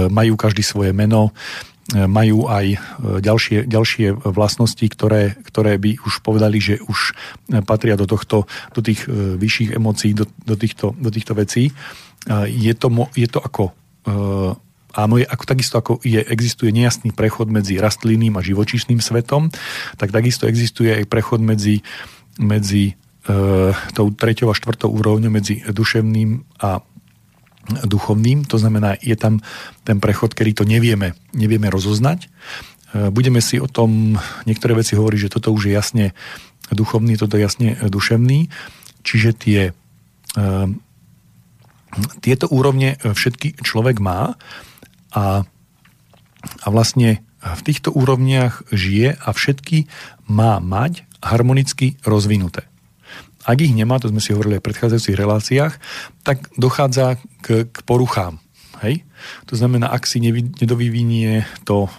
majú 0.09 0.33
každý 0.33 0.65
svoje 0.65 0.89
meno, 0.89 1.29
e, 1.93 2.05
majú 2.09 2.49
aj 2.49 2.81
ďalšie, 3.21 3.69
ďalšie 3.69 4.25
vlastnosti, 4.25 4.85
ktoré, 4.89 5.37
ktoré 5.45 5.77
by 5.77 6.01
už 6.01 6.25
povedali, 6.25 6.57
že 6.57 6.81
už 6.81 7.13
patria 7.69 7.93
do, 7.93 8.09
tohto, 8.09 8.49
do 8.73 8.81
tých 8.81 9.05
vyšších 9.11 9.77
emócií, 9.77 10.17
do, 10.17 10.25
do, 10.45 10.55
týchto, 10.57 10.97
do 10.97 11.09
týchto 11.13 11.37
vecí. 11.37 11.69
Je 12.49 12.73
to, 12.75 12.87
je 13.15 13.27
to 13.31 13.39
ako 13.39 13.73
áno, 14.95 15.21
je, 15.21 15.25
ako, 15.25 15.43
takisto 15.45 15.75
ako 15.77 15.93
je, 16.01 16.21
existuje 16.25 16.73
nejasný 16.73 17.13
prechod 17.13 17.49
medzi 17.51 17.77
rastlinným 17.77 18.37
a 18.37 18.45
živočíšnym 18.45 19.01
svetom, 19.01 19.53
tak 19.97 20.09
takisto 20.09 20.49
existuje 20.49 20.93
aj 20.93 21.05
prechod 21.09 21.41
medzi, 21.43 21.85
medzi 22.41 22.93
e, 22.93 23.33
tou 23.93 24.07
treťou 24.09 24.49
a 24.49 24.57
štvrtou 24.57 24.89
úrovňou 24.89 25.29
medzi 25.29 25.61
duševným 25.61 26.59
a 26.61 26.81
duchovným, 27.85 28.45
to 28.45 28.57
znamená, 28.57 28.97
je 28.99 29.15
tam 29.15 29.39
ten 29.85 30.01
prechod, 30.01 30.33
kedy 30.33 30.61
to 30.61 30.63
nevieme, 30.65 31.13
nevieme 31.33 31.69
rozoznať. 31.69 32.25
E, 32.25 32.29
budeme 33.13 33.39
si 33.39 33.61
o 33.61 33.69
tom 33.69 34.17
niektoré 34.49 34.73
veci 34.73 34.97
hovoriť, 34.97 35.19
že 35.29 35.33
toto 35.37 35.53
už 35.53 35.69
je 35.69 35.73
jasne 35.73 36.05
duchovný, 36.73 37.17
toto 37.17 37.37
je 37.37 37.45
jasne 37.45 37.69
duševný, 37.77 38.49
čiže 39.05 39.29
tie 39.37 39.61
e, 39.69 39.73
tieto 42.21 42.45
úrovne 42.53 43.01
všetky 43.01 43.65
človek 43.65 43.97
má 43.97 44.37
a, 45.09 45.41
a 46.61 46.67
vlastne 46.69 47.25
v 47.41 47.61
týchto 47.65 47.89
úrovniach 47.89 48.69
žije 48.69 49.17
a 49.17 49.29
všetky 49.33 49.89
má 50.29 50.61
mať 50.61 51.07
harmonicky 51.23 51.97
rozvinuté. 52.05 52.68
Ak 53.47 53.57
ich 53.63 53.71
nemá, 53.71 53.99
to 53.99 54.11
sme 54.11 54.19
si 54.19 54.35
hovorili 54.35 54.59
aj 54.59 54.61
v 54.63 54.67
predchádzajúcich 54.67 55.15
reláciách, 55.15 55.73
tak 56.27 56.51
dochádza 56.59 57.19
k, 57.39 57.67
k 57.71 57.77
poruchám. 57.87 58.39
Hej? 58.79 59.03
To 59.51 59.59
znamená, 59.59 59.91
ak 59.91 60.07
si 60.07 60.23
nedovyvinie 60.23 61.43
to 61.67 61.87
e, 61.87 61.89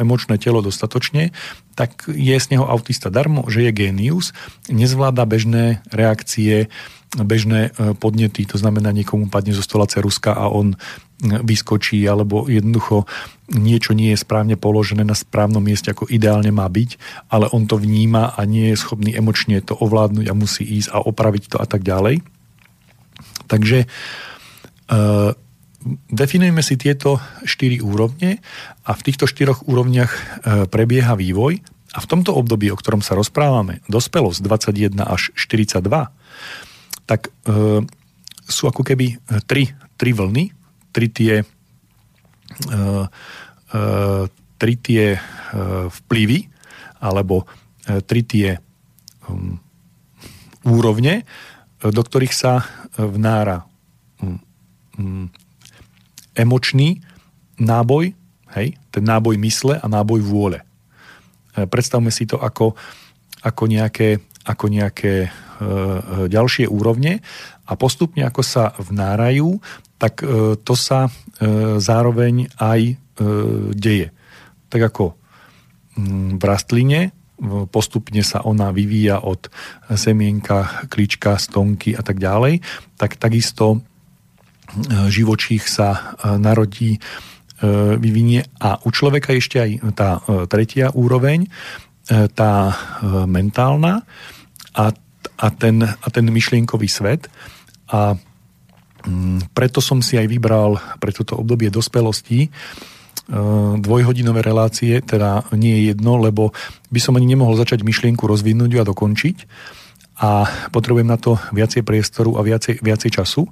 emočné 0.00 0.40
telo 0.40 0.64
dostatočne, 0.64 1.32
tak 1.76 2.08
je 2.08 2.32
z 2.32 2.46
neho 2.56 2.64
autista 2.64 3.12
darmo, 3.12 3.44
že 3.48 3.68
je 3.68 3.72
génius, 3.72 4.32
nezvláda 4.72 5.28
bežné 5.28 5.84
reakcie, 5.92 6.72
bežné 7.12 7.72
e, 7.76 7.92
podnety, 7.92 8.48
to 8.48 8.56
znamená, 8.56 8.92
niekomu 8.96 9.28
padne 9.28 9.52
zo 9.52 9.60
stola 9.60 9.84
ceruska 9.84 10.32
a 10.32 10.48
on 10.48 10.80
vyskočí, 11.22 12.02
alebo 12.10 12.50
jednoducho 12.50 13.06
niečo 13.54 13.94
nie 13.94 14.10
je 14.10 14.22
správne 14.22 14.58
položené 14.58 15.06
na 15.06 15.14
správnom 15.14 15.62
mieste, 15.62 15.94
ako 15.94 16.10
ideálne 16.10 16.50
má 16.50 16.66
byť, 16.66 16.98
ale 17.30 17.46
on 17.54 17.70
to 17.70 17.78
vníma 17.78 18.34
a 18.34 18.40
nie 18.42 18.74
je 18.74 18.80
schopný 18.82 19.14
emočne 19.14 19.62
to 19.62 19.78
ovládnuť 19.78 20.26
a 20.26 20.34
musí 20.34 20.66
ísť 20.66 20.90
a 20.90 20.98
opraviť 20.98 21.44
to 21.54 21.56
a 21.62 21.66
tak 21.68 21.86
ďalej. 21.86 22.26
Takže 23.46 23.86
uh, 23.86 25.30
definujeme 26.10 26.62
si 26.64 26.74
tieto 26.74 27.22
štyri 27.46 27.78
úrovne 27.78 28.42
a 28.82 28.90
v 28.96 29.04
týchto 29.06 29.30
štyroch 29.30 29.68
úrovniach 29.70 30.10
uh, 30.10 30.20
prebieha 30.66 31.14
vývoj 31.14 31.62
a 31.92 31.98
v 32.00 32.08
tomto 32.08 32.32
období, 32.34 32.72
o 32.72 32.80
ktorom 32.80 33.04
sa 33.04 33.14
rozprávame, 33.14 33.84
dospelosť 33.86 34.40
21 34.42 34.96
až 35.04 35.30
42, 35.36 35.86
tak 37.04 37.28
uh, 37.28 37.84
sú 38.48 38.64
ako 38.66 38.82
keby 38.82 39.22
tri, 39.46 39.70
tri 40.00 40.10
vlny, 40.16 40.61
tri 40.92 41.08
tie, 41.08 41.42
uh, 42.70 43.06
tri 44.60 44.74
tie 44.78 45.16
uh, 45.16 45.88
vplyvy 45.88 46.46
alebo 47.02 47.42
uh, 47.42 48.00
tri 48.04 48.22
tie 48.22 48.60
um, 49.26 49.58
úrovne, 50.62 51.26
do 51.82 51.98
ktorých 51.98 52.30
sa 52.30 52.62
vnára 52.94 53.66
um, 54.22 54.38
um, 54.94 55.26
emočný 56.38 57.02
náboj, 57.58 58.14
hej, 58.54 58.78
ten 58.94 59.04
náboj 59.04 59.36
mysle 59.42 59.74
a 59.80 59.86
náboj 59.90 60.22
vôle. 60.22 60.62
Predstavme 61.52 62.08
si 62.08 62.24
to 62.24 62.40
ako, 62.40 62.78
ako 63.44 63.62
nejaké, 63.68 64.24
ako 64.48 64.72
nejaké 64.72 65.28
e, 65.28 65.30
ďalšie 66.32 66.64
úrovne 66.64 67.20
a 67.66 67.72
postupne 67.78 68.26
ako 68.26 68.42
sa 68.42 68.74
vnárajú, 68.74 69.62
tak 70.02 70.26
e, 70.26 70.58
to 70.58 70.74
sa 70.74 71.06
e, 71.06 71.10
zároveň 71.78 72.50
aj 72.58 72.80
e, 72.90 72.94
deje. 73.70 74.10
Tak 74.66 74.80
ako 74.90 75.04
mm, 75.94 76.42
v 76.42 76.42
rastline 76.42 77.00
postupne 77.74 78.22
sa 78.22 78.46
ona 78.46 78.70
vyvíja 78.70 79.18
od 79.26 79.50
semienka, 79.98 80.86
klička, 80.86 81.34
stonky 81.42 81.90
a 81.90 81.98
tak 81.98 82.22
ďalej, 82.22 82.62
tak 82.94 83.18
takisto 83.18 83.82
živočích 85.10 85.66
sa 85.66 86.14
narodí, 86.22 87.02
vyvinie 87.98 88.46
a 88.62 88.78
u 88.86 88.94
človeka 88.94 89.34
ešte 89.34 89.58
aj 89.58 89.70
tá 89.98 90.22
tretia 90.46 90.94
úroveň, 90.94 91.50
tá 92.30 92.78
mentálna 93.26 94.06
a, 94.78 94.94
a, 95.42 95.50
ten, 95.50 95.82
a 95.82 96.06
ten 96.14 96.26
myšlienkový 96.30 96.86
svet. 96.86 97.26
A 97.90 98.14
Mm, 99.02 99.42
preto 99.50 99.82
som 99.82 99.98
si 99.98 100.14
aj 100.14 100.30
vybral 100.30 100.78
pre 101.02 101.10
toto 101.10 101.34
obdobie 101.34 101.74
dospelosti 101.74 102.46
e, 102.46 102.48
dvojhodinové 103.82 104.46
relácie, 104.46 105.02
teda 105.02 105.42
nie 105.58 105.74
je 105.74 105.82
jedno, 105.94 106.22
lebo 106.22 106.54
by 106.94 107.00
som 107.02 107.18
ani 107.18 107.26
nemohol 107.34 107.58
začať 107.58 107.82
myšlienku 107.82 108.22
rozvinúť 108.22 108.78
a 108.78 108.86
dokončiť. 108.86 109.36
A 110.22 110.46
potrebujem 110.70 111.08
na 111.10 111.18
to 111.18 111.34
viacej 111.50 111.82
priestoru 111.82 112.38
a 112.38 112.46
viacej, 112.46 112.78
viacej 112.78 113.10
času, 113.10 113.50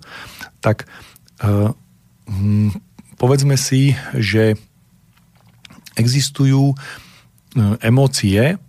tak 0.62 0.86
hm, 1.42 2.70
povedzme 3.18 3.58
si, 3.58 3.98
že 4.14 4.54
existujú 5.98 6.70
e, 6.70 6.74
emócie 7.82 8.60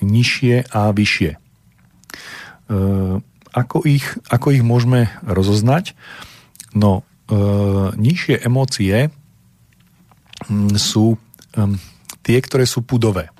nižšie 0.00 0.70
a 0.70 0.94
vyššie 0.94 1.47
ako 3.52 3.78
ich, 3.88 4.04
ako 4.28 4.52
ich 4.52 4.64
môžeme 4.64 5.08
rozoznať? 5.24 5.96
No, 6.76 7.00
e, 7.00 7.42
nižšie 7.96 8.44
emócie 8.44 9.08
mm, 10.46 10.76
sú 10.76 11.16
e, 11.16 11.18
tie, 12.20 12.38
ktoré 12.44 12.68
sú 12.68 12.84
pudové. 12.84 13.32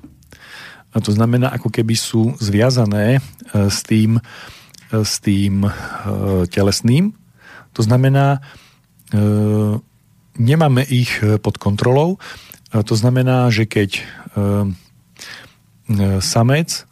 A 0.96 1.04
to 1.04 1.12
znamená, 1.12 1.52
ako 1.52 1.68
keby 1.68 1.92
sú 1.92 2.32
zviazané 2.40 3.20
e, 3.20 3.20
s 3.68 3.84
tým, 3.84 4.16
e, 4.18 4.22
s 5.04 5.20
tým 5.20 5.68
e, 5.68 5.70
telesným. 6.48 7.12
To 7.76 7.82
znamená, 7.86 8.42
nemáme 10.34 10.82
ich 10.90 11.22
pod 11.38 11.62
kontrolou. 11.62 12.18
To 12.74 12.94
znamená, 12.98 13.54
že 13.54 13.70
keď 13.70 14.02
samec 16.18 16.88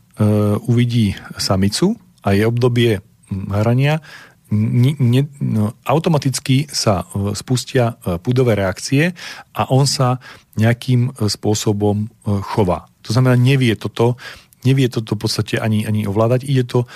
uvidí 0.64 1.12
samicu, 1.36 1.96
a 2.26 2.34
je 2.34 2.42
obdobie 2.42 2.98
hrania, 3.30 4.02
ne, 4.50 5.22
no, 5.38 5.74
automaticky 5.86 6.66
sa 6.70 7.02
e, 7.02 7.34
spustia 7.34 7.98
e, 7.98 8.18
púdové 8.22 8.54
reakcie 8.54 9.14
a 9.54 9.70
on 9.70 9.86
sa 9.86 10.22
nejakým 10.54 11.10
e, 11.10 11.26
spôsobom 11.26 12.06
chová. 12.26 12.86
To 13.06 13.10
znamená, 13.14 13.34
nevie 13.38 13.74
toto, 13.74 14.18
nevie 14.62 14.86
toto 14.90 15.18
v 15.18 15.26
podstate 15.26 15.58
ani, 15.58 15.86
ani 15.86 16.06
ovládať, 16.06 16.46
ide 16.46 16.62
to, 16.66 16.86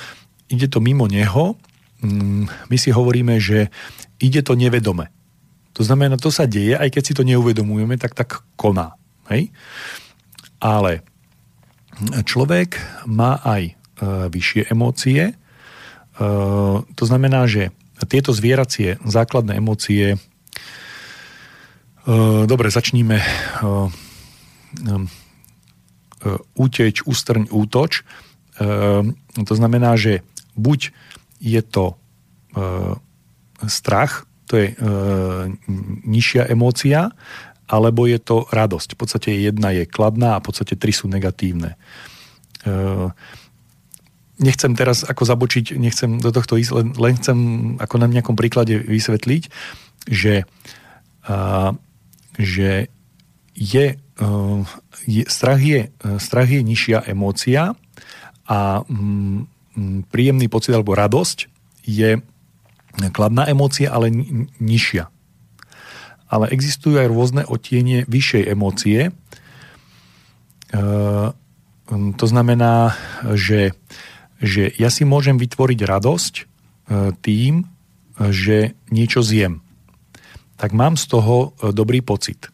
ide 0.50 0.66
to 0.70 0.78
mimo 0.78 1.10
neho. 1.10 1.58
Mm, 2.02 2.46
my 2.46 2.76
si 2.78 2.90
hovoríme, 2.94 3.38
že 3.42 3.70
ide 4.22 4.42
to 4.42 4.54
nevedome. 4.54 5.10
To 5.78 5.82
znamená, 5.86 6.18
to 6.18 6.34
sa 6.34 6.50
deje, 6.50 6.74
aj 6.74 6.90
keď 6.90 7.02
si 7.02 7.12
to 7.14 7.22
neuvedomujeme, 7.22 7.94
tak 7.98 8.14
tak 8.14 8.42
koná. 8.58 8.94
Hej? 9.30 9.54
Ale 10.58 11.06
človek 12.24 12.80
má 13.05 13.40
aj 13.44 13.80
E, 14.01 14.32
vyššie 14.32 14.72
emócie. 14.72 15.22
E, 15.28 15.34
to 16.80 17.05
znamená, 17.05 17.44
že 17.44 17.68
tieto 18.09 18.32
zvieracie 18.32 18.96
základné 19.05 19.61
emócie 19.61 20.16
e, 20.16 20.18
dobre, 22.48 22.72
začníme 22.72 23.20
úteč, 26.53 27.01
ústrň, 27.09 27.48
útoč. 27.48 28.05
To 29.32 29.55
znamená, 29.57 29.96
že 29.96 30.20
buď 30.53 30.92
je 31.40 31.62
to 31.64 31.96
strach, 33.64 34.28
to 34.44 34.61
je 34.61 34.76
nižšia 36.05 36.44
emócia, 36.53 37.16
alebo 37.70 38.10
je 38.10 38.18
to 38.18 38.50
radosť. 38.50 38.94
V 38.94 38.98
podstate 38.98 39.30
jedna 39.38 39.70
je 39.70 39.86
kladná 39.86 40.36
a 40.36 40.40
v 40.42 40.46
podstate 40.50 40.74
tri 40.74 40.90
sú 40.90 41.06
negatívne 41.06 41.78
nechcem 44.40 44.72
teraz 44.72 45.04
ako 45.04 45.22
zabočiť, 45.28 45.76
nechcem 45.76 46.18
do 46.18 46.32
tohto 46.32 46.56
ísť, 46.56 46.72
len, 46.72 46.88
len 46.96 47.14
chcem 47.20 47.38
ako 47.76 47.96
na 48.00 48.08
nejakom 48.08 48.34
príklade 48.34 48.80
vysvetliť, 48.80 49.52
že, 50.08 50.48
a, 51.28 51.76
že 52.40 52.88
je, 53.52 53.86
uh, 54.00 54.64
je, 55.04 55.22
strach, 55.28 55.60
je, 55.60 55.92
strach 56.16 56.48
je 56.48 56.64
nižšia 56.64 57.04
emócia 57.12 57.76
a 58.48 58.58
mm, 58.88 60.08
príjemný 60.08 60.48
pocit 60.48 60.72
alebo 60.72 60.96
radosť 60.96 61.46
je 61.84 62.18
kladná 63.12 63.46
emócia, 63.46 63.92
ale 63.92 64.10
nižšia. 64.58 65.12
Ale 66.30 66.46
existujú 66.54 67.02
aj 67.02 67.10
rôzne 67.10 67.42
otienie 67.42 68.06
vyššej 68.06 68.44
emócie. 68.46 69.10
Uh, 70.70 71.34
to 71.90 72.26
znamená, 72.30 72.94
že 73.34 73.74
že 74.40 74.72
ja 74.80 74.88
si 74.88 75.04
môžem 75.04 75.36
vytvoriť 75.36 75.80
radosť 75.84 76.34
e, 76.40 76.44
tým, 77.20 77.68
že 78.16 78.72
niečo 78.88 79.20
zjem. 79.20 79.60
Tak 80.56 80.72
mám 80.72 80.96
z 80.96 81.04
toho 81.12 81.52
e, 81.60 81.72
dobrý 81.76 82.00
pocit. 82.00 82.48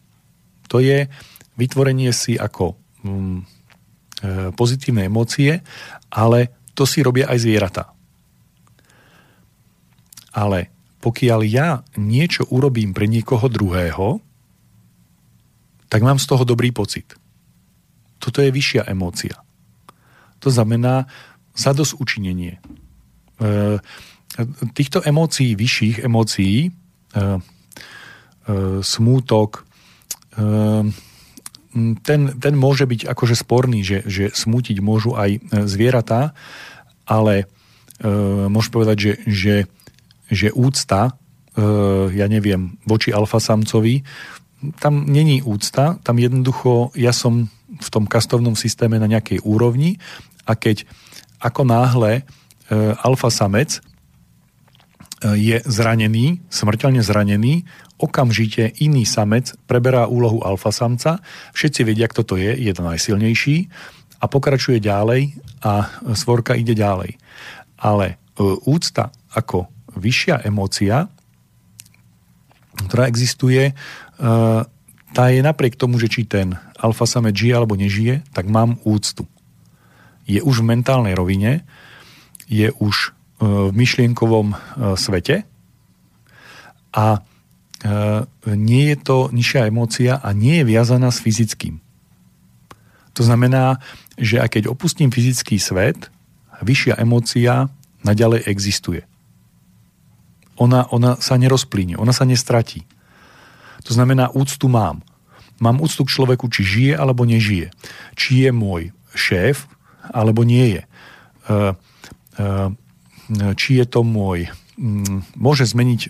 To 0.67 0.83
je 0.83 1.07
vytvorenie 1.55 2.11
si 2.11 2.35
ako 2.35 2.75
e, 2.75 2.75
pozitívne 4.51 5.07
emócie, 5.07 5.63
ale 6.11 6.51
to 6.75 6.83
si 6.83 6.99
robia 6.99 7.31
aj 7.31 7.39
zvieratá. 7.39 7.95
Ale 10.35 10.69
pokiaľ 11.07 11.41
ja 11.47 11.87
niečo 11.95 12.43
urobím 12.51 12.91
pre 12.91 13.07
niekoho 13.07 13.47
druhého, 13.47 14.19
tak 15.87 16.03
mám 16.03 16.19
z 16.19 16.27
toho 16.27 16.43
dobrý 16.43 16.75
pocit. 16.75 17.15
Toto 18.19 18.43
je 18.43 18.51
vyššia 18.51 18.91
emócia. 18.91 19.39
To 20.43 20.51
znamená, 20.51 21.07
učinenie. 21.95 22.59
E, 22.59 23.79
týchto 24.75 24.99
emócií, 24.99 25.55
vyšších 25.55 26.03
emócií, 26.03 26.67
e, 26.67 26.69
e, 27.15 27.31
smútok, 28.83 29.63
ten, 32.05 32.21
ten 32.37 32.53
môže 32.53 32.85
byť 32.85 33.09
akože 33.09 33.33
sporný, 33.33 33.81
že, 33.81 34.05
že 34.05 34.29
smútiť 34.29 34.77
môžu 34.85 35.17
aj 35.17 35.41
zvieratá, 35.65 36.37
ale 37.09 37.49
e, 37.97 38.05
môžeš 38.45 38.69
povedať, 38.69 38.97
že, 39.01 39.13
že, 39.25 39.55
že 40.27 40.51
úcta, 40.51 41.11
e, 41.55 41.61
ja 42.15 42.27
neviem, 42.27 42.77
voči 42.83 43.11
alfasamcovi, 43.11 44.03
tam 44.81 45.05
není 45.05 45.45
úcta, 45.45 46.01
tam 46.01 46.17
jednoducho 46.17 46.91
ja 46.97 47.13
som 47.13 47.45
v 47.77 47.89
tom 47.93 48.09
kastovnom 48.09 48.57
systéme 48.57 48.97
na 48.97 49.05
nejakej 49.05 49.45
úrovni 49.45 50.01
a 50.49 50.57
keď 50.57 50.87
ako 51.37 51.61
náhle 51.67 52.11
e, 52.17 52.21
alfa 53.05 53.29
samec 53.29 53.77
e, 53.77 53.79
je 55.37 55.57
zranený, 55.61 56.41
smrteľne 56.49 57.05
zranený, 57.05 57.69
okamžite 58.01 58.73
iný 58.81 59.05
samec 59.05 59.53
preberá 59.69 60.09
úlohu 60.09 60.41
alfa 60.41 60.73
samca, 60.73 61.21
všetci 61.53 61.81
vedia, 61.85 62.09
kto 62.09 62.25
to 62.25 62.35
je, 62.41 62.57
je 62.57 62.73
to 62.73 62.81
najsilnejší 62.81 63.69
a 64.17 64.25
pokračuje 64.25 64.81
ďalej 64.81 65.37
a 65.61 66.01
svorka 66.17 66.57
ide 66.57 66.73
ďalej. 66.73 67.21
Ale 67.77 68.05
e, 68.09 68.15
úcta 68.65 69.13
ako 69.29 69.69
vyššia 69.97 70.45
emócia, 70.45 71.09
ktorá 72.77 73.09
existuje, 73.09 73.73
tá 75.17 75.23
je 75.33 75.41
napriek 75.41 75.73
tomu, 75.73 75.97
že 75.97 76.11
či 76.11 76.29
ten 76.29 76.61
alfa 76.77 77.09
samec 77.09 77.33
žije 77.33 77.53
alebo 77.57 77.73
nežije, 77.73 78.21
tak 78.37 78.45
mám 78.45 78.77
úctu. 78.85 79.25
Je 80.29 80.43
už 80.43 80.61
v 80.61 80.69
mentálnej 80.77 81.17
rovine, 81.17 81.65
je 82.45 82.69
už 82.77 82.95
e, 82.95 83.09
v 83.43 83.71
myšlienkovom 83.75 84.53
e, 84.53 84.57
svete 84.99 85.47
a 86.93 87.05
e, 87.15 87.19
nie 88.55 88.93
je 88.93 88.97
to 88.99 89.17
nižšia 89.31 89.67
emócia 89.67 90.19
a 90.19 90.29
nie 90.35 90.61
je 90.61 90.69
viazaná 90.69 91.11
s 91.11 91.23
fyzickým. 91.23 91.79
To 93.15 93.21
znamená, 93.23 93.81
že 94.19 94.37
aj 94.37 94.59
keď 94.59 94.63
opustím 94.69 95.09
fyzický 95.09 95.57
svet, 95.57 96.11
vyššia 96.61 96.99
emócia 96.99 97.71
naďalej 98.05 98.45
existuje. 98.45 99.01
Ona, 100.57 100.89
ona 100.89 101.17
sa 101.21 101.37
nerozplíne, 101.37 101.97
ona 101.97 102.13
sa 102.13 102.25
nestratí. 102.25 102.85
To 103.85 103.91
znamená, 103.93 104.33
úctu 104.33 104.67
mám. 104.67 105.05
Mám 105.57 105.81
úctu 105.81 106.05
k 106.05 106.13
človeku, 106.13 106.49
či 106.49 106.61
žije 106.65 106.93
alebo 106.97 107.25
nežije. 107.25 107.73
Či 108.13 108.45
je 108.45 108.51
môj 108.53 108.83
šéf 109.17 109.65
alebo 110.13 110.43
nie 110.43 110.77
je. 110.77 110.81
E, 110.83 110.87
e, 112.37 112.45
či 113.57 113.69
je 113.81 113.85
to 113.87 114.05
môj... 114.05 114.51
Mm, 114.77 115.25
môže 115.33 115.65
zmeniť... 115.65 116.01
E, 116.03 116.09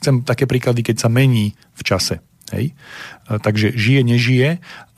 chcem 0.00 0.24
také 0.24 0.48
príklady, 0.48 0.80
keď 0.86 1.06
sa 1.06 1.08
mení 1.12 1.58
v 1.76 1.82
čase. 1.84 2.24
Hej? 2.54 2.78
Takže 3.26 3.74
žije, 3.74 4.06
nežije, 4.06 4.48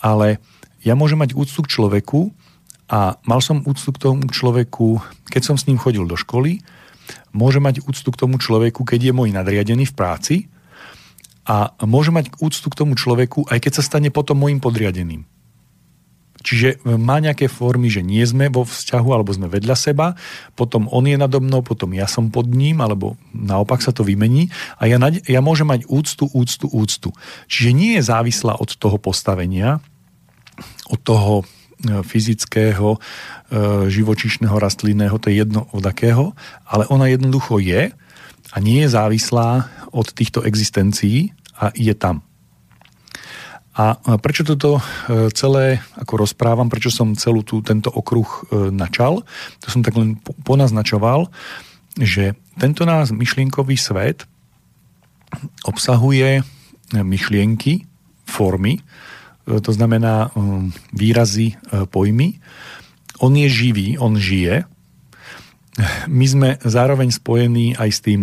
ale 0.05 0.37
ja 0.85 0.93
môžem 0.93 1.17
mať 1.17 1.33
úctu 1.33 1.65
k 1.65 1.73
človeku 1.73 2.31
a 2.93 3.17
mal 3.25 3.41
som 3.41 3.65
úctu 3.65 3.89
k 3.93 4.01
tomu 4.01 4.29
človeku, 4.29 5.01
keď 5.33 5.43
som 5.43 5.57
s 5.57 5.65
ním 5.65 5.81
chodil 5.81 6.05
do 6.05 6.17
školy, 6.17 6.61
môže 7.33 7.61
mať 7.63 7.85
úctu 7.85 8.09
k 8.11 8.21
tomu 8.21 8.37
človeku, 8.41 8.85
keď 8.85 9.11
je 9.11 9.13
môj 9.13 9.31
nadriadený 9.33 9.89
v 9.89 9.97
práci, 9.97 10.37
a 11.49 11.73
môže 11.81 12.13
mať 12.13 12.29
úctu 12.45 12.69
k 12.69 12.77
tomu 12.77 12.93
človeku, 12.93 13.49
aj 13.49 13.59
keď 13.65 13.81
sa 13.81 13.83
stane 13.83 14.13
potom 14.13 14.37
môjim 14.37 14.61
podriadeným. 14.61 15.25
Čiže 16.45 16.69
e, 16.85 16.97
má 17.01 17.19
nejaké 17.19 17.51
formy, 17.51 17.91
že 17.91 18.05
nie 18.05 18.23
sme 18.23 18.53
vo 18.53 18.63
vzťahu 18.63 19.09
alebo 19.11 19.33
sme 19.35 19.51
vedľa 19.51 19.75
seba, 19.75 20.15
potom 20.55 20.87
on 20.93 21.09
je 21.09 21.19
nado 21.19 21.41
mnou, 21.43 21.65
potom 21.65 21.91
ja 21.97 22.07
som 22.07 22.31
pod 22.31 22.47
ním, 22.47 22.79
alebo 22.79 23.19
naopak 23.33 23.83
sa 23.83 23.91
to 23.91 24.07
vymení 24.07 24.53
a 24.79 24.87
ja, 24.87 25.01
ja 25.27 25.41
môžem 25.43 25.67
mať 25.67 25.89
úctu, 25.91 26.29
úctu, 26.31 26.69
úctu. 26.71 27.09
Čiže 27.51 27.71
nie 27.75 27.93
je 27.99 28.07
závislá 28.07 28.55
od 28.61 28.71
toho 28.77 29.01
postavenia, 29.01 29.83
od 30.93 31.01
toho 31.03 31.49
fyzického, 32.03 32.97
e, 32.97 32.99
živočišného, 33.87 34.57
rastlinného, 34.59 35.15
to 35.19 35.31
je 35.31 35.47
jedno 35.47 35.71
od 35.71 35.87
akého, 35.87 36.35
ale 36.67 36.91
ona 36.91 37.07
jednoducho 37.07 37.63
je 37.63 37.95
a 38.53 38.57
nie 38.59 38.83
je 38.83 38.95
závislá 38.95 39.71
od 39.95 40.11
týchto 40.11 40.43
existencií, 40.43 41.33
a 41.59 41.75
je 41.75 41.95
tam. 41.95 42.23
A 43.79 43.95
prečo 44.19 44.43
toto 44.43 44.79
e, 44.79 45.31
celé 45.31 45.79
ako 45.95 46.27
rozprávam, 46.27 46.67
prečo 46.67 46.91
som 46.91 47.15
celú 47.15 47.47
tú, 47.47 47.63
tento 47.63 47.95
okruh 47.95 48.27
e, 48.27 48.75
načal, 48.75 49.23
to 49.63 49.71
som 49.71 49.87
tak 49.87 49.95
len 49.95 50.19
ponaznačoval, 50.43 51.31
že 51.95 52.35
tento 52.59 52.83
nás 52.83 53.15
myšlienkový 53.15 53.79
svet 53.79 54.27
obsahuje 55.63 56.43
myšlienky, 56.91 57.87
formy, 58.27 58.83
e, 58.83 59.18
to 59.49 59.71
znamená 59.73 60.29
výrazy, 60.93 61.57
pojmy. 61.89 62.37
On 63.19 63.33
je 63.33 63.49
živý, 63.49 63.97
on 63.97 64.21
žije. 64.21 64.69
My 66.07 66.27
sme 66.29 66.49
zároveň 66.61 67.09
spojení 67.09 67.75
aj 67.81 67.91
s 67.91 68.01
tým 68.05 68.21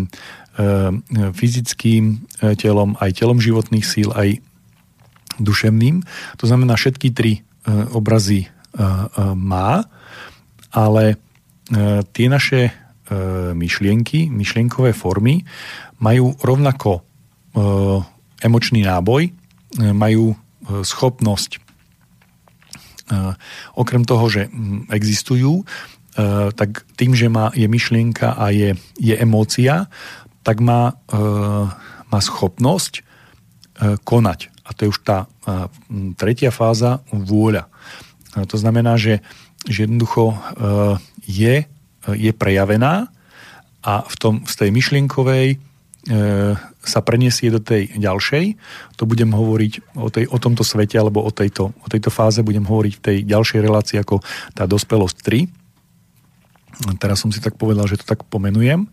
fyzickým 1.35 2.23
telom, 2.61 2.95
aj 3.01 3.11
telom 3.17 3.41
životných 3.41 3.83
síl, 3.83 4.13
aj 4.13 4.39
duševným. 5.35 6.05
To 6.39 6.45
znamená, 6.47 6.79
všetky 6.79 7.11
tri 7.11 7.43
obrazy 7.91 8.47
má, 9.35 9.83
ale 10.71 11.19
tie 12.11 12.27
naše 12.31 12.71
myšlienky, 13.55 14.31
myšlienkové 14.31 14.95
formy 14.95 15.43
majú 15.99 16.37
rovnako 16.39 17.03
emočný 18.39 18.83
náboj, 18.83 19.31
majú 19.95 20.35
schopnosť 20.65 21.61
okrem 23.77 24.01
toho, 24.01 24.25
že 24.33 24.49
hm, 24.49 24.89
existujú, 24.89 25.61
tak 26.55 26.87
tým, 26.95 27.11
že 27.11 27.27
má, 27.27 27.51
je 27.51 27.67
myšlienka 27.67 28.33
a 28.33 28.49
je, 28.49 28.73
je 28.97 29.13
emócia, 29.19 29.91
tak 30.45 30.61
má, 30.61 30.93
e, 31.09 31.17
má 32.07 32.19
schopnosť 32.21 32.93
e, 32.95 33.01
konať. 34.05 34.53
A 34.65 34.69
to 34.77 34.85
je 34.85 34.91
už 34.93 34.99
tá 35.01 35.25
e, 35.25 35.27
tretia 36.13 36.53
fáza 36.53 37.01
vôľa. 37.09 37.65
To 38.35 38.57
znamená, 38.59 38.99
že, 38.99 39.23
že 39.63 39.87
jednoducho 39.87 40.35
je, 41.23 41.63
je 42.03 42.31
prejavená 42.35 43.07
a 43.79 43.93
v, 44.03 44.15
tom, 44.19 44.33
z 44.43 44.53
tej 44.59 44.75
myšlienkovej 44.75 45.55
sa 46.85 47.01
preniesie 47.01 47.49
do 47.49 47.57
tej 47.57 47.89
ďalšej. 47.97 48.45
To 49.01 49.09
budem 49.09 49.33
hovoriť 49.33 49.97
o, 49.97 50.13
tej, 50.13 50.29
o 50.29 50.37
tomto 50.37 50.61
svete 50.61 51.01
alebo 51.01 51.25
o 51.25 51.33
tejto, 51.33 51.73
o 51.73 51.87
tejto 51.89 52.13
fáze 52.13 52.45
budem 52.45 52.61
hovoriť 52.61 52.93
v 52.93 53.01
tej 53.01 53.17
ďalšej 53.25 53.59
relácii 53.65 53.97
ako 54.05 54.21
tá 54.53 54.69
dospelosť 54.69 55.17
3. 56.85 57.01
Teraz 57.01 57.25
som 57.25 57.33
si 57.33 57.41
tak 57.41 57.57
povedal, 57.57 57.89
že 57.89 57.97
to 57.97 58.05
tak 58.05 58.21
pomenujem. 58.29 58.85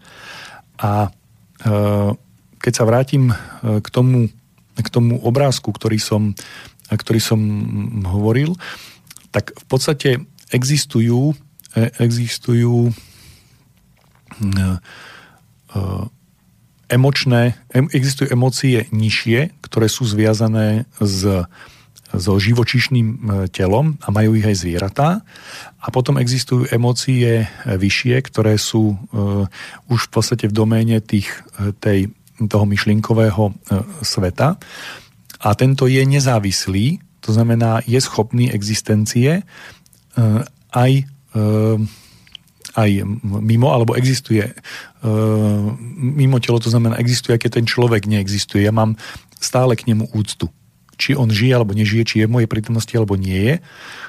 A 0.81 1.13
Eh, 1.63 2.11
keď 2.59 2.73
sa 2.75 2.85
vrátim 2.87 3.31
eh, 3.31 3.79
k 3.79 3.89
tomu, 3.91 4.27
k 4.75 4.89
tomu 4.91 5.23
obrázku, 5.23 5.71
ktorý 5.71 6.03
som, 6.03 6.35
ktorý 6.91 7.21
som 7.23 7.41
hovoril, 8.03 8.59
tak 9.31 9.55
v 9.55 9.65
podstate 9.69 10.11
existujú, 10.53 11.33
existujú 11.97 12.93
emočné, 16.93 17.57
existujú 17.73 18.29
emócie 18.29 18.85
nižšie, 18.93 19.65
ktoré 19.65 19.89
sú 19.89 20.05
zviazané 20.05 20.85
s 21.01 21.49
so 22.13 22.37
živočišným 22.37 23.09
e, 23.09 23.19
telom 23.49 23.97
a 24.05 24.13
majú 24.13 24.37
ich 24.37 24.45
aj 24.45 24.57
zvieratá. 24.61 25.25
A 25.81 25.89
potom 25.89 26.21
existujú 26.21 26.69
emócie 26.69 27.45
e, 27.45 27.47
vyššie, 27.65 28.17
ktoré 28.29 28.55
sú 28.61 28.95
uh, 28.95 29.49
už 29.91 30.07
v 30.07 30.11
podstate 30.13 30.45
v 30.47 30.55
doméne 30.55 31.01
tých, 31.03 31.27
tej, 31.81 32.13
toho 32.39 32.65
myšlienkového 32.69 33.57
sveta. 34.05 34.61
A 35.43 35.49
tento 35.59 35.91
je 35.91 36.03
nezávislý, 36.07 37.03
to 37.19 37.35
znamená, 37.35 37.83
je 37.83 37.99
schopný 37.99 38.51
existencie 38.51 39.43
aj 40.71 40.93
aj 42.73 43.05
mimo, 43.25 43.69
alebo 43.69 43.93
existuje 43.99 44.49
mimo 45.99 46.39
telo, 46.39 46.63
to 46.63 46.71
znamená, 46.71 46.97
existuje, 46.97 47.35
keď 47.37 47.59
ten 47.59 47.67
človek 47.67 48.07
neexistuje. 48.07 48.63
Ja 48.63 48.73
mám 48.73 48.95
stále 49.43 49.75
k 49.75 49.91
nemu 49.91 50.09
úctu 50.15 50.49
či 51.03 51.19
on 51.19 51.27
žije 51.27 51.59
alebo 51.59 51.75
nežije, 51.75 52.07
či 52.07 52.17
je 52.23 52.29
v 52.31 52.35
mojej 52.39 52.47
prítomnosti 52.47 52.95
alebo 52.95 53.19
nie 53.19 53.35
je. 53.35 53.55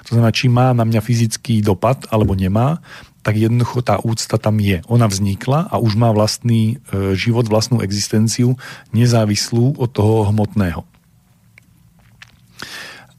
To 0.06 0.10
znamená, 0.14 0.30
či 0.30 0.46
má 0.46 0.78
na 0.78 0.86
mňa 0.86 1.02
fyzický 1.02 1.66
dopad 1.66 2.06
alebo 2.14 2.38
nemá, 2.38 2.86
tak 3.26 3.40
jednoducho 3.40 3.82
tá 3.82 3.98
úcta 4.04 4.38
tam 4.38 4.62
je. 4.62 4.86
Ona 4.86 5.10
vznikla 5.10 5.74
a 5.74 5.82
už 5.82 5.98
má 5.98 6.14
vlastný 6.14 6.78
e, 6.92 7.16
život, 7.18 7.50
vlastnú 7.50 7.82
existenciu, 7.82 8.60
nezávislú 8.94 9.80
od 9.80 9.90
toho 9.90 10.30
hmotného. 10.30 10.86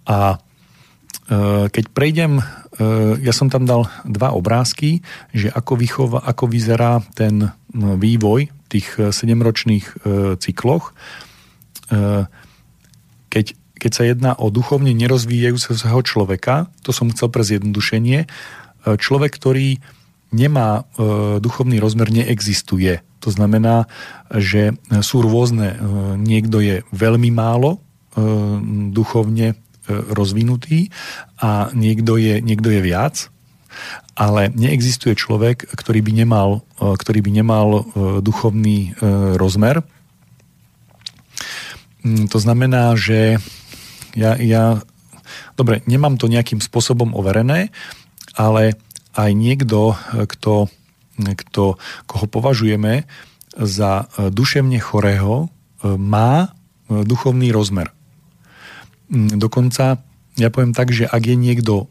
A 0.07 0.37
e, 0.37 0.54
keď 1.71 1.85
prejdem, 1.97 2.41
e, 2.41 2.45
ja 3.25 3.33
som 3.33 3.49
tam 3.49 3.65
dal 3.65 3.89
dva 4.05 4.37
obrázky, 4.37 5.01
že 5.33 5.49
ako, 5.49 5.81
vychova, 5.81 6.19
ako 6.21 6.45
vyzerá 6.53 7.01
ten 7.17 7.53
vývoj 7.75 8.53
v 8.53 8.67
tých 8.69 8.99
sedemročných 8.99 10.07
cykloch, 10.39 10.95
keď 13.29 13.47
keď 13.75 13.93
sa 13.93 14.09
jedná 14.09 14.33
o 14.41 14.49
duchovne 14.49 14.97
nerozvíjajúceho 14.97 16.01
človeka, 16.09 16.73
to 16.81 16.89
som 16.89 17.13
chcel 17.13 17.29
pre 17.29 17.45
zjednodušenie, 17.45 18.25
človek, 18.97 19.29
ktorý 19.37 19.77
nemá 20.33 20.89
duchovný 21.37 21.85
rozmer, 21.85 22.09
neexistuje. 22.09 23.05
To 23.21 23.29
znamená, 23.29 23.85
že 24.33 24.73
sú 25.05 25.21
rôzne. 25.21 25.77
Niekto 26.17 26.65
je 26.65 26.77
veľmi 26.97 27.29
málo 27.29 27.85
duchovne 28.95 29.59
rozvinutý 29.89 30.89
a 31.41 31.69
niekto 31.77 32.17
je, 32.17 32.41
niekto 32.41 32.73
je 32.73 32.81
viac 32.81 33.35
ale 34.15 34.51
neexistuje 34.55 35.19
človek, 35.19 35.67
ktorý 35.75 36.01
by 36.03 36.13
nemal, 36.15 36.63
e, 36.79 36.95
ktorý 36.95 37.21
by 37.23 37.31
nemal 37.35 37.69
e, 37.75 37.83
duchovný 38.23 38.79
e, 38.79 38.91
rozmer. 39.35 39.83
Mm, 42.07 42.31
to 42.31 42.39
znamená, 42.39 42.95
že 42.95 43.43
ja, 44.15 44.39
ja 44.39 44.87
dobre, 45.59 45.83
nemám 45.91 46.15
to 46.15 46.31
nejakým 46.31 46.63
spôsobom 46.63 47.15
overené, 47.19 47.75
ale 48.39 48.79
aj 49.15 49.31
niekto, 49.31 49.95
kto, 50.27 50.67
kto, 51.23 51.79
koho 52.07 52.27
považujeme 52.27 53.07
za 53.55 54.11
duševne 54.19 54.83
chorého, 54.83 55.47
má 55.87 56.51
duchovný 56.91 57.55
rozmer. 57.55 57.95
Mm, 59.15 59.39
dokonca, 59.39 60.03
ja 60.35 60.51
poviem 60.51 60.75
tak, 60.75 60.91
že 60.91 61.07
ak 61.07 61.23
je 61.23 61.37
niekto 61.39 61.87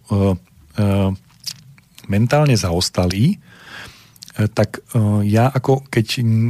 mentálne 2.08 2.56
zaostalí, 2.56 3.36
e, 3.36 4.48
tak 4.52 4.84
e, 4.94 5.24
ja 5.28 5.48
ako 5.48 5.88
keď, 5.88 6.08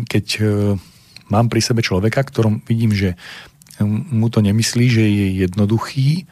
keď 0.07 0.25
e, 0.39 0.43
mám 1.29 1.49
pri 1.49 1.61
sebe 1.61 1.81
človeka, 1.85 2.25
ktorom 2.25 2.61
vidím, 2.65 2.93
že 2.93 3.15
mu 3.83 4.29
to 4.29 4.37
nemyslí, 4.45 4.85
že 4.85 5.01
je 5.01 5.27
jednoduchý, 5.43 6.29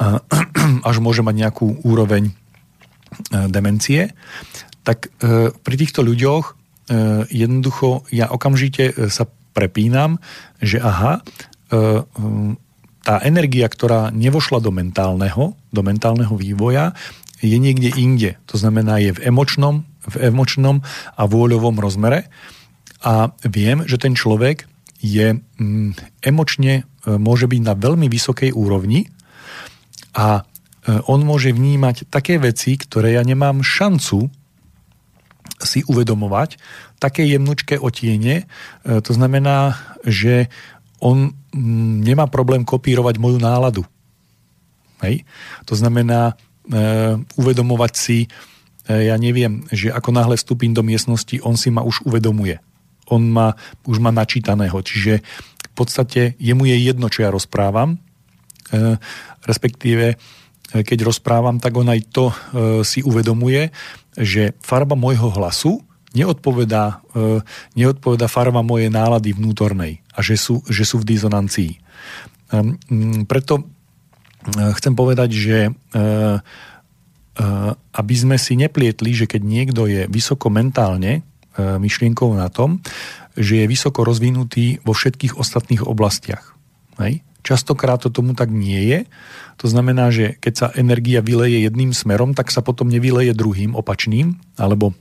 až 0.88 0.96
môže 1.04 1.20
mať 1.20 1.34
nejakú 1.36 1.84
úroveň 1.84 2.32
demencie, 3.52 4.16
tak 4.80 5.12
pri 5.60 5.74
týchto 5.76 6.00
ľuďoch 6.00 6.56
jednoducho 7.28 8.08
ja 8.08 8.32
okamžite 8.32 9.12
sa 9.12 9.28
prepínam, 9.52 10.16
že 10.64 10.80
aha, 10.80 11.20
tá 13.00 13.20
energia, 13.24 13.66
ktorá 13.66 14.12
nevošla 14.12 14.60
do 14.60 14.70
mentálneho, 14.70 15.56
do 15.72 15.80
mentálneho 15.80 16.36
vývoja, 16.36 16.92
je 17.40 17.56
niekde 17.56 17.96
inde. 17.96 18.36
To 18.52 18.60
znamená, 18.60 19.00
je 19.00 19.16
v 19.16 19.32
emočnom, 19.32 19.88
v 20.04 20.16
emočnom 20.28 20.84
a 21.16 21.22
vôľovom 21.24 21.80
rozmere 21.80 22.28
a 23.00 23.32
viem, 23.48 23.84
že 23.88 23.96
ten 23.96 24.12
človek 24.12 24.68
je 25.00 25.40
mm, 25.40 26.20
emočne, 26.20 26.84
e, 26.84 27.10
môže 27.16 27.48
byť 27.48 27.60
na 27.64 27.72
veľmi 27.72 28.12
vysokej 28.12 28.52
úrovni 28.52 29.08
a 30.12 30.44
e, 30.84 31.00
on 31.08 31.24
môže 31.24 31.56
vnímať 31.56 32.12
také 32.12 32.36
veci, 32.36 32.76
ktoré 32.76 33.16
ja 33.16 33.24
nemám 33.24 33.64
šancu 33.64 34.28
si 35.60 35.84
uvedomovať, 35.88 36.56
také 37.00 37.24
jemnučké 37.24 37.80
otiene. 37.80 38.44
E, 38.84 39.00
to 39.00 39.12
znamená, 39.16 39.80
že 40.04 40.52
on 41.00 41.32
mm, 41.32 42.04
nemá 42.04 42.28
problém 42.28 42.64
kopírovať 42.64 43.16
moju 43.16 43.40
náladu. 43.40 43.82
Hej? 45.00 45.24
To 45.64 45.74
znamená, 45.74 46.36
Eh, 46.70 47.14
uvedomovať 47.34 47.92
si, 47.98 48.18
eh, 48.86 49.10
ja 49.10 49.18
neviem, 49.18 49.66
že 49.74 49.90
ako 49.90 50.14
náhle 50.14 50.38
vstúpim 50.38 50.70
do 50.70 50.86
miestnosti, 50.86 51.42
on 51.42 51.58
si 51.58 51.66
ma 51.66 51.82
už 51.82 52.06
uvedomuje. 52.06 52.62
On 53.10 53.18
ma, 53.18 53.58
už 53.90 53.98
má 53.98 54.14
načítaného, 54.14 54.78
čiže 54.78 55.18
v 55.66 55.72
podstate 55.74 56.38
jemu 56.38 56.70
je 56.70 56.76
jedno, 56.86 57.10
čo 57.10 57.26
ja 57.26 57.34
rozprávam, 57.34 57.98
eh, 58.70 59.02
respektíve 59.50 60.14
keď 60.70 61.02
rozprávam, 61.02 61.58
tak 61.58 61.74
on 61.74 61.90
aj 61.90 62.14
to 62.14 62.30
si 62.86 63.02
uvedomuje, 63.02 63.74
že 64.14 64.54
farba 64.62 64.94
môjho 64.94 65.26
hlasu 65.26 65.82
neodpovedá, 66.10 67.06
neodpovedá 67.78 68.26
farba 68.26 68.66
mojej 68.66 68.90
nálady 68.90 69.30
vnútornej 69.30 70.02
a 70.10 70.18
že 70.24 70.34
sú, 70.34 70.58
že 70.66 70.82
sú 70.82 70.98
v 70.98 71.08
dizonancii. 71.14 71.78
Ehm, 72.50 72.74
preto 73.30 73.62
Eh, 74.40 74.72
chcem 74.76 74.96
povedať, 74.96 75.30
že 75.36 75.58
eh, 75.68 76.36
eh, 77.36 77.72
aby 77.76 78.14
sme 78.16 78.36
si 78.40 78.56
neplietli, 78.56 79.12
že 79.12 79.28
keď 79.28 79.42
niekto 79.44 79.84
je 79.84 80.08
vysoko 80.08 80.48
mentálne 80.48 81.24
myšlienkou 81.60 82.30
na 82.38 82.46
tom, 82.48 82.80
že 83.34 83.60
je 83.60 83.66
vysoko 83.68 84.06
rozvinutý 84.06 84.80
vo 84.86 84.94
všetkých 84.96 85.36
ostatných 85.36 85.82
oblastiach. 85.82 86.56
Hej? 87.02 87.20
Častokrát 87.42 88.00
to 88.00 88.08
tomu 88.08 88.32
tak 88.32 88.48
nie 88.54 88.80
je. 88.86 88.98
To 89.58 89.66
znamená, 89.68 90.08
že 90.14 90.38
keď 90.40 90.54
sa 90.56 90.66
energia 90.78 91.20
vyleje 91.20 91.66
jedným 91.66 91.90
smerom, 91.92 92.32
tak 92.32 92.54
sa 92.54 92.64
potom 92.64 92.88
nevyleje 92.88 93.34
druhým, 93.36 93.76
opačným, 93.76 94.40
alebo 94.56 94.94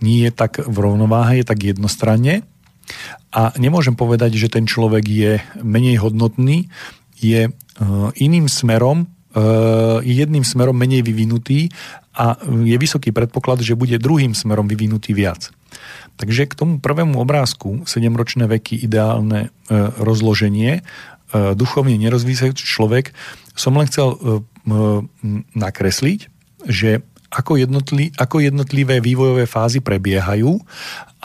nie 0.00 0.28
je 0.28 0.30
tak 0.32 0.60
v 0.60 0.76
rovnováhe, 0.76 1.40
je 1.40 1.46
tak 1.46 1.60
jednostranne. 1.62 2.42
A 3.34 3.50
nemôžem 3.56 3.96
povedať, 3.96 4.36
že 4.38 4.52
ten 4.52 4.68
človek 4.68 5.04
je 5.04 5.32
menej 5.60 6.00
hodnotný, 6.00 6.68
je 7.18 7.52
Eh, 7.74 8.10
iným 8.22 8.46
smerom, 8.46 9.02
eh, 9.02 9.98
jedným 10.06 10.46
smerom 10.46 10.78
menej 10.78 11.02
vyvinutý 11.02 11.74
a 12.14 12.38
je 12.46 12.76
vysoký 12.78 13.10
predpoklad, 13.10 13.66
že 13.66 13.74
bude 13.74 13.98
druhým 13.98 14.30
smerom 14.30 14.70
vyvinutý 14.70 15.10
viac. 15.10 15.50
Takže 16.14 16.46
k 16.46 16.54
tomu 16.54 16.78
prvému 16.78 17.18
obrázku 17.18 17.82
7-ročné 17.90 18.46
veky, 18.46 18.86
ideálne 18.86 19.50
rozloženie, 19.98 20.86
duchovne 21.34 21.98
nerozvíjajúci 21.98 22.62
človek, 22.62 23.10
som 23.58 23.74
len 23.74 23.90
chcel 23.90 24.14
nakresliť, 25.58 26.30
že 26.70 27.02
ako, 27.34 27.58
jednotli, 27.58 28.14
ako 28.14 28.40
jednotlivé 28.40 29.02
vývojové 29.02 29.50
fázy 29.50 29.82
prebiehajú 29.82 30.56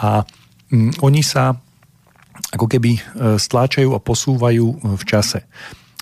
a 0.01 0.25
mm, 0.73 1.05
oni 1.05 1.21
sa 1.21 1.53
ako 2.49 2.65
keby 2.65 2.97
stláčajú 3.37 3.93
a 3.93 4.01
posúvajú 4.01 4.97
v 4.97 5.03
čase. 5.05 5.45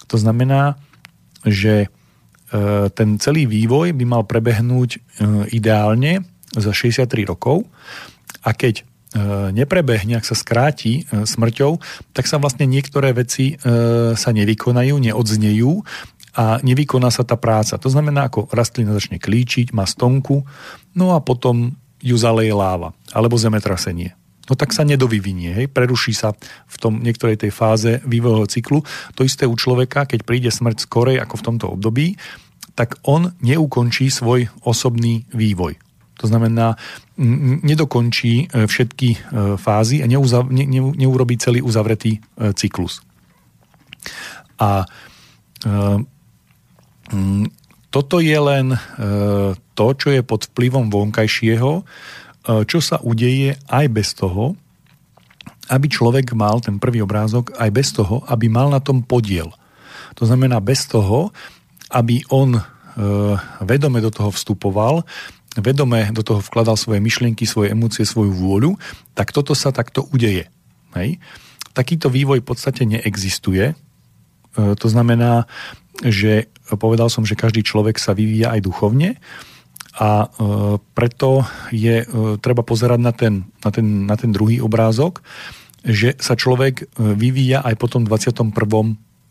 To 0.08 0.16
znamená, 0.16 0.80
že 1.44 1.88
e, 1.88 1.88
ten 2.96 3.20
celý 3.20 3.46
vývoj 3.46 3.92
by 3.96 4.06
mal 4.08 4.24
prebehnúť 4.24 4.90
e, 4.96 5.00
ideálne 5.52 6.24
za 6.56 6.72
63 6.72 7.28
rokov 7.28 7.68
a 8.44 8.56
keď 8.56 8.82
e, 8.82 8.84
neprebehne, 9.52 10.16
ak 10.16 10.26
sa 10.28 10.36
skráti 10.36 11.04
smrťou, 11.12 11.80
tak 12.16 12.26
sa 12.32 12.40
vlastne 12.40 12.64
niektoré 12.68 13.12
veci 13.12 13.60
sa 14.16 14.30
nevykonajú, 14.32 14.96
neodznejú 14.96 15.72
a 16.38 16.62
nevykoná 16.62 17.10
sa 17.10 17.26
tá 17.26 17.34
práca. 17.34 17.82
To 17.82 17.90
znamená, 17.90 18.30
ako 18.30 18.54
rastlina 18.54 18.94
začne 18.94 19.18
klíčiť, 19.18 19.74
má 19.74 19.90
stonku, 19.90 20.46
no 20.94 21.18
a 21.18 21.20
potom 21.20 21.74
ju 21.98 22.14
zaleje 22.14 22.54
láva 22.54 22.94
alebo 23.10 23.42
zemetrasenie 23.42 24.14
no 24.48 24.56
tak 24.56 24.72
sa 24.72 24.88
nedovyvinie, 24.88 25.52
hej, 25.54 25.68
preruší 25.68 26.16
sa 26.16 26.32
v 26.68 26.76
tom 26.80 27.04
niektorej 27.04 27.36
tej 27.36 27.52
fáze 27.52 28.00
vývojového 28.08 28.48
cyklu. 28.48 28.80
To 29.20 29.28
isté 29.28 29.44
u 29.44 29.56
človeka, 29.60 30.08
keď 30.08 30.24
príde 30.24 30.48
smrť 30.48 30.88
skorej 30.88 31.20
ako 31.20 31.36
v 31.36 31.46
tomto 31.46 31.66
období, 31.68 32.16
tak 32.74 32.96
on 33.04 33.36
neukončí 33.44 34.08
svoj 34.08 34.48
osobný 34.64 35.28
vývoj. 35.36 35.76
To 36.18 36.26
znamená, 36.26 36.74
nedokončí 37.62 38.50
e, 38.50 38.66
všetky 38.66 39.10
e, 39.14 39.18
fázy 39.62 40.02
a 40.02 40.10
neuzav, 40.10 40.50
ne, 40.50 40.66
ne, 40.66 40.82
neurobí 40.82 41.38
celý 41.38 41.62
uzavretý 41.62 42.18
e, 42.18 42.20
cyklus. 42.58 43.06
A 44.58 44.90
toto 47.88 48.20
je 48.20 48.36
len 48.36 48.76
to, 49.74 49.88
čo 49.96 50.08
je 50.12 50.20
pod 50.20 50.52
vplyvom 50.52 50.92
vonkajšieho, 50.92 51.88
E, 52.48 52.64
čo 52.64 52.80
sa 52.80 52.98
udeje 53.04 53.60
aj 53.68 53.86
bez 53.92 54.16
toho, 54.16 54.56
aby 55.68 55.92
človek 55.92 56.32
mal 56.32 56.64
ten 56.64 56.80
prvý 56.80 57.04
obrázok 57.04 57.52
aj 57.60 57.70
bez 57.76 57.92
toho, 57.92 58.24
aby 58.32 58.48
mal 58.48 58.72
na 58.72 58.80
tom 58.80 59.04
podiel. 59.04 59.52
To 60.16 60.24
znamená 60.24 60.64
bez 60.64 60.88
toho, 60.88 61.36
aby 61.92 62.24
on 62.32 62.56
e, 62.56 62.62
vedome 63.68 64.00
do 64.00 64.08
toho 64.08 64.32
vstupoval, 64.32 65.04
vedome 65.60 66.08
do 66.16 66.24
toho 66.24 66.40
vkladal 66.40 66.80
svoje 66.80 67.04
myšlienky, 67.04 67.44
svoje 67.44 67.76
emócie, 67.76 68.08
svoju 68.08 68.32
vôľu, 68.32 68.80
tak 69.12 69.36
toto 69.36 69.52
sa 69.52 69.76
takto 69.76 70.08
udeje. 70.16 70.48
Hej? 70.96 71.20
Takýto 71.76 72.08
vývoj 72.08 72.40
v 72.40 72.48
podstate 72.48 72.88
neexistuje. 72.88 73.76
E, 73.76 73.76
to 74.56 74.88
znamená, 74.88 75.52
že 76.06 76.52
povedal 76.78 77.10
som, 77.10 77.26
že 77.26 77.40
každý 77.40 77.66
človek 77.66 77.98
sa 77.98 78.14
vyvíja 78.14 78.54
aj 78.54 78.62
duchovne, 78.66 79.18
a 79.98 80.10
e, 80.22 80.78
preto 80.94 81.42
je 81.74 82.06
e, 82.06 82.08
treba 82.38 82.62
pozerať 82.62 83.00
na 83.02 83.14
ten, 83.14 83.50
na, 83.66 83.70
ten, 83.74 84.06
na 84.06 84.14
ten 84.14 84.30
druhý 84.30 84.62
obrázok, 84.62 85.26
že 85.82 86.14
sa 86.22 86.38
človek 86.38 86.76
e, 86.82 87.18
vyvíja 87.18 87.66
aj 87.66 87.76
po 87.82 87.90
tom 87.90 88.06
21. 88.06 88.54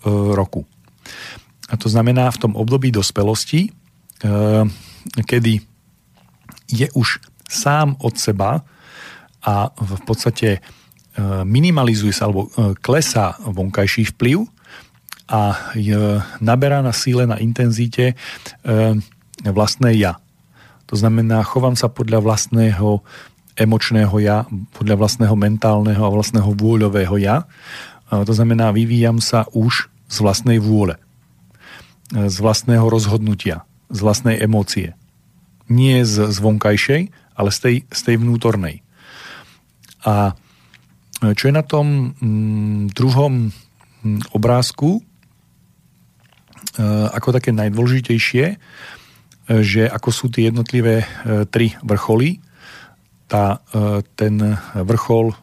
roku. 0.06 0.62
A 1.66 1.74
to 1.74 1.90
znamená 1.90 2.30
v 2.30 2.38
tom 2.38 2.52
období 2.54 2.94
dospelosti, 2.94 3.74
kedy 5.18 5.66
je 6.70 6.86
už 6.94 7.18
sám 7.50 7.98
od 7.98 8.14
seba 8.14 8.62
a 9.42 9.74
v 9.74 10.02
podstate 10.06 10.62
minimalizuje 11.42 12.14
sa 12.14 12.30
alebo 12.30 12.54
klesá 12.78 13.34
vonkajší 13.42 14.14
vplyv 14.14 14.46
a 15.26 15.74
naberá 16.38 16.82
na 16.86 16.94
síle, 16.94 17.26
na 17.26 17.38
intenzite 17.42 18.14
vlastné 19.42 19.98
ja. 19.98 20.22
To 20.86 20.94
znamená, 20.94 21.42
chovám 21.42 21.74
sa 21.74 21.90
podľa 21.90 22.22
vlastného 22.22 23.02
emočného 23.56 24.16
ja, 24.22 24.46
podľa 24.76 24.96
vlastného 25.00 25.34
mentálneho 25.34 26.02
a 26.04 26.14
vlastného 26.14 26.54
vôľového 26.54 27.16
ja. 27.18 27.48
To 28.06 28.30
znamená, 28.30 28.70
vyvíjam 28.70 29.18
sa 29.18 29.50
už 29.50 29.90
z 30.06 30.16
vlastnej 30.22 30.62
vôle, 30.62 30.94
z 32.14 32.36
vlastného 32.38 32.86
rozhodnutia, 32.86 33.66
z 33.90 33.98
vlastnej 33.98 34.38
emócie. 34.38 34.94
Nie 35.66 36.06
z, 36.06 36.30
z 36.30 36.38
vonkajšej, 36.38 37.02
ale 37.34 37.50
z 37.50 37.58
tej, 37.58 37.76
z 37.90 38.00
tej 38.06 38.16
vnútornej. 38.22 38.86
A 40.06 40.38
čo 41.34 41.50
je 41.50 41.54
na 41.54 41.64
tom 41.66 42.14
mm, 42.14 42.94
druhom 42.94 43.50
mm, 43.50 44.30
obrázku, 44.36 45.00
e, 45.00 45.15
ako 46.84 47.28
také 47.36 47.50
najdôležitejšie, 47.56 48.44
e, 48.52 48.56
že 49.64 49.88
ako 49.88 50.08
sú 50.12 50.26
tie 50.28 50.52
jednotlivé 50.52 51.04
e, 51.04 51.06
tri 51.48 51.72
vrcholy, 51.80 52.40
tá, 53.26 53.58
ten 54.14 54.38
vrchol 54.86 55.34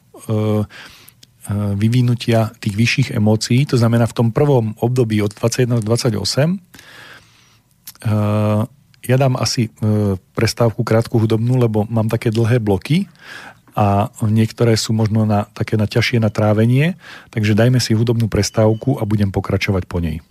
vyvinutia 1.76 2.56
tých 2.64 2.80
vyšších 2.80 3.10
emócií, 3.12 3.68
to 3.68 3.76
znamená 3.76 4.08
v 4.08 4.16
tom 4.16 4.32
prvom 4.32 4.72
období 4.80 5.20
od 5.20 5.36
21 5.36 5.84
do 5.84 5.92
28, 5.92 6.64
ja 9.04 9.16
dám 9.20 9.36
asi 9.36 9.68
prestávku 10.32 10.88
krátku 10.88 11.20
hudobnú, 11.20 11.60
lebo 11.60 11.84
mám 11.92 12.08
také 12.08 12.32
dlhé 12.32 12.64
bloky 12.64 13.12
a 13.74 14.14
niektoré 14.22 14.78
sú 14.78 14.94
možno 14.94 15.26
na, 15.26 15.50
také 15.50 15.76
na 15.76 15.90
ťažšie 15.90 16.22
na 16.22 16.30
trávenie, 16.30 16.94
takže 17.34 17.58
dajme 17.58 17.82
si 17.82 17.98
hudobnú 17.98 18.30
prestávku 18.30 19.02
a 19.02 19.04
budem 19.04 19.34
pokračovať 19.34 19.84
po 19.90 19.98
nej. 19.98 20.22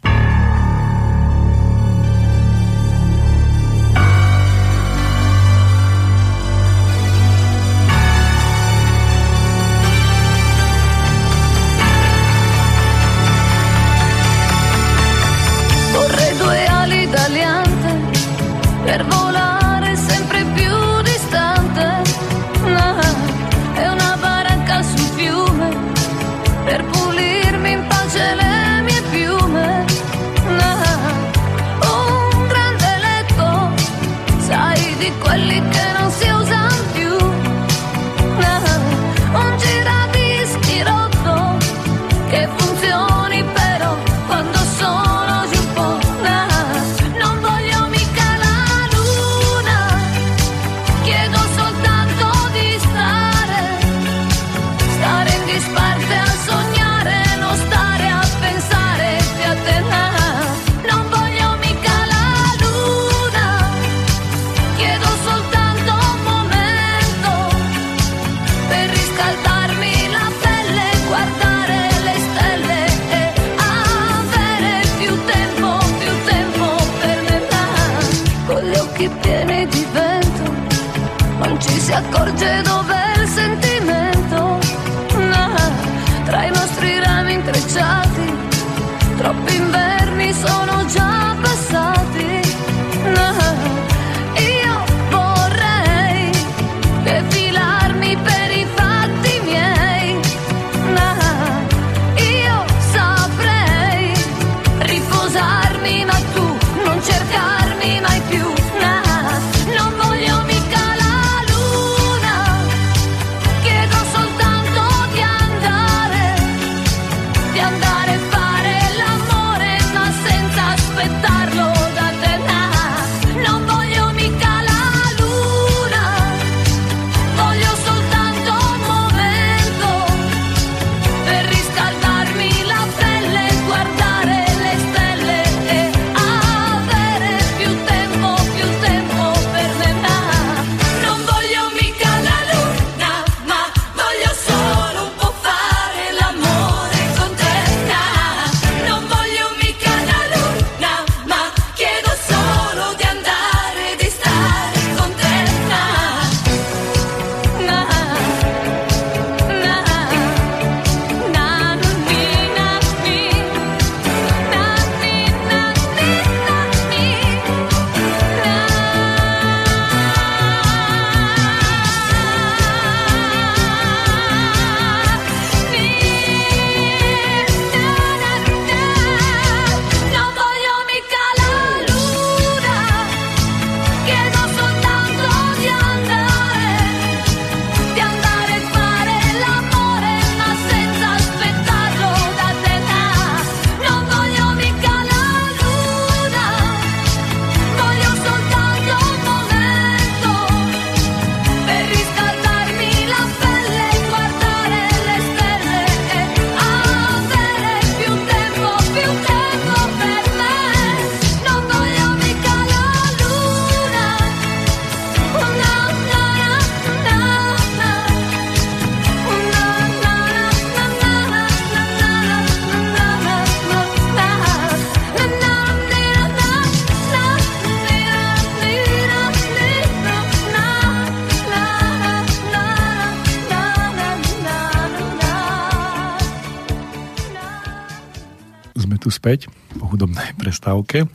Späť 239.23 239.47
po 239.78 239.86
hudobnej 239.86 240.35
prestávke. 240.43 241.07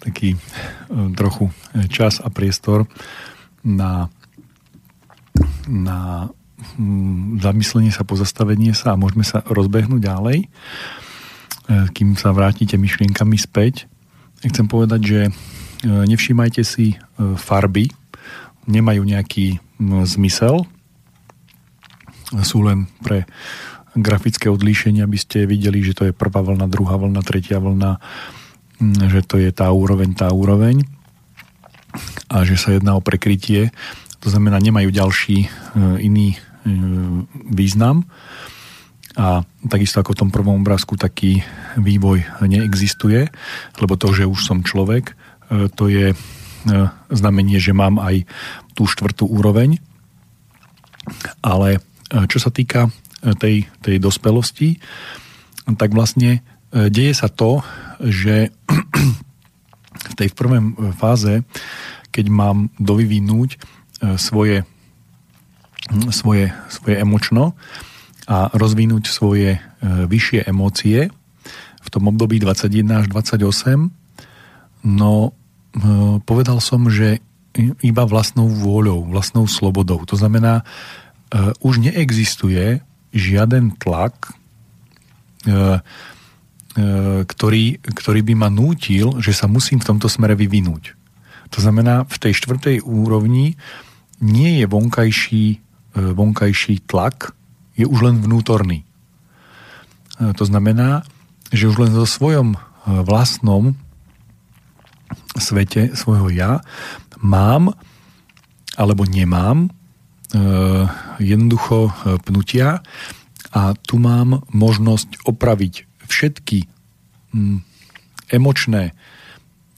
Taký 0.00 0.32
e, 0.32 0.38
trochu 1.12 1.52
čas 1.92 2.24
a 2.24 2.32
priestor 2.32 2.88
na, 3.60 4.08
na 5.68 6.32
mm, 6.80 7.44
zamyslenie 7.44 7.92
sa, 7.92 8.08
pozastavenie 8.08 8.72
sa 8.72 8.96
a 8.96 9.00
môžeme 9.00 9.28
sa 9.28 9.44
rozbehnúť 9.44 10.00
ďalej, 10.00 10.38
e, 10.40 10.48
kým 11.92 12.16
sa 12.16 12.32
vrátite 12.32 12.80
myšlienkami 12.80 13.36
späť. 13.36 13.84
Chcem 14.40 14.64
povedať, 14.64 15.00
že 15.04 15.20
e, 15.28 15.32
nevšímajte 15.84 16.64
si 16.64 16.96
farby, 17.20 17.92
nemajú 18.64 19.04
nejaký 19.04 19.60
zmysel, 20.08 20.64
sú 22.40 22.64
len 22.64 22.88
pre 23.04 23.28
grafické 23.94 24.50
odlíšenie, 24.50 25.06
aby 25.06 25.18
ste 25.18 25.46
videli, 25.46 25.80
že 25.80 25.94
to 25.94 26.10
je 26.10 26.14
prvá 26.14 26.42
vlna, 26.42 26.66
druhá 26.66 26.98
vlna, 26.98 27.20
tretia 27.22 27.62
vlna, 27.62 28.02
mm, 28.82 28.98
že 29.10 29.20
to 29.22 29.38
je 29.38 29.50
tá 29.54 29.70
úroveň, 29.70 30.14
tá 30.18 30.30
úroveň 30.34 30.82
a 32.26 32.42
že 32.42 32.58
sa 32.58 32.74
jedná 32.74 32.98
o 32.98 33.04
prekrytie. 33.04 33.70
To 34.26 34.28
znamená, 34.32 34.58
nemajú 34.58 34.90
ďalší 34.90 35.46
e, 35.46 35.48
iný 36.02 36.34
e, 36.34 36.38
význam 37.54 38.02
a 39.14 39.46
takisto 39.70 40.02
ako 40.02 40.18
v 40.18 40.20
tom 40.26 40.30
prvom 40.34 40.58
obrázku 40.58 40.98
taký 40.98 41.46
vývoj 41.78 42.26
neexistuje, 42.42 43.30
lebo 43.78 43.94
to, 43.94 44.10
že 44.10 44.26
už 44.26 44.40
som 44.42 44.66
človek, 44.66 45.14
e, 45.14 45.70
to 45.70 45.86
je 45.86 46.18
znamenie, 47.12 47.60
že 47.60 47.76
mám 47.76 48.00
aj 48.00 48.24
tú 48.72 48.88
štvrtú 48.88 49.28
úroveň, 49.28 49.76
ale 51.44 51.84
čo 52.08 52.40
sa 52.40 52.48
týka 52.48 52.88
tej, 53.32 53.64
tej 53.80 53.96
dospelosti, 53.96 54.76
tak 55.72 55.96
vlastne 55.96 56.40
e, 56.44 56.92
deje 56.92 57.16
sa 57.16 57.32
to, 57.32 57.64
že 58.04 58.52
v 60.12 60.14
tej 60.20 60.28
prvej 60.36 60.92
fáze, 61.00 61.40
keď 62.12 62.26
mám 62.28 62.68
dovyvinúť 62.76 63.56
e, 63.56 63.58
svoje, 64.20 64.68
svoje, 66.12 66.52
svoje 66.68 66.96
emočno 67.00 67.56
a 68.28 68.52
rozvinúť 68.52 69.08
svoje 69.08 69.56
e, 69.56 69.60
vyššie 70.04 70.44
emócie 70.44 71.08
v 71.84 71.88
tom 71.92 72.08
období 72.08 72.40
21 72.40 73.04
až 73.04 73.06
28, 73.12 73.92
no 74.88 75.36
povedal 76.24 76.62
som, 76.64 76.88
že 76.88 77.20
iba 77.84 78.06
vlastnou 78.08 78.48
vôľou, 78.48 79.04
vlastnou 79.04 79.44
slobodou. 79.44 80.00
To 80.08 80.16
znamená, 80.16 80.64
už 81.60 81.82
neexistuje 81.82 82.80
žiaden 83.14 83.78
tlak, 83.78 84.34
e, 85.46 85.54
e, 85.54 85.60
ktorý, 87.24 87.78
ktorý 87.78 88.20
by 88.26 88.34
ma 88.34 88.50
nútil, 88.50 89.22
že 89.22 89.30
sa 89.30 89.46
musím 89.46 89.78
v 89.78 89.88
tomto 89.94 90.10
smere 90.10 90.34
vyvinúť. 90.34 90.98
To 91.54 91.62
znamená, 91.62 92.02
v 92.10 92.16
tej 92.18 92.34
štvrtej 92.34 92.82
úrovni 92.82 93.54
nie 94.18 94.58
je 94.58 94.66
vonkajší, 94.66 95.46
e, 95.54 95.58
vonkajší 95.94 96.90
tlak, 96.90 97.30
je 97.78 97.86
už 97.86 98.10
len 98.10 98.22
vnútorný. 98.22 98.86
To 100.14 100.46
znamená, 100.46 101.02
že 101.50 101.66
už 101.66 101.74
len 101.74 101.90
so 101.90 102.06
svojom 102.06 102.54
vlastnom 102.86 103.74
svete, 105.34 105.90
svojho 105.98 106.30
ja, 106.30 106.62
mám 107.18 107.74
alebo 108.78 109.02
nemám 109.02 109.74
jednoducho 111.18 111.90
eh, 111.90 111.92
pnutia. 112.22 112.82
A 113.54 113.78
tu 113.78 114.02
mám 114.02 114.42
možnosť 114.50 115.22
opraviť 115.30 115.86
všetky 116.10 116.66
mm, 117.30 117.58
emočné 118.34 118.98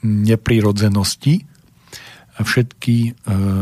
neprirodzenosti 0.01 1.45
a 2.37 2.41
všetky 2.41 2.97
eh, 3.05 3.13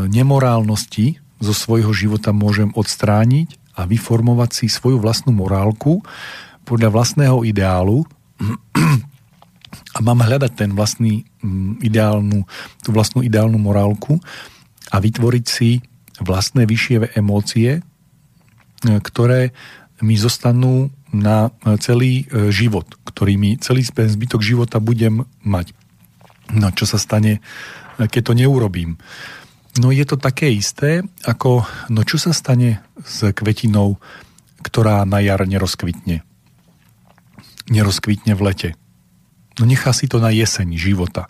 nemorálnosti 0.07 1.19
zo 1.43 1.53
svojho 1.53 1.91
života 1.91 2.31
môžem 2.31 2.71
odstrániť 2.71 3.59
a 3.75 3.83
vyformovať 3.83 4.63
si 4.63 4.65
svoju 4.71 5.03
vlastnú 5.03 5.35
morálku 5.35 5.99
podľa 6.63 6.89
vlastného 6.95 7.43
ideálu. 7.43 8.07
A 9.95 9.99
mám 9.99 10.23
hľadať 10.23 10.51
ten 10.55 10.71
vlastný 10.71 11.27
mm, 11.43 11.83
ideálnu, 11.83 12.47
tú 12.83 12.89
vlastnú 12.95 13.19
ideálnu 13.19 13.59
morálku 13.59 14.19
a 14.91 14.99
vytvoriť 15.03 15.45
si 15.45 15.83
vlastné 16.19 16.63
vyššie 16.67 17.17
emócie, 17.17 17.79
e, 17.79 17.81
ktoré 18.83 19.51
mi 20.03 20.19
zostanú 20.19 20.91
na 21.11 21.49
e, 21.63 21.79
celý 21.79 22.27
e, 22.27 22.51
život, 22.51 22.87
ktorý 23.07 23.39
mi 23.39 23.55
celý 23.59 23.83
zbytok 23.87 24.43
života 24.43 24.83
budem 24.83 25.23
mať. 25.43 25.71
No 26.53 26.69
čo 26.71 26.85
sa 26.85 27.01
stane, 27.01 27.41
keď 27.97 28.21
to 28.21 28.33
neurobím? 28.37 29.01
No 29.81 29.91
je 29.91 30.05
to 30.07 30.15
také 30.15 30.53
isté, 30.53 31.03
ako 31.27 31.67
no 31.91 32.05
čo 32.07 32.15
sa 32.15 32.31
stane 32.31 32.79
s 33.03 33.27
kvetinou, 33.35 33.99
ktorá 34.63 35.03
na 35.03 35.19
jar 35.19 35.43
nerozkvitne? 35.43 36.23
Nerozkvitne 37.67 38.37
v 38.37 38.41
lete. 38.45 38.69
No 39.59 39.67
nechá 39.67 39.91
si 39.95 40.05
to 40.07 40.19
na 40.19 40.31
jeseň 40.31 40.75
života. 40.75 41.27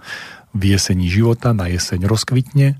V 0.55 0.73
jeseni 0.73 1.09
života 1.09 1.53
na 1.53 1.69
jeseň 1.69 2.05
rozkvitne, 2.05 2.79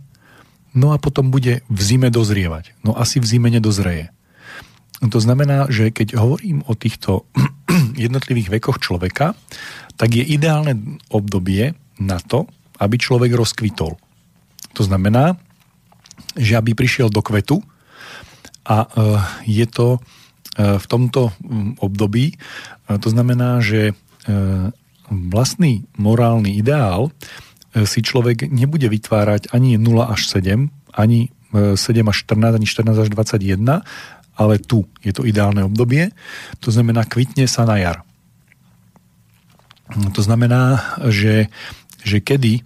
no 0.75 0.91
a 0.91 0.99
potom 0.99 1.31
bude 1.31 1.63
v 1.71 1.79
zime 1.81 2.11
dozrievať. 2.11 2.75
No 2.83 2.93
asi 2.93 3.23
v 3.23 3.25
zime 3.25 3.49
nedozreje. 3.49 4.11
To 5.03 5.19
znamená, 5.19 5.67
že 5.71 5.91
keď 5.91 6.19
hovorím 6.19 6.63
o 6.67 6.75
týchto 6.75 7.27
jednotlivých 7.97 8.59
vekoch 8.59 8.83
človeka, 8.83 9.33
tak 9.95 10.11
je 10.11 10.23
ideálne 10.23 10.99
obdobie 11.07 11.75
na 11.99 12.19
to, 12.19 12.47
aby 12.79 12.99
človek 12.99 13.31
rozkvitol. 13.31 13.95
To 14.75 14.81
znamená, 14.83 15.39
že 16.35 16.59
aby 16.59 16.75
prišiel 16.75 17.07
do 17.07 17.23
kvetu 17.23 17.63
a 18.67 18.83
e, 18.83 18.87
je 19.47 19.65
to 19.71 19.87
e, 19.95 19.99
v 20.75 20.85
tomto 20.91 21.31
období, 21.79 22.35
e, 22.35 22.35
to 22.99 23.07
znamená, 23.11 23.63
že 23.63 23.95
vlastný 25.13 25.85
morálny 26.01 26.57
ideál 26.57 27.13
si 27.83 27.99
človek 27.99 28.47
nebude 28.47 28.87
vytvárať 28.87 29.51
ani 29.51 29.75
0 29.75 30.07
až 30.07 30.31
7, 30.31 30.71
ani 30.95 31.27
7 31.51 31.75
e, 31.75 32.01
až 32.07 32.17
14, 32.23 32.55
ani 32.55 32.67
14 32.67 33.03
až 33.03 33.09
21, 33.11 33.83
ale 34.35 34.55
tu 34.59 34.87
je 35.03 35.11
to 35.11 35.27
ideálne 35.27 35.63
obdobie. 35.67 36.15
To 36.63 36.71
znamená, 36.71 37.03
kvitne 37.03 37.47
sa 37.51 37.67
na 37.67 37.75
jar. 37.79 37.97
To 39.91 40.21
znamená, 40.23 40.95
že, 41.11 41.51
že 42.03 42.23
kedy 42.23 42.59
e, 42.59 42.61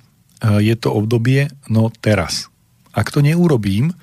je 0.61 0.75
to 0.77 0.93
obdobie? 0.93 1.49
No 1.65 1.89
teraz. 1.89 2.53
Ak 2.93 3.09
to 3.09 3.25
neurobím, 3.25 3.93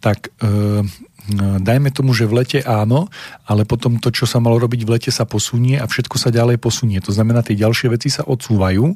tak 0.00 0.32
e, 0.40 0.84
dajme 1.60 1.90
tomu, 1.90 2.14
že 2.14 2.28
v 2.30 2.44
lete 2.44 2.58
áno, 2.62 3.10
ale 3.44 3.66
potom 3.66 3.98
to, 3.98 4.14
čo 4.14 4.24
sa 4.24 4.38
malo 4.38 4.62
robiť 4.62 4.86
v 4.86 4.92
lete, 4.96 5.10
sa 5.10 5.26
posunie 5.26 5.76
a 5.76 5.90
všetko 5.90 6.16
sa 6.16 6.30
ďalej 6.30 6.62
posunie. 6.62 7.02
To 7.02 7.10
znamená, 7.10 7.42
tie 7.42 7.58
ďalšie 7.58 7.90
veci 7.90 8.08
sa 8.08 8.22
odsúvajú 8.22 8.94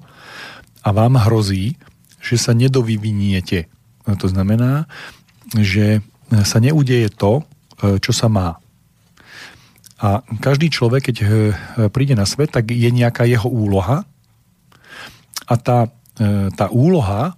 a 0.81 0.89
vám 0.93 1.21
hrozí, 1.21 1.77
že 2.21 2.37
sa 2.37 2.53
nedovyviniete. 2.53 3.69
To 4.05 4.27
znamená, 4.29 4.89
že 5.57 6.05
sa 6.45 6.59
neudeje 6.61 7.09
to, 7.13 7.45
čo 7.81 8.13
sa 8.13 8.29
má. 8.29 8.61
A 10.01 10.25
každý 10.41 10.73
človek, 10.73 11.13
keď 11.13 11.17
eh, 11.21 11.31
príde 11.93 12.17
na 12.17 12.25
svet, 12.25 12.57
tak 12.57 12.73
je 12.73 12.89
nejaká 12.89 13.29
jeho 13.29 13.49
úloha 13.49 14.09
a 15.51 15.55
tá, 15.59 15.91
tá 16.55 16.67
úloha 16.71 17.35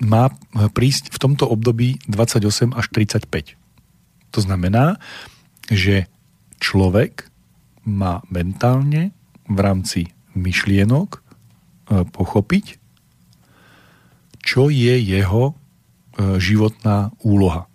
má 0.00 0.24
prísť 0.72 1.12
v 1.12 1.18
tomto 1.20 1.44
období 1.44 2.00
28 2.08 2.72
až 2.72 2.86
35. 2.88 3.56
To 4.32 4.40
znamená, 4.40 4.96
že 5.68 6.08
človek 6.60 7.28
má 7.84 8.24
mentálne 8.32 9.12
v 9.46 9.58
rámci 9.60 10.15
myšlienok 10.36 11.08
e, 11.16 11.20
pochopiť, 12.04 12.78
čo 14.44 14.70
je 14.70 14.94
jeho 15.00 15.50
e, 15.50 15.54
životná 16.38 17.10
úloha. 17.24 17.66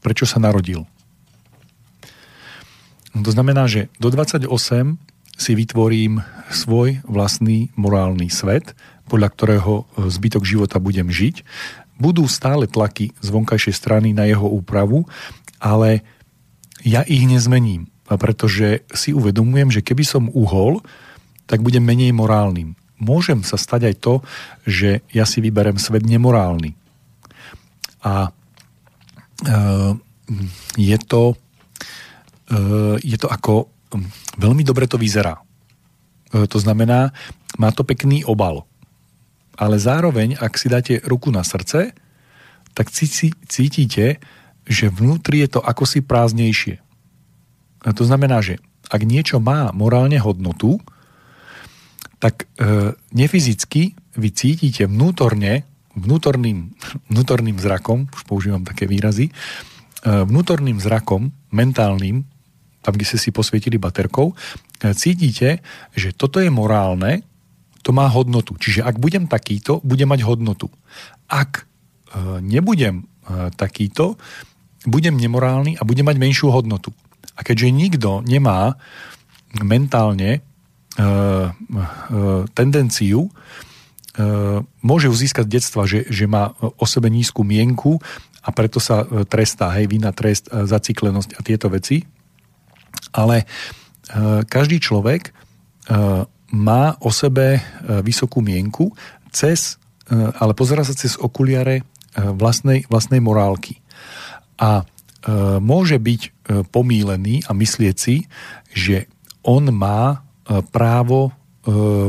Prečo 0.00 0.24
sa 0.24 0.40
narodil. 0.40 0.88
To 3.12 3.30
znamená, 3.32 3.68
že 3.68 3.92
do 3.96 4.08
28 4.08 4.48
si 5.36 5.52
vytvorím 5.52 6.24
svoj 6.48 7.04
vlastný 7.04 7.68
morálny 7.76 8.32
svet, 8.32 8.72
podľa 9.10 9.28
ktorého 9.36 9.74
e, 9.82 9.84
zbytok 10.08 10.48
života 10.48 10.80
budem 10.80 11.12
žiť. 11.12 11.44
Budú 11.96 12.28
stále 12.28 12.68
tlaky 12.68 13.12
z 13.20 13.28
vonkajšej 13.32 13.74
strany 13.76 14.12
na 14.12 14.28
jeho 14.28 14.48
úpravu, 14.48 15.08
ale 15.60 16.04
ja 16.84 17.02
ich 17.08 17.24
nezmením, 17.24 17.88
pretože 18.04 18.84
si 18.92 19.16
uvedomujem, 19.16 19.80
že 19.80 19.84
keby 19.84 20.04
som 20.04 20.28
uhol, 20.30 20.84
tak 21.46 21.62
budem 21.62 21.82
menej 21.82 22.10
morálnym. 22.10 22.74
Môžem 22.98 23.44
sa 23.46 23.58
stať 23.60 23.92
aj 23.92 23.94
to, 24.02 24.14
že 24.66 25.04
ja 25.12 25.24
si 25.28 25.38
vyberem 25.40 25.78
svet 25.78 26.02
nemorálny. 26.02 26.74
A 28.02 28.28
e, 28.28 28.30
je 30.80 30.98
to, 31.06 31.36
e, 32.50 32.56
je 33.02 33.16
to 33.20 33.28
ako 33.30 33.70
veľmi 34.36 34.66
dobre 34.66 34.90
to 34.90 34.98
vyzerá. 34.98 35.38
To 36.34 36.58
znamená, 36.58 37.14
má 37.56 37.70
to 37.70 37.86
pekný 37.86 38.26
obal. 38.26 38.66
Ale 39.56 39.80
zároveň, 39.80 40.36
ak 40.36 40.58
si 40.58 40.68
dáte 40.68 41.00
ruku 41.06 41.32
na 41.32 41.46
srdce, 41.46 41.96
tak 42.76 42.92
cítite, 43.48 44.20
že 44.66 44.86
vnútri 44.92 45.40
je 45.46 45.56
to 45.56 45.60
ako 45.64 45.88
si 45.88 46.04
prázdnejšie. 46.04 46.76
A 47.86 47.88
to 47.94 48.04
znamená, 48.04 48.44
že 48.44 48.60
ak 48.90 49.00
niečo 49.06 49.40
má 49.40 49.72
morálne 49.72 50.18
hodnotu, 50.20 50.82
tak 52.18 52.48
e, 52.56 52.92
nefyzicky 53.12 53.92
vy 54.16 54.28
cítite 54.32 54.88
vnútorne, 54.88 55.68
vnútorným, 55.92 56.72
vnútorným 57.12 57.56
zrakom, 57.60 58.08
už 58.08 58.22
používam 58.24 58.64
také 58.64 58.88
výrazy, 58.88 59.28
e, 59.28 59.32
vnútorným 60.04 60.80
zrakom, 60.80 61.32
mentálnym, 61.52 62.24
tam, 62.86 62.94
kde 62.94 63.06
ste 63.08 63.18
si 63.18 63.30
posvietili 63.34 63.76
baterkou, 63.76 64.32
e, 64.32 64.34
cítite, 64.94 65.60
že 65.92 66.14
toto 66.14 66.38
je 66.38 66.48
morálne, 66.48 67.26
to 67.82 67.94
má 67.94 68.10
hodnotu. 68.10 68.58
Čiže 68.58 68.82
ak 68.82 68.98
budem 68.98 69.30
takýto, 69.30 69.78
budem 69.86 70.10
mať 70.10 70.26
hodnotu. 70.26 70.70
Ak 71.30 71.62
e, 71.62 72.42
nebudem 72.42 73.02
e, 73.02 73.50
takýto, 73.54 74.18
budem 74.86 75.18
nemorálny 75.18 75.78
a 75.78 75.82
budem 75.82 76.06
mať 76.06 76.16
menšiu 76.18 76.50
hodnotu. 76.54 76.94
A 77.36 77.44
keďže 77.44 77.68
nikto 77.74 78.10
nemá 78.24 78.78
mentálne 79.60 80.40
tendenciu, 82.56 83.28
e, 83.28 83.30
môže 84.80 85.06
ju 85.12 85.14
získať 85.14 85.46
detstva, 85.46 85.84
že, 85.84 86.08
že 86.08 86.24
má 86.24 86.56
o 86.56 86.86
sebe 86.88 87.12
nízku 87.12 87.44
mienku 87.44 88.00
a 88.40 88.48
preto 88.54 88.80
sa 88.80 89.04
trestá, 89.28 89.74
hej, 89.76 89.90
vina, 89.90 90.14
trest, 90.14 90.48
zaciklenosť 90.48 91.36
a 91.36 91.40
tieto 91.42 91.66
veci. 91.66 92.06
Ale 93.10 93.42
každý 94.46 94.78
človek 94.78 95.34
má 96.54 96.94
o 97.02 97.10
sebe 97.10 97.58
vysokú 98.06 98.38
mienku 98.38 98.94
cez, 99.34 99.82
ale 100.14 100.54
pozera 100.54 100.86
sa 100.86 100.94
cez 100.94 101.18
okuliare 101.18 101.82
vlastnej, 102.14 102.86
vlastnej 102.86 103.18
morálky. 103.18 103.82
A 104.62 104.86
môže 105.58 105.98
byť 105.98 106.46
pomílený 106.70 107.42
a 107.50 107.52
myslieť 107.56 107.96
si, 107.98 108.30
že 108.70 109.10
on 109.42 109.74
má 109.74 110.25
právo 110.70 111.30
e, 111.30 111.30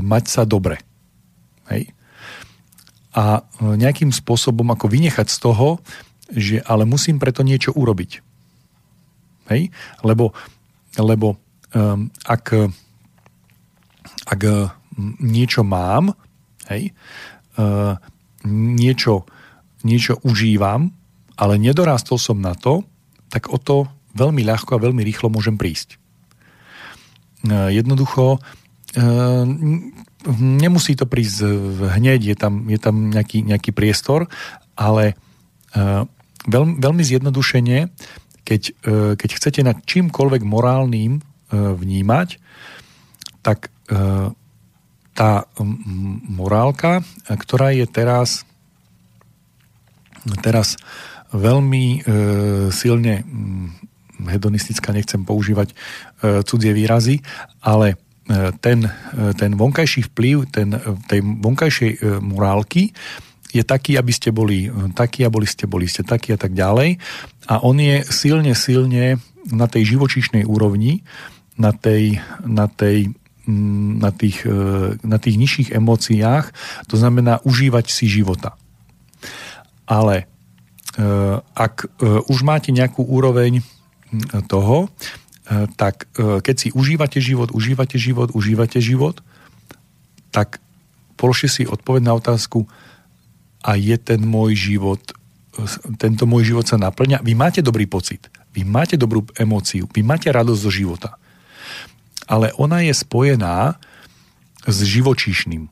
mať 0.01 0.25
sa 0.29 0.43
dobre. 0.45 0.77
Hej? 1.73 1.91
A 3.17 3.41
e, 3.41 3.75
nejakým 3.77 4.13
spôsobom 4.13 4.67
ako 4.69 4.85
vynechať 4.87 5.27
z 5.27 5.37
toho, 5.41 5.81
že 6.31 6.61
ale 6.67 6.83
musím 6.85 7.17
preto 7.17 7.41
niečo 7.41 7.73
urobiť. 7.73 8.11
Hej? 9.49 9.71
Lebo, 10.03 10.35
lebo 10.99 11.39
um, 11.71 12.11
ak, 12.27 12.67
ak 14.27 14.41
niečo 15.23 15.63
mám, 15.63 16.11
hej, 16.67 16.91
uh, 17.55 17.95
niečo, 18.51 19.23
niečo 19.87 20.19
užívam, 20.25 20.91
ale 21.37 21.61
nedorastol 21.61 22.17
som 22.17 22.41
na 22.41 22.57
to, 22.57 22.83
tak 23.29 23.47
o 23.53 23.61
to 23.61 23.85
veľmi 24.17 24.41
ľahko 24.41 24.77
a 24.77 24.83
veľmi 24.83 25.05
rýchlo 25.05 25.29
môžem 25.29 25.55
prísť. 25.55 26.01
E, 27.45 27.71
jednoducho 27.73 28.37
e, 28.37 28.39
nemusí 30.41 30.97
to 30.97 31.05
prísť 31.05 31.45
hneď, 31.93 32.33
je 32.33 32.35
tam, 32.35 32.65
je 32.65 32.79
tam 32.81 33.13
nejaký, 33.13 33.45
nejaký 33.45 33.71
priestor, 33.71 34.25
ale 34.73 35.13
e, 35.13 36.05
veľmi, 36.49 36.81
veľmi 36.81 37.03
zjednodušene, 37.03 37.93
keď, 38.47 38.61
keď 39.19 39.29
chcete 39.35 39.59
nad 39.59 39.75
čímkoľvek 39.83 40.47
morálnym 40.47 41.19
vnímať, 41.51 42.39
tak 43.43 43.67
tá 45.11 45.31
morálka, 46.31 47.03
ktorá 47.27 47.75
je 47.75 47.83
teraz, 47.91 48.47
teraz 50.39 50.79
veľmi 51.35 52.07
silne 52.71 53.27
hedonistická, 54.25 54.89
nechcem 54.89 55.21
používať 55.21 55.71
e, 55.71 55.75
cudzie 56.41 56.73
výrazy, 56.73 57.21
ale 57.61 57.93
e, 57.93 57.95
ten, 58.57 58.89
e, 58.89 58.91
ten 59.37 59.53
vonkajší 59.53 60.09
vplyv 60.09 60.35
ten, 60.49 60.73
tej 61.05 61.21
vonkajšej 61.21 62.21
morálky 62.25 62.89
je 63.53 63.63
taký, 63.63 63.95
aby 63.95 64.11
ste 64.11 64.33
boli 64.35 64.67
takí 64.91 65.23
a 65.23 65.31
boli 65.31 65.47
ste, 65.47 65.69
boli 65.69 65.87
ste 65.87 66.03
takí 66.03 66.35
a 66.35 66.39
tak 66.39 66.51
ďalej. 66.51 66.99
A 67.47 67.63
on 67.63 67.79
je 67.79 68.03
silne, 68.11 68.51
silne 68.57 69.23
na 69.47 69.71
tej 69.71 69.95
živočíšnej 69.95 70.43
úrovni, 70.43 71.07
na, 71.55 71.71
tej, 71.71 72.19
na, 72.43 72.67
tej, 72.67 73.15
mm, 73.47 74.03
na, 74.03 74.11
tých, 74.11 74.43
na 74.99 75.17
tých 75.17 75.35
nižších 75.39 75.69
emóciách, 75.71 76.51
to 76.91 76.99
znamená 76.99 77.39
užívať 77.47 77.87
si 77.87 78.11
života. 78.11 78.59
Ale 79.87 80.27
ak 81.55 82.03
už 82.27 82.39
máte 82.43 82.75
nejakú 82.75 83.07
úroveň 83.07 83.63
toho, 84.47 84.87
e, 84.87 85.67
tak 85.75 86.07
e, 86.15 86.39
keď 86.39 86.55
si 86.55 86.67
užívate 86.71 87.19
život, 87.19 87.51
užívate 87.51 87.99
život, 87.99 88.31
užívate 88.31 88.79
život, 88.79 89.19
tak 90.31 90.59
položte 91.19 91.47
si 91.47 91.63
odpoveď 91.67 92.01
na 92.03 92.13
otázku 92.15 92.67
a 93.63 93.75
je 93.75 93.95
ten 93.99 94.21
môj 94.23 94.55
život, 94.55 95.01
e, 95.59 95.63
tento 95.99 96.23
môj 96.23 96.55
život 96.55 96.65
sa 96.67 96.79
naplňa. 96.79 97.23
Vy 97.23 97.33
máte 97.35 97.59
dobrý 97.59 97.87
pocit, 97.87 98.31
vy 98.55 98.63
máte 98.63 98.95
dobrú 98.95 99.27
emóciu, 99.35 99.87
vy 99.91 100.01
máte 100.03 100.31
radosť 100.31 100.61
zo 100.61 100.71
života. 100.71 101.09
Ale 102.27 102.51
ona 102.59 102.83
je 102.83 102.91
spojená 102.91 103.79
s 104.67 104.83
živočíšnym. 104.83 105.71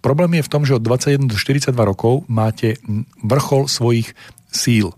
Problém 0.00 0.40
je 0.40 0.46
v 0.48 0.52
tom, 0.52 0.64
že 0.64 0.80
od 0.80 0.82
21 0.82 1.28
do 1.28 1.36
42 1.36 1.68
rokov 1.76 2.24
máte 2.32 2.80
vrchol 3.20 3.68
svojich 3.68 4.16
síl. 4.48 4.96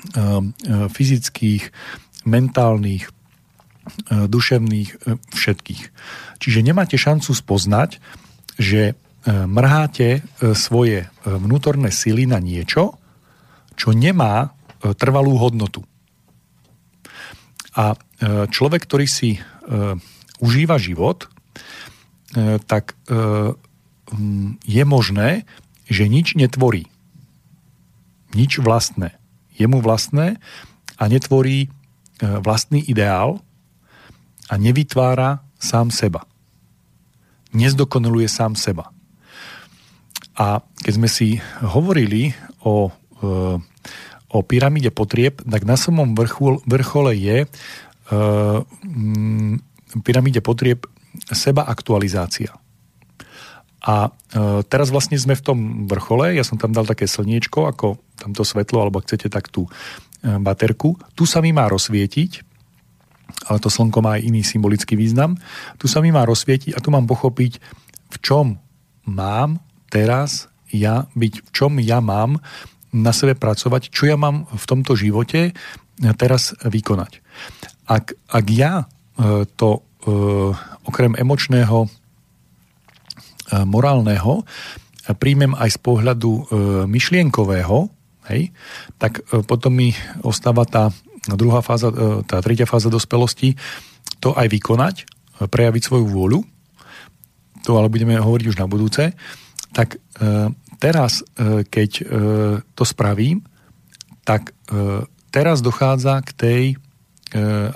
E, 0.00 0.88
fyzických, 0.88 1.68
mentálnych, 2.24 3.04
e, 3.04 3.12
duševných, 4.24 4.88
e, 4.96 4.98
všetkých. 5.36 5.82
Čiže 6.40 6.64
nemáte 6.64 6.96
šancu 6.96 7.36
spoznať, 7.36 8.00
že 8.56 8.96
mrháte 9.28 10.24
svoje 10.56 11.04
vnútorné 11.28 11.92
sily 11.92 12.24
na 12.24 12.40
niečo, 12.40 12.96
čo 13.76 13.92
nemá 13.92 14.56
trvalú 14.96 15.36
hodnotu. 15.36 15.84
A 17.76 18.00
človek, 18.48 18.88
ktorý 18.88 19.04
si 19.04 19.36
užíva 20.40 20.80
život, 20.80 21.28
tak 22.64 22.96
je 24.64 24.82
možné, 24.88 25.44
že 25.84 26.08
nič 26.08 26.32
netvorí. 26.40 26.88
Nič 28.32 28.56
vlastné 28.64 29.19
jemu 29.60 29.84
vlastné 29.84 30.40
a 30.96 31.02
netvorí 31.04 31.66
e, 31.66 31.68
vlastný 32.40 32.80
ideál 32.88 33.40
a 34.48 34.54
nevytvára 34.56 35.44
sám 35.60 35.92
seba. 35.92 36.24
Nezdokonaluje 37.52 38.26
sám 38.26 38.56
seba. 38.56 38.88
A 40.40 40.64
keď 40.80 40.92
sme 40.96 41.08
si 41.12 41.36
hovorili 41.60 42.32
o, 42.64 42.88
e, 43.20 43.30
o 44.32 44.38
pyramíde 44.40 44.88
potrieb, 44.88 45.44
tak 45.44 45.68
na 45.68 45.76
samom 45.76 46.16
vrchu, 46.16 46.64
vrchole 46.64 47.12
je 47.16 47.44
e, 47.44 47.48
pyramíde 50.00 50.40
potrieb 50.40 50.88
seba 51.32 51.68
aktualizácia. 51.68 52.59
A 53.80 54.08
e, 54.08 54.10
teraz 54.68 54.92
vlastne 54.92 55.16
sme 55.16 55.32
v 55.32 55.44
tom 55.44 55.58
vrchole, 55.88 56.36
ja 56.36 56.44
som 56.44 56.60
tam 56.60 56.76
dal 56.76 56.84
také 56.84 57.08
slniečko, 57.08 57.64
ako 57.64 57.96
tamto 58.20 58.44
svetlo, 58.44 58.84
alebo 58.84 59.00
ak 59.00 59.08
chcete 59.08 59.32
tak 59.32 59.48
tú 59.48 59.64
e, 59.64 59.70
baterku. 60.36 61.00
Tu 61.16 61.24
sa 61.24 61.40
mi 61.40 61.56
má 61.56 61.64
rozsvietiť, 61.64 62.44
ale 63.48 63.56
to 63.56 63.72
slnko 63.72 64.04
má 64.04 64.20
aj 64.20 64.28
iný 64.28 64.44
symbolický 64.44 65.00
význam. 65.00 65.40
Tu 65.80 65.88
sa 65.88 66.04
mi 66.04 66.12
má 66.12 66.28
rozsvietiť 66.28 66.76
a 66.76 66.82
tu 66.84 66.92
mám 66.92 67.08
pochopiť, 67.08 67.56
v 68.12 68.16
čom 68.20 68.60
mám 69.08 69.64
teraz 69.88 70.52
ja 70.68 71.08
byť, 71.16 71.34
v 71.48 71.50
čom 71.50 71.72
ja 71.80 72.04
mám 72.04 72.36
na 72.92 73.16
sebe 73.16 73.32
pracovať, 73.32 73.88
čo 73.88 74.12
ja 74.12 74.20
mám 74.20 74.44
v 74.50 74.64
tomto 74.68 74.92
živote 74.92 75.56
teraz 76.20 76.52
vykonať. 76.62 77.24
Ak, 77.88 78.12
ak 78.28 78.46
ja 78.52 78.84
e, 78.84 79.48
to 79.56 79.88
okrem 80.88 81.12
emočného 81.12 81.84
E, 81.84 81.99
morálneho 83.66 84.46
príjmem 85.16 85.56
aj 85.56 85.74
z 85.74 85.78
pohľadu 85.80 86.30
e, 86.30 86.42
myšlienkového, 86.86 87.88
hej, 88.30 88.52
tak 89.00 89.24
e, 89.24 89.42
potom 89.42 89.72
mi 89.74 89.90
ostáva 90.22 90.68
tá 90.68 90.92
druhá 91.30 91.60
fáza, 91.60 91.92
tá 92.24 92.40
tretia 92.40 92.64
fáza 92.64 92.88
dospelosti, 92.88 93.52
to 94.24 94.32
aj 94.32 94.48
vykonať, 94.48 95.04
prejaviť 95.52 95.82
svoju 95.84 96.08
vôľu, 96.08 96.40
to 97.60 97.76
ale 97.76 97.92
budeme 97.92 98.16
hovoriť 98.16 98.46
už 98.48 98.56
na 98.56 98.64
budúce, 98.64 99.12
tak 99.76 100.00
teraz, 100.80 101.20
keď 101.68 101.90
to 102.72 102.84
spravím, 102.88 103.44
tak 104.24 104.56
teraz 105.28 105.60
dochádza 105.60 106.24
k 106.24 106.30
tej 106.32 106.62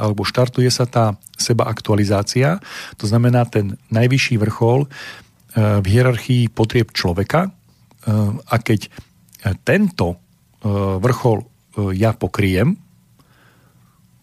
alebo 0.00 0.24
štartuje 0.24 0.72
sa 0.72 0.88
tá 0.88 1.20
seba 1.36 1.68
aktualizácia, 1.68 2.64
to 2.96 3.04
znamená 3.04 3.44
ten 3.44 3.76
najvyšší 3.92 4.40
vrchol 4.40 4.88
v 5.54 5.86
hierarchii 5.86 6.50
potrieb 6.50 6.90
človeka 6.90 7.54
a 8.44 8.56
keď 8.58 8.90
tento 9.62 10.18
vrchol 10.98 11.46
ja 11.94 12.10
pokriem, 12.14 12.74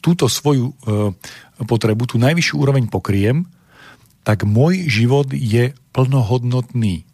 túto 0.02 0.26
svoju 0.28 0.74
potrebu, 1.62 2.04
tú 2.10 2.18
najvyššiu 2.20 2.56
úroveň 2.58 2.90
pokriem, 2.90 3.46
tak 4.26 4.44
môj 4.44 4.90
život 4.90 5.30
je 5.32 5.72
plnohodnotný, 5.94 7.06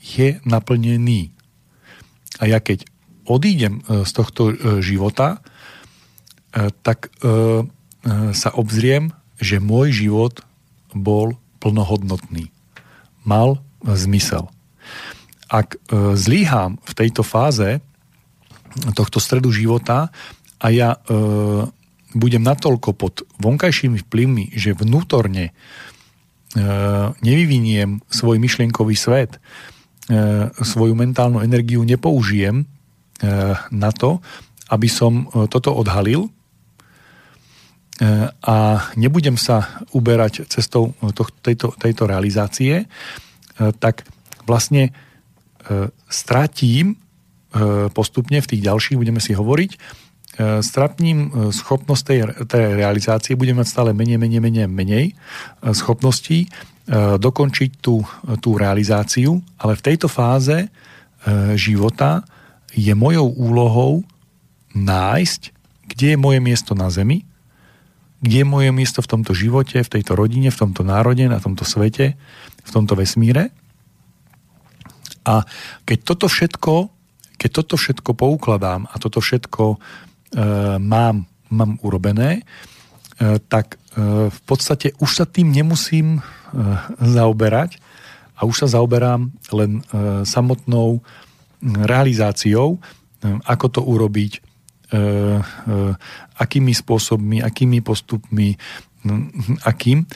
je 0.00 0.28
naplnený. 0.44 1.32
A 2.38 2.46
ja 2.46 2.60
keď 2.60 2.84
odídem 3.24 3.80
z 3.88 4.10
tohto 4.12 4.52
života, 4.84 5.40
tak 6.84 7.08
sa 8.36 8.50
obzriem, 8.52 9.16
že 9.40 9.58
môj 9.58 10.04
život 10.04 10.44
bol 10.92 11.40
plnohodnotný. 11.64 12.52
Mal 13.24 13.63
zmysel. 13.84 14.48
Ak 15.52 15.76
zlíham 16.16 16.80
v 16.82 16.92
tejto 16.96 17.20
fáze 17.20 17.84
tohto 18.96 19.20
stredu 19.22 19.52
života 19.52 20.08
a 20.58 20.66
ja 20.72 20.96
budem 22.14 22.40
natoľko 22.40 22.94
pod 22.94 23.26
vonkajšími 23.42 23.98
vplyvmi, 24.06 24.54
že 24.54 24.78
vnútorne 24.78 25.50
e, 25.50 25.52
nevyviniem 27.20 28.00
svoj 28.06 28.38
myšlienkový 28.38 28.94
svet, 28.94 29.36
e, 29.36 29.38
svoju 30.54 30.94
mentálnu 30.94 31.42
energiu 31.42 31.82
nepoužijem 31.82 32.62
e, 32.62 32.66
na 33.74 33.90
to, 33.90 34.22
aby 34.70 34.86
som 34.86 35.26
e, 35.26 35.50
toto 35.50 35.74
odhalil 35.74 36.30
e, 36.30 36.30
a 38.30 38.56
nebudem 38.94 39.34
sa 39.34 39.82
uberať 39.90 40.46
cestou 40.46 40.94
to, 41.12 41.26
tejto, 41.42 41.74
tejto 41.74 42.06
realizácie, 42.06 42.86
e, 42.86 43.23
tak 43.78 44.06
vlastne 44.48 44.90
e, 44.90 44.92
stratím 46.10 46.94
e, 46.94 46.96
postupne 47.90 48.38
v 48.42 48.48
tých 48.50 48.62
ďalších, 48.62 48.98
budeme 48.98 49.22
si 49.22 49.34
hovoriť, 49.34 50.02
E, 50.34 50.66
stratním 50.66 51.30
e, 51.30 51.54
schopnosť 51.54 52.02
tej, 52.02 52.18
tej 52.50 52.74
realizácie, 52.74 53.38
budeme 53.38 53.62
mať 53.62 53.70
stále 53.70 53.90
menej, 53.94 54.18
menej, 54.18 54.42
menej, 54.42 54.66
menej 54.66 55.06
e, 55.10 55.14
schopností 55.70 56.50
dokončiť 57.16 57.80
tú, 57.80 58.04
tú 58.44 58.60
realizáciu, 58.60 59.40
ale 59.56 59.72
v 59.72 59.84
tejto 59.88 60.04
fáze 60.04 60.68
života 61.56 62.28
je 62.76 62.92
mojou 62.92 63.24
úlohou 63.24 64.04
nájsť, 64.76 65.42
kde 65.88 66.06
je 66.12 66.18
moje 66.20 66.44
miesto 66.44 66.76
na 66.76 66.92
Zemi, 66.92 67.24
kde 68.20 68.36
je 68.36 68.44
moje 68.44 68.68
miesto 68.68 69.00
v 69.00 69.16
tomto 69.16 69.32
živote, 69.32 69.80
v 69.80 69.92
tejto 69.96 70.12
rodine, 70.12 70.52
v 70.52 70.60
tomto 70.60 70.84
národe, 70.84 71.24
na 71.24 71.40
tomto 71.40 71.64
svete, 71.64 72.20
v 72.64 72.70
tomto 72.72 72.96
vesmíre. 72.96 73.52
A 75.24 75.44
keď 75.84 75.98
toto 76.04 76.26
všetko, 76.28 76.88
keď 77.40 77.50
toto 77.52 77.76
všetko 77.76 78.10
poukladám 78.16 78.88
a 78.88 78.94
toto 79.00 79.20
všetko 79.20 79.80
E, 80.34 80.78
mám, 80.78 81.26
mám 81.50 81.78
urobené, 81.86 82.42
e, 82.42 82.42
tak 83.46 83.78
e, 83.94 84.26
v 84.26 84.40
podstate 84.42 84.90
už 84.98 85.10
sa 85.22 85.24
tým 85.24 85.54
nemusím 85.54 86.22
zaoberať 87.02 87.82
a 88.38 88.46
už 88.46 88.62
sa 88.62 88.78
zaoberám 88.78 89.26
len 89.50 89.82
samotnou 90.22 91.02
realizáciou, 91.82 92.78
ako 93.42 93.66
to 93.74 93.80
urobiť, 93.82 94.38
akými 96.38 96.70
spôsobmi, 96.70 97.42
akými 97.42 97.82
postupmi, 97.82 98.54
akým, 99.66 100.06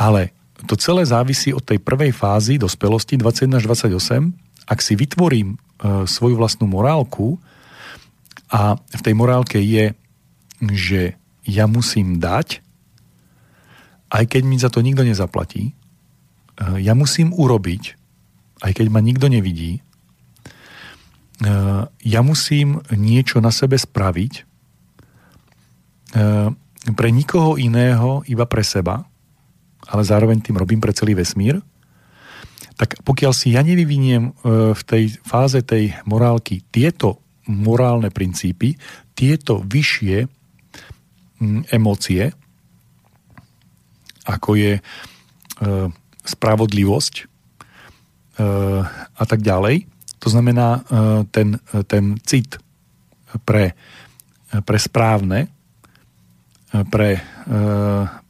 ale 0.00 0.32
to 0.66 0.78
celé 0.78 1.02
závisí 1.02 1.50
od 1.50 1.64
tej 1.64 1.82
prvej 1.82 2.14
fázy 2.14 2.58
dospelosti 2.58 3.18
21 3.18 3.58
až 3.58 3.64
28. 3.66 4.68
Ak 4.68 4.78
si 4.78 4.94
vytvorím 4.94 5.58
svoju 6.06 6.38
vlastnú 6.38 6.70
morálku, 6.70 7.42
a 8.52 8.76
v 8.76 9.00
tej 9.00 9.16
morálke 9.16 9.56
je, 9.64 9.96
že 10.60 11.16
ja 11.48 11.64
musím 11.64 12.20
dať, 12.20 12.60
aj 14.12 14.28
keď 14.28 14.42
mi 14.44 14.60
za 14.60 14.68
to 14.68 14.84
nikto 14.84 15.08
nezaplatí, 15.08 15.72
eh, 15.72 16.76
ja 16.84 16.92
musím 16.92 17.32
urobiť, 17.32 17.96
aj 18.60 18.72
keď 18.76 18.86
ma 18.92 19.00
nikto 19.00 19.32
nevidí, 19.32 19.80
eh, 19.80 19.82
ja 21.88 22.20
musím 22.20 22.84
niečo 22.92 23.40
na 23.40 23.48
sebe 23.48 23.80
spraviť 23.80 24.44
eh, 26.12 26.52
pre 26.92 27.08
nikoho 27.08 27.56
iného, 27.56 28.20
iba 28.28 28.44
pre 28.44 28.60
seba, 28.60 29.08
ale 29.88 30.02
zároveň 30.06 30.44
tým 30.44 30.58
robím 30.58 30.78
pre 30.78 30.94
celý 30.94 31.18
vesmír, 31.18 31.58
tak 32.76 32.98
pokiaľ 33.04 33.32
si 33.36 33.54
ja 33.54 33.62
nevyviniem 33.62 34.32
v 34.72 34.82
tej 34.82 35.14
fáze 35.22 35.60
tej 35.62 35.92
morálky 36.08 36.64
tieto 36.72 37.22
morálne 37.46 38.10
princípy, 38.10 38.78
tieto 39.12 39.60
vyššie 39.62 40.26
mm, 41.38 41.60
emócie, 41.74 42.30
ako 44.22 44.54
je 44.54 44.72
e, 44.78 44.82
spravodlivosť 46.22 47.14
e, 47.18 47.24
a 48.94 49.24
tak 49.26 49.42
ďalej. 49.42 49.90
To 50.22 50.28
znamená 50.30 50.68
e, 50.78 50.80
ten, 51.34 51.58
ten 51.90 52.14
cit 52.22 52.58
pre, 53.42 53.74
pre 54.62 54.78
správne, 54.78 55.48
pre, 56.72 57.20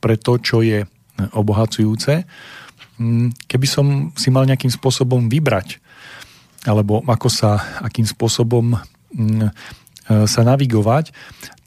pre 0.03 0.15
to, 0.19 0.33
čo 0.43 0.67
je 0.67 0.83
obohacujúce, 1.31 2.27
mm, 2.99 3.47
keby 3.47 3.67
som 3.71 3.87
si 4.19 4.35
mal 4.35 4.43
nejakým 4.43 4.71
spôsobom 4.71 5.31
vybrať, 5.31 5.79
alebo 6.67 7.03
ako 7.07 7.29
sa, 7.31 7.79
akým 7.83 8.07
spôsobom 8.07 8.79
Mm, 9.13 9.53
e, 10.09 10.25
sa 10.25 10.41
navigovať, 10.41 11.13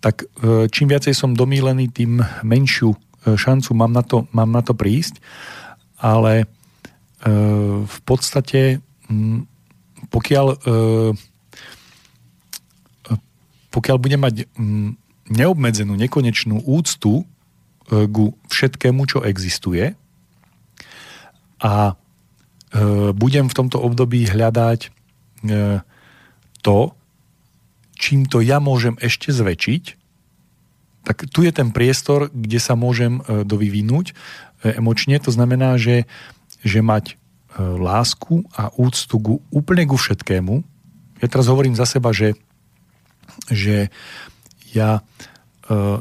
tak 0.01 0.25
e, 0.25 0.65
čím 0.73 0.89
viacej 0.89 1.13
som 1.13 1.37
domílený, 1.37 1.93
tým 1.93 2.17
menšiu 2.41 2.97
e, 2.97 3.37
šancu 3.37 3.69
mám 3.77 3.93
na 3.93 4.01
to, 4.01 4.25
mám 4.33 4.49
na 4.49 4.65
to 4.65 4.73
prísť, 4.73 5.21
ale 6.01 6.49
v 7.25 7.99
podstate 8.05 8.85
mm, 9.09 9.49
pokiaľ 10.13 10.61
pokiaľ 13.73 13.97
budem 13.97 14.21
mať 14.21 14.45
neobmedzenú, 15.33 15.97
nekonečnú 15.97 16.69
úctu 16.69 17.25
ku 17.85 18.33
všetkému, 18.49 19.05
čo 19.05 19.21
existuje 19.21 19.93
a 21.61 21.93
budem 23.13 23.45
v 23.45 23.57
tomto 23.57 23.77
období 23.77 24.25
hľadať 24.25 24.89
to, 26.65 26.79
čím 27.95 28.27
to 28.27 28.43
ja 28.43 28.57
môžem 28.57 28.97
ešte 28.99 29.31
zväčšiť, 29.31 29.83
tak 31.05 31.29
tu 31.29 31.45
je 31.45 31.53
ten 31.53 31.69
priestor, 31.69 32.33
kde 32.33 32.57
sa 32.57 32.73
môžem 32.73 33.21
e, 33.21 33.45
dovyvinúť 33.45 34.11
e, 34.11 34.13
emočne. 34.73 35.21
To 35.21 35.29
znamená, 35.29 35.77
že, 35.77 36.09
že 36.65 36.81
mať 36.81 37.13
e, 37.13 37.15
lásku 37.61 38.41
a 38.57 38.73
úctu 38.73 39.15
ku, 39.21 39.33
úplne 39.53 39.85
ku 39.85 40.01
všetkému. 40.01 40.65
Ja 41.21 41.27
teraz 41.29 41.45
hovorím 41.45 41.77
za 41.77 41.85
seba, 41.85 42.09
že, 42.09 42.33
že 43.47 43.93
ja, 44.75 44.99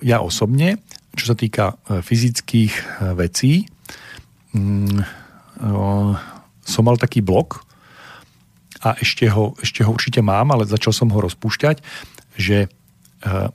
ja 0.02 0.18
osobne, 0.18 0.82
čo 1.14 1.24
sa 1.30 1.36
týka 1.38 1.78
fyzických 1.88 3.02
vecí, 3.14 3.70
mm, 4.54 4.98
som 6.64 6.82
mal 6.82 6.98
taký 6.98 7.22
blok, 7.22 7.64
a 8.84 9.00
ešte 9.00 9.24
ho, 9.32 9.56
ešte 9.64 9.80
ho 9.80 9.90
určite 9.96 10.20
mám, 10.20 10.52
ale 10.52 10.68
začal 10.68 10.92
som 10.92 11.08
ho 11.08 11.18
rozpúšťať, 11.24 11.80
že 12.36 12.68
uh, 13.24 13.48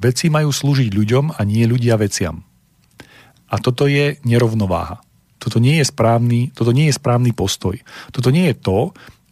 veci 0.00 0.26
majú 0.32 0.48
slúžiť 0.48 0.88
ľuďom 0.96 1.36
a 1.36 1.40
nie 1.44 1.68
ľudia 1.68 2.00
veciam. 2.00 2.40
A 3.52 3.60
toto 3.60 3.84
je 3.84 4.16
nerovnováha. 4.24 5.04
Toto 5.36 5.60
nie 5.60 5.76
je 5.80 5.86
správny, 5.86 6.56
toto 6.56 6.72
nie 6.72 6.88
je 6.88 6.96
správny 6.96 7.36
postoj. 7.36 7.76
Toto 8.12 8.32
nie 8.32 8.50
je 8.52 8.56
to, 8.58 8.78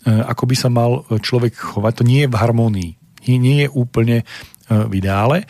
ako 0.06 0.44
by 0.46 0.56
sa 0.56 0.70
mal 0.70 1.02
človek 1.08 1.52
chovať. 1.54 1.92
To 2.00 2.04
nie 2.06 2.20
je 2.24 2.30
v 2.30 2.38
harmonii. 2.38 2.90
Nie, 3.26 3.36
nie 3.42 3.58
je 3.66 3.68
úplne 3.68 4.22
v 4.70 4.92
ideále. 4.96 5.44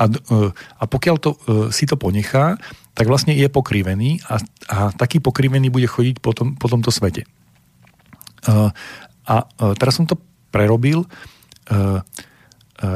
A, 0.00 0.04
uh, 0.08 0.50
a 0.52 0.84
pokiaľ 0.88 1.16
to, 1.20 1.30
uh, 1.34 1.68
si 1.68 1.84
to 1.84 2.00
ponechá, 2.00 2.56
tak 2.92 3.08
vlastne 3.08 3.32
je 3.32 3.48
pokrivený 3.48 4.20
a, 4.28 4.36
a 4.68 4.76
taký 4.92 5.20
pokrivený 5.24 5.72
bude 5.72 5.88
chodiť 5.88 6.20
po, 6.20 6.36
tom, 6.36 6.60
po 6.60 6.68
tomto 6.68 6.92
svete. 6.92 7.24
A 9.24 9.48
teraz 9.80 9.96
som 9.96 10.04
to 10.04 10.20
prerobil. 10.52 11.08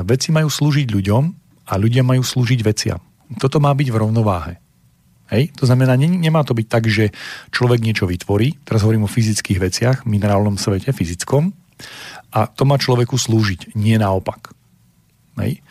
Veci 0.05 0.29
majú 0.37 0.53
slúžiť 0.53 0.93
ľuďom 0.93 1.25
a 1.65 1.73
ľudia 1.81 2.05
majú 2.05 2.21
slúžiť 2.21 2.61
veciam. 2.61 3.01
Toto 3.41 3.57
má 3.57 3.73
byť 3.73 3.89
v 3.89 3.97
rovnováhe. 3.97 4.55
Hej? 5.33 5.57
To 5.59 5.65
znamená, 5.65 5.97
ne, 5.97 6.13
nemá 6.13 6.45
to 6.45 6.53
byť 6.53 6.67
tak, 6.69 6.87
že 6.93 7.11
človek 7.51 7.81
niečo 7.81 8.05
vytvorí, 8.05 8.61
teraz 8.69 8.85
hovorím 8.85 9.09
o 9.09 9.11
fyzických 9.11 9.59
veciach, 9.59 9.97
minerálnom 10.05 10.61
svete, 10.61 10.93
fyzickom, 10.93 11.57
a 12.37 12.47
to 12.47 12.69
má 12.69 12.77
človeku 12.77 13.17
slúžiť, 13.17 13.75
nie 13.81 13.99
naopak. 13.99 14.53
Hej? 15.41 15.65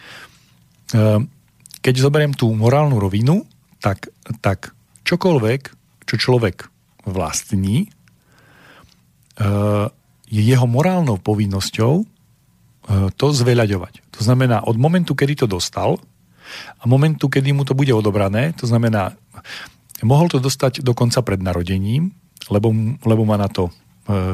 Keď 1.81 1.93
zoberiem 1.97 2.33
tú 2.33 2.49
morálnu 2.53 2.97
rovinu, 2.97 3.45
tak, 3.81 4.09
tak 4.41 4.73
čokoľvek, 5.05 5.61
čo 6.05 6.15
človek 6.17 6.69
vlastní, 7.05 7.89
je 10.25 10.41
jeho 10.41 10.65
morálnou 10.65 11.21
povinnosťou 11.21 11.93
to 13.13 13.25
zveľaďovať. 13.29 13.93
To 14.17 14.21
znamená, 14.21 14.65
od 14.65 14.77
momentu, 14.77 15.13
kedy 15.13 15.45
to 15.45 15.47
dostal 15.49 16.01
a 16.81 16.83
momentu, 16.85 17.29
kedy 17.29 17.53
mu 17.53 17.65
to 17.65 17.77
bude 17.77 17.93
odobrané, 17.93 18.53
to 18.57 18.65
znamená, 18.65 19.13
mohol 20.01 20.29
to 20.29 20.41
dostať 20.41 20.81
dokonca 20.81 21.21
pred 21.21 21.41
narodením, 21.41 22.13
lebo, 22.49 22.73
lebo 23.05 23.21
má 23.25 23.37
na 23.37 23.49
to 23.49 23.69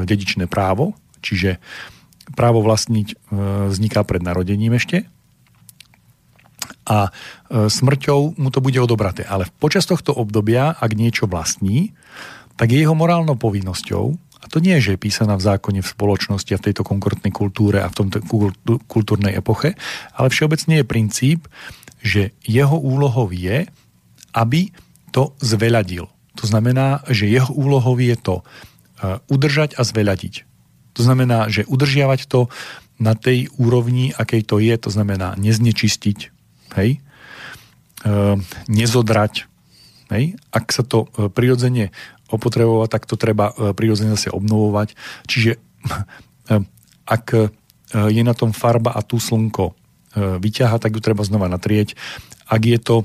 dedičné 0.04 0.48
právo, 0.48 0.96
čiže 1.24 1.56
právo 2.36 2.60
vlastniť 2.64 3.32
vzniká 3.72 4.04
pred 4.04 4.20
narodením 4.24 4.76
ešte, 4.76 5.08
a 6.86 7.08
e, 7.08 7.10
smrťou 7.70 8.38
mu 8.38 8.48
to 8.50 8.60
bude 8.60 8.78
odobraté. 8.78 9.22
Ale 9.26 9.48
počas 9.60 9.86
tohto 9.86 10.12
obdobia, 10.14 10.74
ak 10.74 10.92
niečo 10.96 11.30
vlastní, 11.30 11.94
tak 12.56 12.72
je 12.72 12.82
jeho 12.82 12.96
morálnou 12.96 13.38
povinnosťou, 13.38 14.04
a 14.42 14.50
to 14.50 14.58
nie 14.58 14.74
je, 14.78 14.90
že 14.90 14.92
je 14.98 15.04
písaná 15.06 15.38
v 15.38 15.46
zákone 15.46 15.80
v 15.86 15.92
spoločnosti 15.94 16.50
a 16.50 16.58
v 16.58 16.66
tejto 16.66 16.82
konkrétnej 16.82 17.30
kultúre 17.30 17.78
a 17.78 17.86
v 17.86 17.94
tomto 17.94 18.18
kultúrnej 18.90 19.38
epoche, 19.38 19.78
ale 20.18 20.34
všeobecne 20.34 20.82
je 20.82 20.84
princíp, 20.84 21.40
že 22.02 22.34
jeho 22.42 22.74
úlohou 22.74 23.30
je, 23.30 23.70
aby 24.34 24.74
to 25.14 25.38
zveľadil. 25.38 26.10
To 26.42 26.44
znamená, 26.50 27.06
že 27.06 27.30
jeho 27.30 27.54
úlohou 27.54 27.94
je 28.02 28.18
to 28.18 28.42
e, 28.42 28.42
udržať 29.30 29.78
a 29.78 29.86
zveľadiť. 29.86 30.34
To 30.98 31.00
znamená, 31.06 31.46
že 31.46 31.62
udržiavať 31.70 32.26
to 32.26 32.50
na 32.98 33.14
tej 33.14 33.46
úrovni, 33.56 34.10
akej 34.10 34.42
to 34.42 34.58
je, 34.58 34.74
to 34.74 34.90
znamená 34.90 35.38
neznečistiť, 35.38 36.31
hej, 36.76 36.98
e, 38.04 38.10
nezodrať. 38.68 39.48
Hej. 40.12 40.36
Ak 40.52 40.72
sa 40.72 40.84
to 40.84 41.08
e, 41.12 41.28
prirodzene 41.32 41.92
opotrebovať, 42.32 42.88
tak 42.88 43.02
to 43.08 43.16
treba 43.16 43.52
e, 43.52 43.72
prirodzene 43.72 44.12
zase 44.16 44.32
obnovovať. 44.32 44.96
Čiže 45.28 45.60
ak 47.16 47.26
je 47.92 48.22
na 48.24 48.32
tom 48.32 48.56
farba 48.56 48.96
a 48.96 49.04
tu 49.04 49.20
slnko 49.20 49.76
vyťaha, 50.16 50.80
tak 50.80 50.96
ju 50.96 51.00
treba 51.04 51.28
znova 51.28 51.44
natrieť. 51.44 51.92
Ak 52.48 52.64
je 52.64 52.80
to 52.80 53.04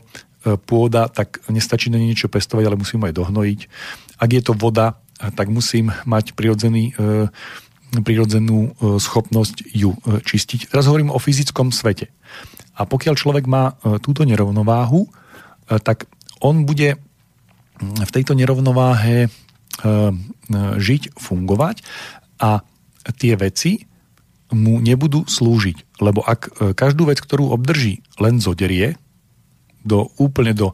pôda, 0.64 1.12
tak 1.12 1.44
nestačí 1.52 1.92
na 1.92 2.00
niečo 2.00 2.32
pestovať, 2.32 2.64
ale 2.64 2.80
musím 2.80 3.04
aj 3.04 3.20
dohnojiť. 3.20 3.60
Ak 4.16 4.30
je 4.32 4.40
to 4.40 4.56
voda, 4.56 4.96
tak 5.20 5.52
musím 5.52 5.92
mať 6.08 6.40
prirodzený, 6.40 6.96
prirodzenú 8.00 8.80
schopnosť 8.80 9.76
ju 9.76 9.92
čistiť. 10.24 10.72
Teraz 10.72 10.88
hovorím 10.88 11.12
o 11.12 11.20
fyzickom 11.20 11.76
svete. 11.76 12.08
A 12.78 12.86
pokiaľ 12.86 13.16
človek 13.18 13.46
má 13.50 13.74
e, 13.74 13.98
túto 13.98 14.22
nerovnováhu, 14.22 15.10
e, 15.10 15.10
tak 15.82 16.06
on 16.38 16.70
bude 16.70 17.02
v 17.82 18.12
tejto 18.14 18.38
nerovnováhe 18.38 19.26
e, 19.26 19.30
žiť, 20.78 21.18
fungovať 21.18 21.82
a 22.38 22.62
tie 23.18 23.34
veci 23.34 23.90
mu 24.54 24.80
nebudú 24.80 25.26
slúžiť. 25.28 26.00
Lebo 26.00 26.24
ak 26.24 26.74
každú 26.78 27.10
vec, 27.12 27.20
ktorú 27.20 27.52
obdrží, 27.52 28.00
len 28.22 28.40
zoderie 28.40 28.96
do, 29.84 30.08
úplne 30.16 30.56
do, 30.56 30.72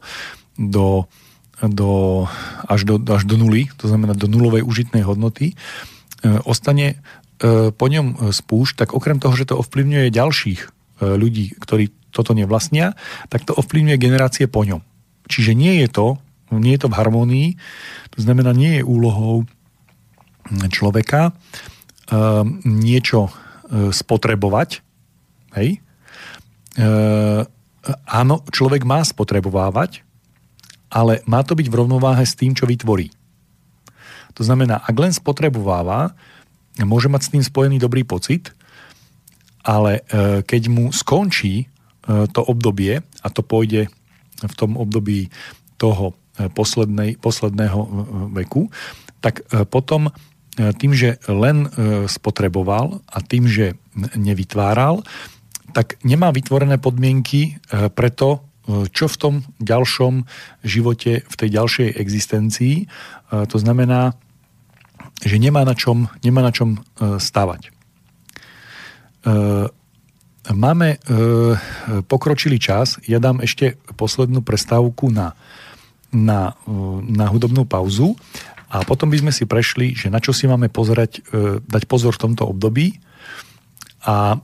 do, 0.54 1.10
do, 1.58 1.90
až, 2.70 2.86
do, 2.86 2.94
až 3.02 3.26
do 3.26 3.34
nuly, 3.34 3.66
to 3.74 3.90
znamená 3.90 4.14
do 4.14 4.30
nulovej 4.30 4.62
užitnej 4.62 5.02
hodnoty, 5.02 5.58
ostane 6.46 7.02
po 7.74 7.86
ňom 7.90 8.30
spúšť, 8.30 8.86
tak 8.86 8.94
okrem 8.94 9.18
toho, 9.18 9.34
že 9.34 9.50
to 9.50 9.58
ovplyvňuje 9.58 10.14
ďalších 10.14 10.73
ľudí, 11.02 11.56
ktorí 11.58 11.90
toto 12.14 12.36
nevlastnia, 12.36 12.94
tak 13.26 13.42
to 13.42 13.56
ovplyvňuje 13.56 13.98
generácie 13.98 14.46
po 14.46 14.62
ňom. 14.62 14.84
Čiže 15.26 15.56
nie 15.58 15.82
je 15.82 15.88
to, 15.90 16.06
nie 16.54 16.78
je 16.78 16.86
to 16.86 16.92
v 16.92 16.98
harmonii, 17.00 17.48
to 18.14 18.18
znamená, 18.22 18.54
nie 18.54 18.78
je 18.78 18.86
úlohou 18.86 19.48
človeka 20.70 21.32
uh, 21.34 22.46
niečo 22.62 23.26
uh, 23.26 23.90
spotrebovať. 23.90 24.84
Hej? 25.54 25.78
Áno, 28.10 28.42
človek 28.50 28.82
má 28.82 29.06
spotrebovávať, 29.06 30.02
ale 30.90 31.22
má 31.30 31.46
to 31.46 31.54
byť 31.54 31.70
v 31.70 31.78
rovnováhe 31.78 32.26
s 32.26 32.34
tým, 32.34 32.58
čo 32.58 32.66
vytvorí. 32.66 33.14
To 34.34 34.42
znamená, 34.42 34.82
ak 34.82 34.96
len 34.98 35.14
spotrebováva, 35.14 36.18
môže 36.82 37.06
mať 37.06 37.22
s 37.22 37.30
tým 37.30 37.42
spojený 37.46 37.78
dobrý 37.78 38.02
pocit, 38.02 38.50
ale 39.64 40.04
e, 40.04 40.44
keď 40.44 40.62
mu 40.68 40.92
skončí 40.92 41.64
e, 41.64 41.66
to 42.30 42.40
obdobie, 42.44 43.00
a 43.00 43.26
to 43.32 43.40
pôjde 43.40 43.88
v 44.44 44.54
tom 44.54 44.76
období 44.76 45.32
toho 45.80 46.12
e, 46.36 46.46
poslednej, 46.52 47.16
posledného 47.18 47.80
veku, 48.36 48.68
tak 49.24 49.40
potom 49.72 50.12
tým, 50.54 50.92
že 50.92 51.16
len 51.26 51.66
spotreboval 52.06 53.02
a 53.08 53.18
tým, 53.24 53.48
že 53.48 53.74
nevytváral, 54.14 55.02
tak 55.72 55.98
nemá 56.06 56.30
vytvorené 56.30 56.78
podmienky 56.78 57.58
pre 57.96 58.12
to, 58.12 58.44
čo 58.94 59.10
v 59.10 59.16
tom 59.18 59.34
ďalšom 59.58 60.28
živote, 60.62 61.26
v 61.26 61.34
tej 61.34 61.48
ďalšej 61.58 61.88
existencii. 61.98 62.86
To 63.32 63.56
znamená, 63.58 64.14
že 65.26 65.42
nemá 65.42 65.66
na 65.66 65.74
čom, 65.74 66.06
nemá 66.22 66.44
na 66.44 66.54
čom 66.54 66.78
stavať. 67.00 67.73
Eh, 69.24 70.52
máme 70.52 70.88
eh, 70.92 71.00
pokročilý 72.04 72.60
čas. 72.60 73.00
Ja 73.08 73.16
dám 73.16 73.40
ešte 73.40 73.80
poslednú 73.96 74.44
prestávku 74.44 75.08
na, 75.08 75.32
na, 76.12 76.52
eh, 76.68 76.96
na 77.08 77.32
hudobnú 77.32 77.64
pauzu 77.64 78.20
a 78.68 78.84
potom 78.84 79.08
by 79.08 79.24
sme 79.24 79.32
si 79.32 79.48
prešli, 79.48 79.96
že 79.96 80.12
na 80.12 80.20
čo 80.20 80.36
si 80.36 80.44
máme 80.50 80.66
pozerať, 80.66 81.22
dať 81.62 81.86
pozor 81.86 82.18
v 82.18 82.26
tomto 82.26 82.50
období 82.50 82.98
a 84.02 84.34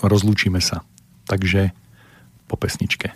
rozlúčime 0.00 0.56
sa. 0.56 0.80
Takže 1.28 1.68
po 2.48 2.56
pesničke. 2.56 3.12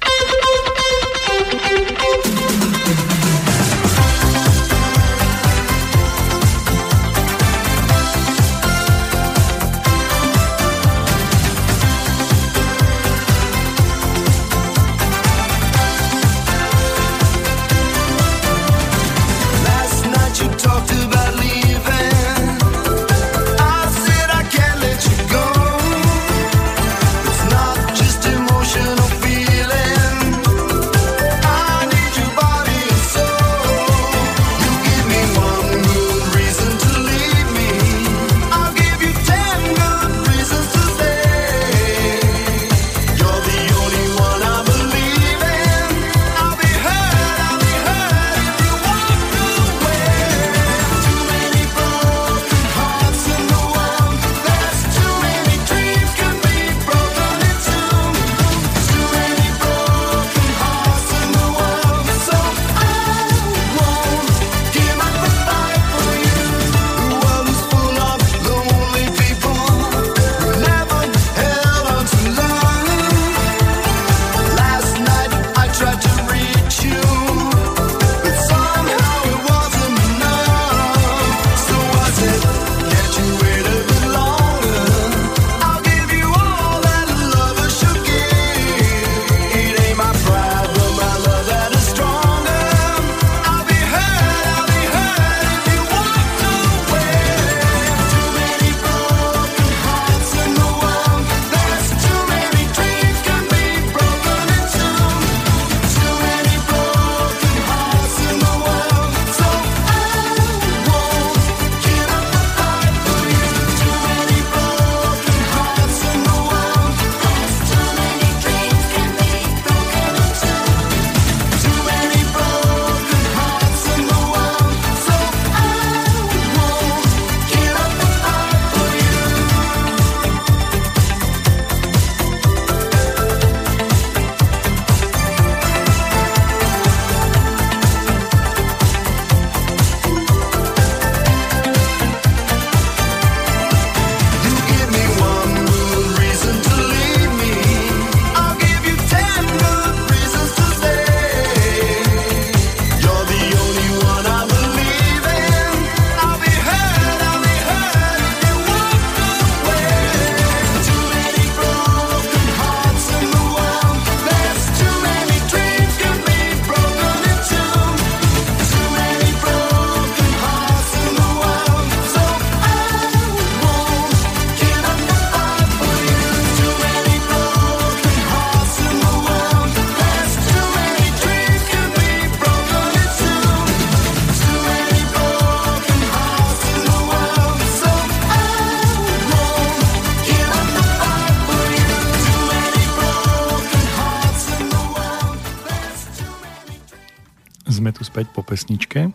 Pesničke. 198.56 199.12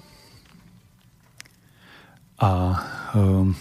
A 2.37 2.49
um, 3.17 3.57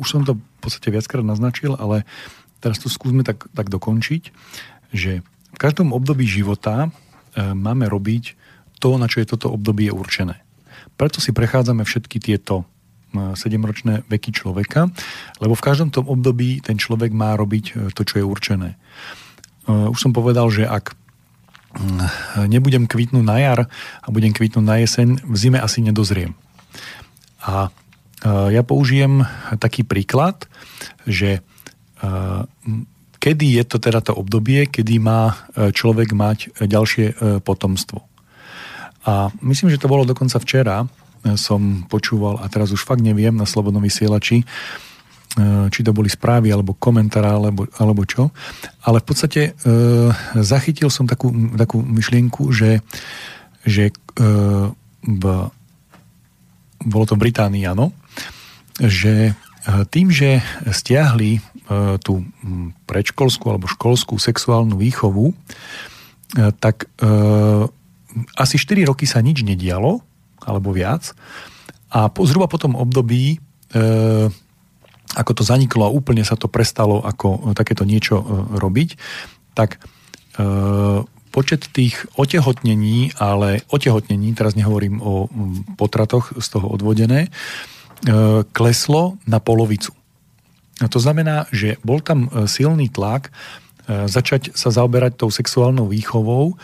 už 0.00 0.08
som 0.08 0.24
to 0.24 0.40
v 0.40 0.60
podstate 0.64 0.88
viackrát 0.88 1.20
naznačil, 1.20 1.76
ale 1.76 2.08
teraz 2.64 2.80
to 2.80 2.88
skúsme 2.88 3.20
tak, 3.28 3.44
tak 3.52 3.68
dokončiť, 3.68 4.32
že 4.96 5.20
v 5.52 5.58
každom 5.60 5.92
období 5.92 6.24
života 6.28 6.88
e, 6.88 6.88
máme 7.40 7.88
robiť 7.88 8.36
to, 8.84 9.00
na 9.00 9.08
čo 9.08 9.24
je 9.24 9.30
toto 9.32 9.48
obdobie 9.48 9.88
určené. 9.88 10.44
Preto 11.00 11.24
si 11.24 11.32
prechádzame 11.32 11.88
všetky 11.88 12.20
tieto 12.20 12.68
7-ročné 13.16 14.04
veky 14.04 14.36
človeka, 14.36 14.92
lebo 15.40 15.56
v 15.56 15.64
každom 15.64 15.88
tom 15.88 16.04
období 16.04 16.60
ten 16.60 16.76
človek 16.76 17.08
má 17.16 17.32
robiť 17.40 17.96
to, 17.96 18.02
čo 18.04 18.20
je 18.20 18.24
určené. 18.24 18.76
Už 19.64 19.96
som 19.96 20.12
povedal, 20.12 20.52
že 20.52 20.68
ak 20.68 20.92
nebudem 22.48 22.88
kvitnúť 22.88 23.24
na 23.24 23.36
jar 23.38 23.60
a 24.00 24.08
budem 24.08 24.32
kvitnúť 24.32 24.64
na 24.64 24.80
jeseň, 24.80 25.20
v 25.22 25.36
zime 25.36 25.60
asi 25.60 25.84
nedozriem. 25.84 26.32
A 27.44 27.68
ja 28.24 28.62
použijem 28.66 29.22
taký 29.62 29.86
príklad, 29.86 30.48
že 31.06 31.44
kedy 33.18 33.46
je 33.58 33.64
to 33.66 33.76
teda 33.78 34.02
to 34.02 34.16
obdobie, 34.16 34.66
kedy 34.66 34.98
má 34.98 35.38
človek 35.54 36.14
mať 36.14 36.38
ďalšie 36.62 37.38
potomstvo. 37.46 38.02
A 39.06 39.30
myslím, 39.44 39.70
že 39.70 39.78
to 39.78 39.90
bolo 39.90 40.02
dokonca 40.02 40.40
včera, 40.42 40.88
som 41.38 41.86
počúval, 41.86 42.42
a 42.42 42.46
teraz 42.50 42.70
už 42.70 42.82
fakt 42.82 43.02
neviem, 43.02 43.34
na 43.34 43.46
Slobodnom 43.46 43.82
vysielači, 43.82 44.46
či 45.70 45.80
to 45.86 45.94
boli 45.94 46.10
správy 46.10 46.50
alebo 46.50 46.74
komentára 46.74 47.38
alebo, 47.38 47.70
alebo 47.78 48.02
čo. 48.02 48.34
Ale 48.82 48.98
v 48.98 49.06
podstate 49.06 49.42
e, 49.42 49.50
zachytil 50.42 50.90
som 50.90 51.06
takú, 51.06 51.30
takú 51.54 51.78
myšlienku, 51.78 52.50
že, 52.50 52.82
že 53.62 53.90
e, 53.90 53.94
v, 55.04 55.22
bolo 56.82 57.04
to 57.06 57.18
Británii, 57.18 57.66
áno, 57.66 57.90
že 58.78 59.30
e, 59.30 59.32
tým, 59.90 60.14
že 60.14 60.38
stiahli 60.70 61.38
e, 61.38 61.40
tú 61.98 62.22
predškolskú 62.86 63.44
alebo 63.50 63.66
školskú 63.66 64.14
sexuálnu 64.18 64.78
výchovu, 64.78 65.34
e, 65.34 65.34
tak 66.58 66.86
asi 68.34 68.56
4 68.58 68.90
roky 68.90 69.06
sa 69.06 69.22
nič 69.22 69.46
nedialo, 69.46 70.02
alebo 70.42 70.74
viac. 70.74 71.14
A 71.94 72.10
po, 72.10 72.26
zhruba 72.26 72.50
po 72.50 72.58
tom 72.58 72.74
období 72.74 73.38
ako 75.16 75.40
to 75.40 75.42
zaniklo 75.46 75.88
a 75.88 75.94
úplne 75.94 76.26
sa 76.26 76.36
to 76.36 76.50
prestalo 76.52 77.00
ako 77.00 77.56
takéto 77.56 77.88
niečo 77.88 78.20
robiť, 78.52 79.00
tak 79.56 79.80
počet 81.32 81.66
tých 81.72 82.06
otehotnení, 82.14 83.16
ale 83.18 83.64
otehotnení, 83.72 84.36
teraz 84.36 84.54
nehovorím 84.54 85.00
o 85.00 85.26
potratoch 85.80 86.36
z 86.36 86.46
toho 86.52 86.70
odvodené, 86.70 87.32
E, 88.06 88.46
kleslo 88.54 89.18
na 89.26 89.42
polovicu. 89.42 89.90
A 90.78 90.86
to 90.86 91.02
znamená, 91.02 91.50
že 91.50 91.82
bol 91.82 91.98
tam 91.98 92.30
e, 92.30 92.46
silný 92.46 92.86
tlak 92.94 93.34
e, 93.34 94.06
začať 94.06 94.54
sa 94.54 94.70
zaoberať 94.70 95.18
tou 95.18 95.30
sexuálnou 95.34 95.90
výchovou 95.90 96.58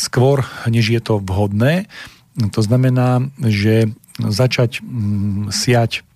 skôr, 0.00 0.48
než 0.64 0.96
je 0.96 1.02
to 1.04 1.20
vhodné. 1.20 1.92
To 2.56 2.64
znamená, 2.64 3.28
že 3.36 3.92
začať 4.16 4.80
mm, 4.80 5.52
siať 5.52 6.07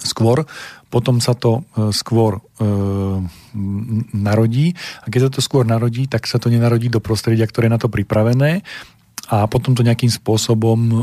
skôr, 0.00 0.48
potom 0.90 1.22
sa 1.22 1.38
to 1.38 1.62
skôr 1.94 2.40
e, 2.40 2.40
narodí 4.16 4.74
a 5.04 5.06
keď 5.06 5.20
sa 5.28 5.30
to 5.30 5.40
skôr 5.44 5.62
narodí, 5.62 6.10
tak 6.10 6.26
sa 6.26 6.42
to 6.42 6.50
nenarodí 6.50 6.90
do 6.90 6.98
prostredia, 6.98 7.46
ktoré 7.46 7.70
je 7.70 7.74
na 7.76 7.80
to 7.80 7.92
pripravené 7.92 8.66
a 9.30 9.46
potom 9.46 9.78
to 9.78 9.86
nejakým 9.86 10.10
spôsobom 10.10 10.78
e, 10.80 10.94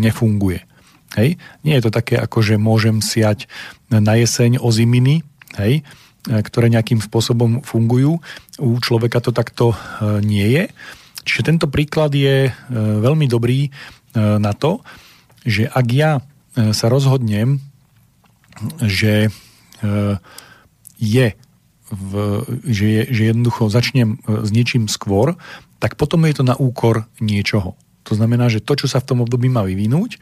nefunguje. 0.00 0.64
Hej? 1.18 1.36
Nie 1.66 1.80
je 1.80 1.84
to 1.88 1.92
také, 1.92 2.16
ako 2.16 2.40
že 2.40 2.56
môžem 2.56 3.04
siať 3.04 3.48
na 3.92 4.16
jeseň 4.16 4.60
oziminy, 4.60 5.24
hej? 5.60 5.84
E, 6.28 6.44
ktoré 6.44 6.68
nejakým 6.68 7.00
spôsobom 7.00 7.64
fungujú. 7.64 8.20
U 8.60 8.70
človeka 8.82 9.24
to 9.24 9.32
takto 9.32 9.72
e, 9.72 9.76
nie 10.20 10.44
je. 10.50 10.64
Čiže 11.24 11.46
tento 11.46 11.66
príklad 11.72 12.12
je 12.12 12.48
e, 12.48 12.52
veľmi 12.76 13.28
dobrý 13.28 13.70
na 14.18 14.56
to, 14.56 14.82
že 15.44 15.68
ak 15.68 15.86
ja 15.94 16.18
sa 16.56 16.86
rozhodnem, 16.88 17.60
že 18.82 19.30
je, 20.98 21.26
v, 21.88 22.12
že, 22.66 22.86
je, 22.86 23.02
že 23.08 23.22
jednoducho 23.32 23.70
začnem 23.70 24.18
s 24.26 24.48
niečím 24.50 24.90
skôr, 24.90 25.38
tak 25.78 25.94
potom 25.94 26.26
je 26.26 26.42
to 26.42 26.44
na 26.44 26.58
úkor 26.58 27.06
niečoho. 27.22 27.78
To 28.10 28.12
znamená, 28.18 28.50
že 28.50 28.64
to, 28.64 28.74
čo 28.74 28.86
sa 28.90 28.98
v 28.98 29.08
tom 29.14 29.18
období 29.22 29.46
má 29.52 29.62
vyvinúť, 29.62 30.18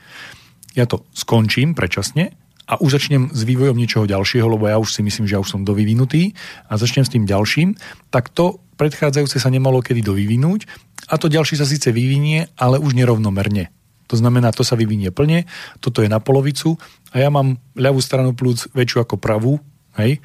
ja 0.77 0.85
to 0.85 1.09
skončím 1.17 1.73
predčasne 1.73 2.37
a 2.69 2.77
už 2.83 3.01
začnem 3.01 3.33
s 3.33 3.47
vývojom 3.47 3.79
niečoho 3.79 4.05
ďalšieho, 4.05 4.45
lebo 4.45 4.69
ja 4.69 4.77
už 4.77 4.93
si 4.93 5.01
myslím, 5.01 5.25
že 5.25 5.39
ja 5.39 5.41
už 5.41 5.49
som 5.49 5.65
dovyvinutý 5.65 6.37
a 6.69 6.77
začnem 6.77 7.07
s 7.07 7.13
tým 7.15 7.25
ďalším, 7.25 7.79
tak 8.13 8.29
to 8.29 8.61
predchádzajúce 8.77 9.41
sa 9.41 9.49
nemalo 9.49 9.81
kedy 9.81 10.05
dovyvinúť 10.05 10.69
a 11.09 11.17
to 11.17 11.33
ďalšie 11.33 11.57
sa 11.57 11.65
síce 11.65 11.89
vyvinie, 11.95 12.53
ale 12.61 12.77
už 12.77 12.93
nerovnomerne. 12.93 13.73
To 14.07 14.15
znamená, 14.15 14.55
to 14.55 14.63
sa 14.63 14.79
vyvinie 14.79 15.11
plne, 15.11 15.45
toto 15.83 16.03
je 16.03 16.09
na 16.11 16.23
polovicu 16.23 16.79
a 17.11 17.23
ja 17.23 17.29
mám 17.33 17.59
ľavú 17.75 17.99
stranu 17.99 18.33
plúc 18.33 18.71
väčšiu 18.73 19.03
ako 19.03 19.17
pravú, 19.19 19.59
hej, 19.99 20.23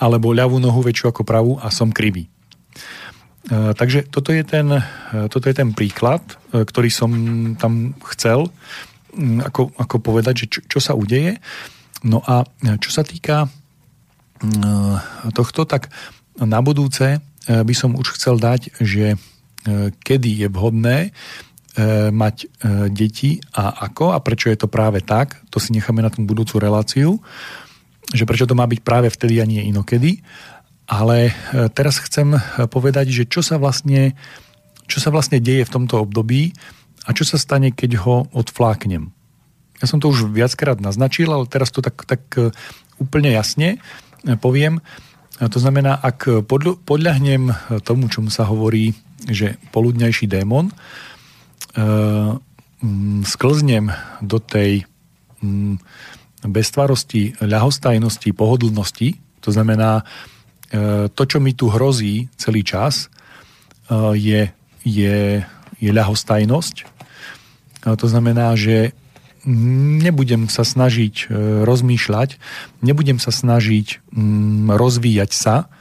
alebo 0.00 0.34
ľavú 0.34 0.58
nohu 0.58 0.80
väčšiu 0.82 1.12
ako 1.12 1.22
pravú 1.22 1.52
a 1.62 1.68
som 1.68 1.94
krivý. 1.94 2.26
E, 2.26 3.72
takže 3.76 4.08
toto 4.08 4.34
je, 4.34 4.42
ten, 4.42 4.66
e, 4.66 4.82
toto 5.30 5.46
je 5.46 5.54
ten 5.54 5.70
príklad, 5.70 6.22
e, 6.50 6.64
ktorý 6.64 6.90
som 6.90 7.10
tam 7.60 7.94
chcel 8.16 8.48
Mm, 9.10 9.42
ako, 9.42 9.74
ako 9.74 9.96
povedať, 9.98 10.46
že 10.46 10.46
čo, 10.46 10.60
čo 10.66 10.78
sa 10.78 10.94
udeje. 10.94 11.42
No 12.06 12.22
a 12.24 12.46
čo 12.80 12.90
sa 12.94 13.02
týka 13.02 13.50
mm, 14.40 15.30
tohto, 15.34 15.66
tak 15.66 15.90
na 16.38 16.62
budúce 16.62 17.18
e, 17.18 17.20
by 17.50 17.74
som 17.74 17.98
už 17.98 18.16
chcel 18.16 18.38
dať, 18.38 18.70
že 18.80 19.14
e, 19.14 19.18
kedy 19.92 20.46
je 20.46 20.48
vhodné 20.48 20.98
e, 21.02 21.10
mať 22.10 22.50
deti 22.90 23.38
a 23.54 23.86
ako 23.86 24.10
a 24.10 24.18
prečo 24.18 24.50
je 24.50 24.58
to 24.58 24.66
práve 24.66 25.06
tak, 25.06 25.38
to 25.54 25.62
si 25.62 25.70
necháme 25.70 26.02
na 26.02 26.10
tú 26.10 26.18
budúcu 26.26 26.58
reláciu, 26.58 27.22
že 28.10 28.26
prečo 28.26 28.50
to 28.50 28.58
má 28.58 28.66
byť 28.66 28.80
práve 28.82 29.06
vtedy 29.06 29.38
a 29.38 29.46
nie 29.46 29.62
inokedy. 29.70 30.18
Ale 30.90 31.30
teraz 31.78 32.02
chcem 32.02 32.34
povedať, 32.74 33.14
že 33.14 33.22
čo 33.22 33.46
sa 33.46 33.62
vlastne, 33.62 34.18
čo 34.90 34.98
sa 34.98 35.14
vlastne 35.14 35.38
deje 35.38 35.62
v 35.62 35.74
tomto 35.78 36.02
období, 36.02 36.50
a 37.08 37.16
čo 37.16 37.24
sa 37.24 37.40
stane, 37.40 37.72
keď 37.72 38.04
ho 38.04 38.28
odfláknem? 38.30 39.08
Ja 39.80 39.86
som 39.88 39.98
to 39.98 40.12
už 40.12 40.28
viackrát 40.28 40.76
naznačil, 40.78 41.32
ale 41.32 41.48
teraz 41.48 41.72
to 41.72 41.80
tak, 41.80 42.04
tak 42.04 42.20
e, 42.36 42.52
úplne 43.00 43.32
jasne 43.32 43.80
e, 44.28 44.36
poviem. 44.36 44.84
To 45.40 45.56
znamená, 45.56 45.96
ak 45.96 46.44
podľahnem 46.84 47.48
tomu, 47.80 48.12
čomu 48.12 48.28
sa 48.28 48.44
hovorí, 48.44 48.92
že 49.24 49.56
poludňajší 49.72 50.28
démon, 50.28 50.68
e, 50.68 50.74
sklznem 53.24 53.92
do 54.20 54.38
tej 54.42 54.88
beztvarosti, 56.40 57.36
ľahostajnosti, 57.40 58.32
pohodlnosti, 58.32 59.20
to 59.40 59.50
znamená, 59.52 60.04
to, 61.14 61.22
čo 61.26 61.38
mi 61.42 61.52
tu 61.52 61.68
hrozí 61.68 62.32
celý 62.36 62.64
čas, 62.64 63.12
je, 64.14 64.48
je, 64.86 65.16
je 65.80 65.90
ľahostajnosť, 65.90 66.76
to 67.84 68.06
znamená, 68.08 68.54
že 68.56 68.92
nebudem 69.46 70.52
sa 70.52 70.68
snažiť 70.68 71.32
rozmýšľať, 71.64 72.36
nebudem 72.84 73.16
sa 73.16 73.32
snažiť 73.32 74.12
mm, 74.12 74.76
rozvíjať 74.76 75.30
sa, 75.32 75.72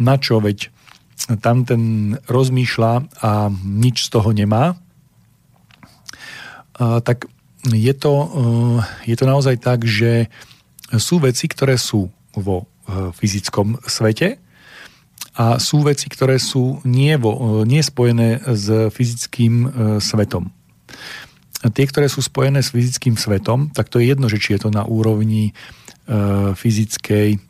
na 0.00 0.16
čo 0.16 0.40
veď 0.40 0.72
tam 1.44 1.62
ten 1.68 2.16
rozmýšľa 2.26 2.92
a 3.22 3.52
nič 3.52 4.08
z 4.08 4.08
toho 4.10 4.32
nemá, 4.32 4.80
tak 7.04 7.28
je 7.70 7.94
to, 7.94 8.14
e, 8.14 8.26
je 9.10 9.16
to 9.18 9.24
naozaj 9.26 9.56
tak, 9.62 9.86
že 9.86 10.26
sú 10.98 11.22
veci, 11.22 11.46
ktoré 11.46 11.78
sú 11.78 12.10
vo 12.34 12.64
e, 12.64 13.14
fyzickom 13.14 13.80
svete 13.86 14.42
a 15.38 15.56
sú 15.56 15.80
veci, 15.80 16.12
ktoré 16.12 16.36
sú 16.36 16.84
nie, 16.84 17.16
vo, 17.16 17.64
nie 17.64 17.80
spojené 17.80 18.42
s 18.44 18.92
fyzickým 18.92 19.70
svetom 19.96 20.52
tie, 21.70 21.86
ktoré 21.86 22.10
sú 22.10 22.18
spojené 22.18 22.58
s 22.58 22.74
fyzickým 22.74 23.14
svetom, 23.14 23.70
tak 23.70 23.86
to 23.86 24.02
je 24.02 24.10
jedno, 24.10 24.26
že 24.26 24.42
či 24.42 24.58
je 24.58 24.66
to 24.66 24.70
na 24.74 24.82
úrovni 24.82 25.54
e, 26.10 26.56
fyzickej, 26.58 27.38
e, 27.38 27.40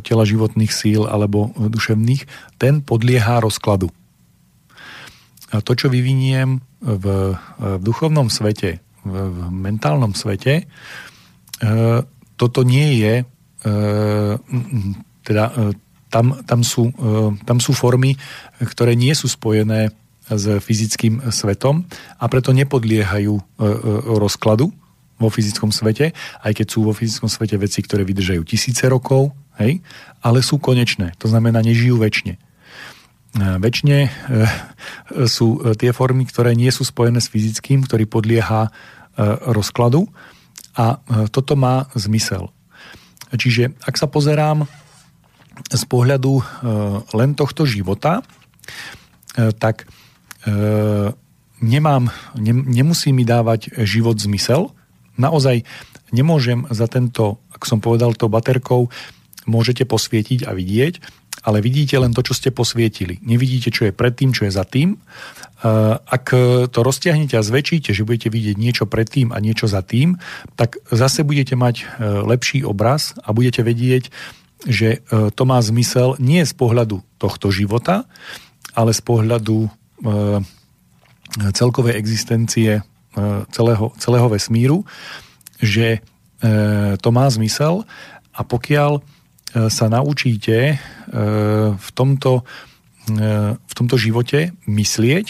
tela 0.00 0.24
životných 0.24 0.72
síl 0.72 1.04
alebo 1.04 1.52
duševných, 1.52 2.24
ten 2.56 2.80
podlieha 2.80 3.44
rozkladu. 3.44 3.92
To, 5.62 5.72
čo 5.78 5.86
vyviniem 5.86 6.58
v, 6.82 7.04
v 7.38 7.82
duchovnom 7.82 8.26
svete, 8.26 8.82
v, 9.06 9.14
v 9.30 9.38
mentálnom 9.54 10.10
svete, 10.16 10.64
e, 11.62 11.64
toto 12.34 12.60
nie 12.66 12.98
je, 12.98 13.14
e, 13.22 13.24
teda 15.22 15.44
e, 15.54 15.78
tam, 16.10 16.42
tam, 16.46 16.62
sú, 16.62 16.94
tam 17.42 17.58
sú 17.58 17.74
formy, 17.74 18.14
ktoré 18.62 18.94
nie 18.94 19.10
sú 19.18 19.26
spojené 19.26 19.90
s 20.30 20.46
fyzickým 20.62 21.26
svetom 21.34 21.90
a 22.22 22.24
preto 22.30 22.54
nepodliehajú 22.54 23.34
rozkladu 24.14 24.70
vo 25.18 25.26
fyzickom 25.26 25.74
svete, 25.74 26.14
aj 26.38 26.52
keď 26.54 26.66
sú 26.70 26.86
vo 26.86 26.94
fyzickom 26.94 27.26
svete 27.26 27.58
veci, 27.58 27.82
ktoré 27.82 28.06
vydržajú 28.06 28.46
tisíce 28.46 28.86
rokov, 28.86 29.34
hej, 29.58 29.82
ale 30.22 30.38
sú 30.38 30.62
konečné, 30.62 31.18
to 31.18 31.26
znamená, 31.26 31.58
nežijú 31.66 31.98
väčšine. 31.98 32.38
Väčšine 33.34 34.14
sú 35.26 35.58
tie 35.74 35.90
formy, 35.90 36.22
ktoré 36.22 36.54
nie 36.54 36.70
sú 36.70 36.86
spojené 36.86 37.18
s 37.18 37.26
fyzickým, 37.34 37.82
ktorý 37.82 38.06
podlieha 38.06 38.70
rozkladu 39.50 40.06
a 40.78 41.02
toto 41.34 41.58
má 41.58 41.90
zmysel. 41.98 42.54
Čiže 43.34 43.74
ak 43.82 43.98
sa 43.98 44.06
pozerám 44.06 44.70
z 45.66 45.82
pohľadu 45.90 46.42
len 47.10 47.34
tohto 47.34 47.66
života, 47.66 48.22
tak 49.34 49.90
nemám, 51.58 52.14
ne, 52.38 52.52
nemusí 52.54 53.10
mi 53.10 53.26
dávať 53.26 53.82
život 53.82 54.14
zmysel. 54.18 54.70
Naozaj 55.18 55.66
nemôžem 56.14 56.70
za 56.70 56.86
tento, 56.86 57.42
ako 57.50 57.64
som 57.66 57.78
povedal, 57.82 58.14
to 58.14 58.30
baterkou 58.30 58.94
môžete 59.50 59.82
posvietiť 59.86 60.46
a 60.46 60.54
vidieť, 60.54 61.02
ale 61.44 61.60
vidíte 61.60 62.00
len 62.00 62.16
to, 62.16 62.24
čo 62.24 62.32
ste 62.32 62.48
posvietili. 62.48 63.20
Nevidíte, 63.20 63.68
čo 63.68 63.84
je 63.84 63.92
pred 63.92 64.16
tým, 64.16 64.32
čo 64.32 64.48
je 64.48 64.52
za 64.52 64.64
tým. 64.64 64.96
Ak 66.08 66.32
to 66.72 66.78
roztiahnete 66.80 67.36
a 67.36 67.44
zväčšíte, 67.44 67.92
že 67.92 68.04
budete 68.04 68.32
vidieť 68.32 68.56
niečo 68.56 68.84
pred 68.88 69.04
tým 69.04 69.28
a 69.28 69.38
niečo 69.44 69.68
za 69.68 69.84
tým, 69.84 70.16
tak 70.56 70.80
zase 70.88 71.20
budete 71.20 71.52
mať 71.52 72.00
lepší 72.00 72.64
obraz 72.64 73.12
a 73.20 73.36
budete 73.36 73.60
vedieť, 73.60 74.08
že 74.64 75.04
e, 75.04 75.28
to 75.28 75.44
má 75.44 75.60
zmysel 75.60 76.16
nie 76.16 76.40
z 76.40 76.56
pohľadu 76.56 77.04
tohto 77.20 77.52
života, 77.52 78.08
ale 78.72 78.96
z 78.96 79.04
pohľadu 79.04 79.68
celkovej 81.54 81.94
existencie 81.96 82.82
celého, 83.52 83.92
celého 83.96 84.28
vesmíru, 84.28 84.84
že 85.62 86.02
to 87.00 87.08
má 87.14 87.24
zmysel 87.30 87.88
a 88.34 88.40
pokiaľ 88.42 89.00
sa 89.52 89.86
naučíte 89.86 90.80
v 91.76 91.88
tomto, 91.94 92.42
v 93.54 93.72
tomto 93.76 93.96
živote 94.00 94.56
myslieť 94.66 95.26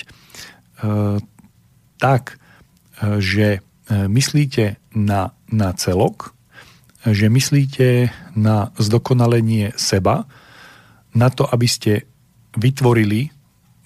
tak, 1.99 2.23
že 3.21 3.61
myslíte 3.91 4.81
na, 4.97 5.35
na 5.53 5.77
celok, 5.77 6.33
že 7.05 7.29
myslíte 7.29 8.09
na 8.33 8.73
zdokonalenie 8.81 9.77
seba, 9.77 10.25
na 11.13 11.29
to, 11.29 11.45
aby 11.45 11.69
ste 11.69 11.93
vytvorili 12.57 13.29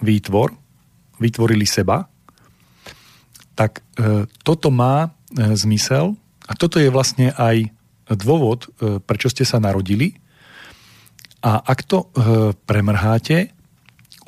výtvor, 0.00 0.55
vytvorili 1.18 1.66
seba, 1.66 2.06
tak 3.59 3.82
e, 3.98 4.24
toto 4.46 4.70
má 4.70 5.10
e, 5.34 5.59
zmysel 5.59 6.14
a 6.46 6.52
toto 6.55 6.78
je 6.78 6.88
vlastne 6.94 7.34
aj 7.34 7.74
dôvod, 8.16 8.68
e, 8.80 9.01
prečo 9.05 9.28
ste 9.28 9.44
sa 9.44 9.60
narodili. 9.60 10.16
A 11.44 11.60
ak 11.60 11.85
to 11.85 11.98
e, 11.98 12.06
premrháte, 12.55 13.52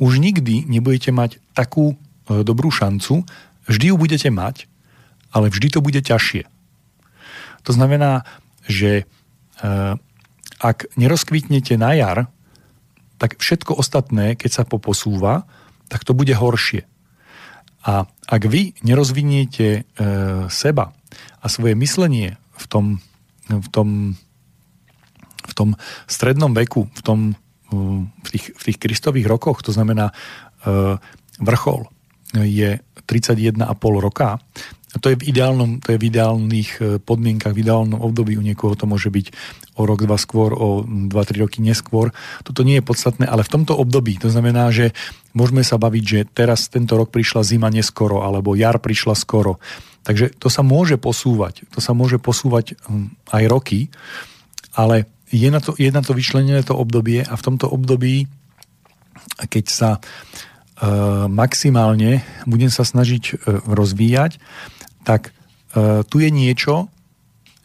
už 0.01 0.21
nikdy 0.21 0.69
nebudete 0.69 1.13
mať 1.13 1.41
takú 1.57 1.95
e, 1.95 1.97
dobrú 2.45 2.69
šancu, 2.69 3.25
vždy 3.65 3.93
ju 3.93 3.97
budete 3.97 4.29
mať, 4.29 4.69
ale 5.33 5.49
vždy 5.49 5.79
to 5.79 5.81
bude 5.81 6.01
ťažšie. 6.01 6.45
To 7.69 7.71
znamená, 7.77 8.25
že 8.65 9.05
ak 10.57 10.89
nerozkvitnete 10.97 11.77
na 11.77 11.93
jar, 11.93 12.19
tak 13.21 13.37
všetko 13.37 13.77
ostatné, 13.77 14.33
keď 14.33 14.51
sa 14.51 14.65
poposúva, 14.65 15.45
tak 15.93 16.09
to 16.09 16.17
bude 16.17 16.33
horšie. 16.33 16.89
A 17.85 18.09
ak 18.09 18.43
vy 18.49 18.73
nerozviniete 18.81 19.85
seba 20.49 20.97
a 21.45 21.47
svoje 21.53 21.77
myslenie 21.77 22.41
v 22.57 22.65
tom, 22.65 22.85
v 23.59 23.69
tom, 23.75 23.89
v 25.47 25.53
tom 25.59 25.69
strednom 26.07 26.55
veku, 26.55 26.87
v, 26.95 27.03
tom, 27.03 27.19
v, 27.75 28.29
tých, 28.31 28.55
v 28.55 28.63
tých 28.71 28.79
kristových 28.79 29.27
rokoch, 29.27 29.67
to 29.67 29.75
znamená 29.75 30.15
e, 30.63 30.95
vrchol 31.43 31.91
je 32.39 32.79
31,5 33.11 33.59
roka, 33.99 34.39
to 34.99 35.15
je 35.15 35.17
v, 35.23 35.31
ideálnom, 35.31 35.79
to 35.79 35.95
je 35.95 35.99
v 36.03 36.05
ideálnych 36.11 36.71
e, 36.83 36.99
podmienkach, 36.99 37.55
v 37.55 37.63
ideálnom 37.63 38.03
období. 38.03 38.35
U 38.35 38.43
niekoho 38.43 38.75
to 38.75 38.91
môže 38.91 39.07
byť 39.07 39.31
o 39.79 39.87
rok, 39.87 40.03
dva 40.03 40.19
skôr, 40.19 40.51
o 40.51 40.83
dva, 40.83 41.23
tri 41.23 41.39
roky 41.39 41.63
neskôr. 41.63 42.11
Toto 42.43 42.67
nie 42.67 42.83
je 42.83 42.89
podstatné, 42.91 43.31
ale 43.31 43.47
v 43.47 43.55
tomto 43.55 43.79
období, 43.79 44.19
to 44.19 44.27
znamená, 44.35 44.75
že 44.75 44.91
môžeme 45.31 45.63
sa 45.63 45.79
baviť, 45.79 46.03
že 46.03 46.21
teraz 46.27 46.67
tento 46.67 46.99
rok 46.99 47.15
prišla 47.15 47.47
zima 47.47 47.71
neskoro, 47.71 48.27
alebo 48.27 48.59
jar 48.59 48.83
prišla 48.83 49.15
skoro. 49.15 49.63
Takže 50.01 50.33
to 50.41 50.49
sa 50.49 50.65
môže 50.65 50.97
posúvať. 50.97 51.69
To 51.77 51.81
sa 51.85 51.93
môže 51.93 52.17
posúvať 52.17 52.79
hm, 52.89 53.17
aj 53.31 53.45
roky, 53.53 53.81
ale 54.73 55.05
je 55.31 55.49
na 55.51 55.61
to, 55.63 55.77
je 55.79 55.91
na 55.93 56.03
to 56.03 56.17
vyčlenené 56.17 56.63
to 56.67 56.75
obdobie 56.75 57.23
a 57.23 57.35
v 57.37 57.45
tomto 57.45 57.71
období, 57.71 58.27
keď 59.47 59.65
sa 59.71 59.91
e, 59.97 60.01
maximálne 61.31 62.27
budem 62.51 62.73
sa 62.73 62.83
snažiť 62.83 63.25
e, 63.31 63.35
rozvíjať, 63.71 64.43
tak 65.07 65.31
e, 65.31 66.03
tu 66.07 66.17
je 66.19 66.31
niečo, 66.35 66.91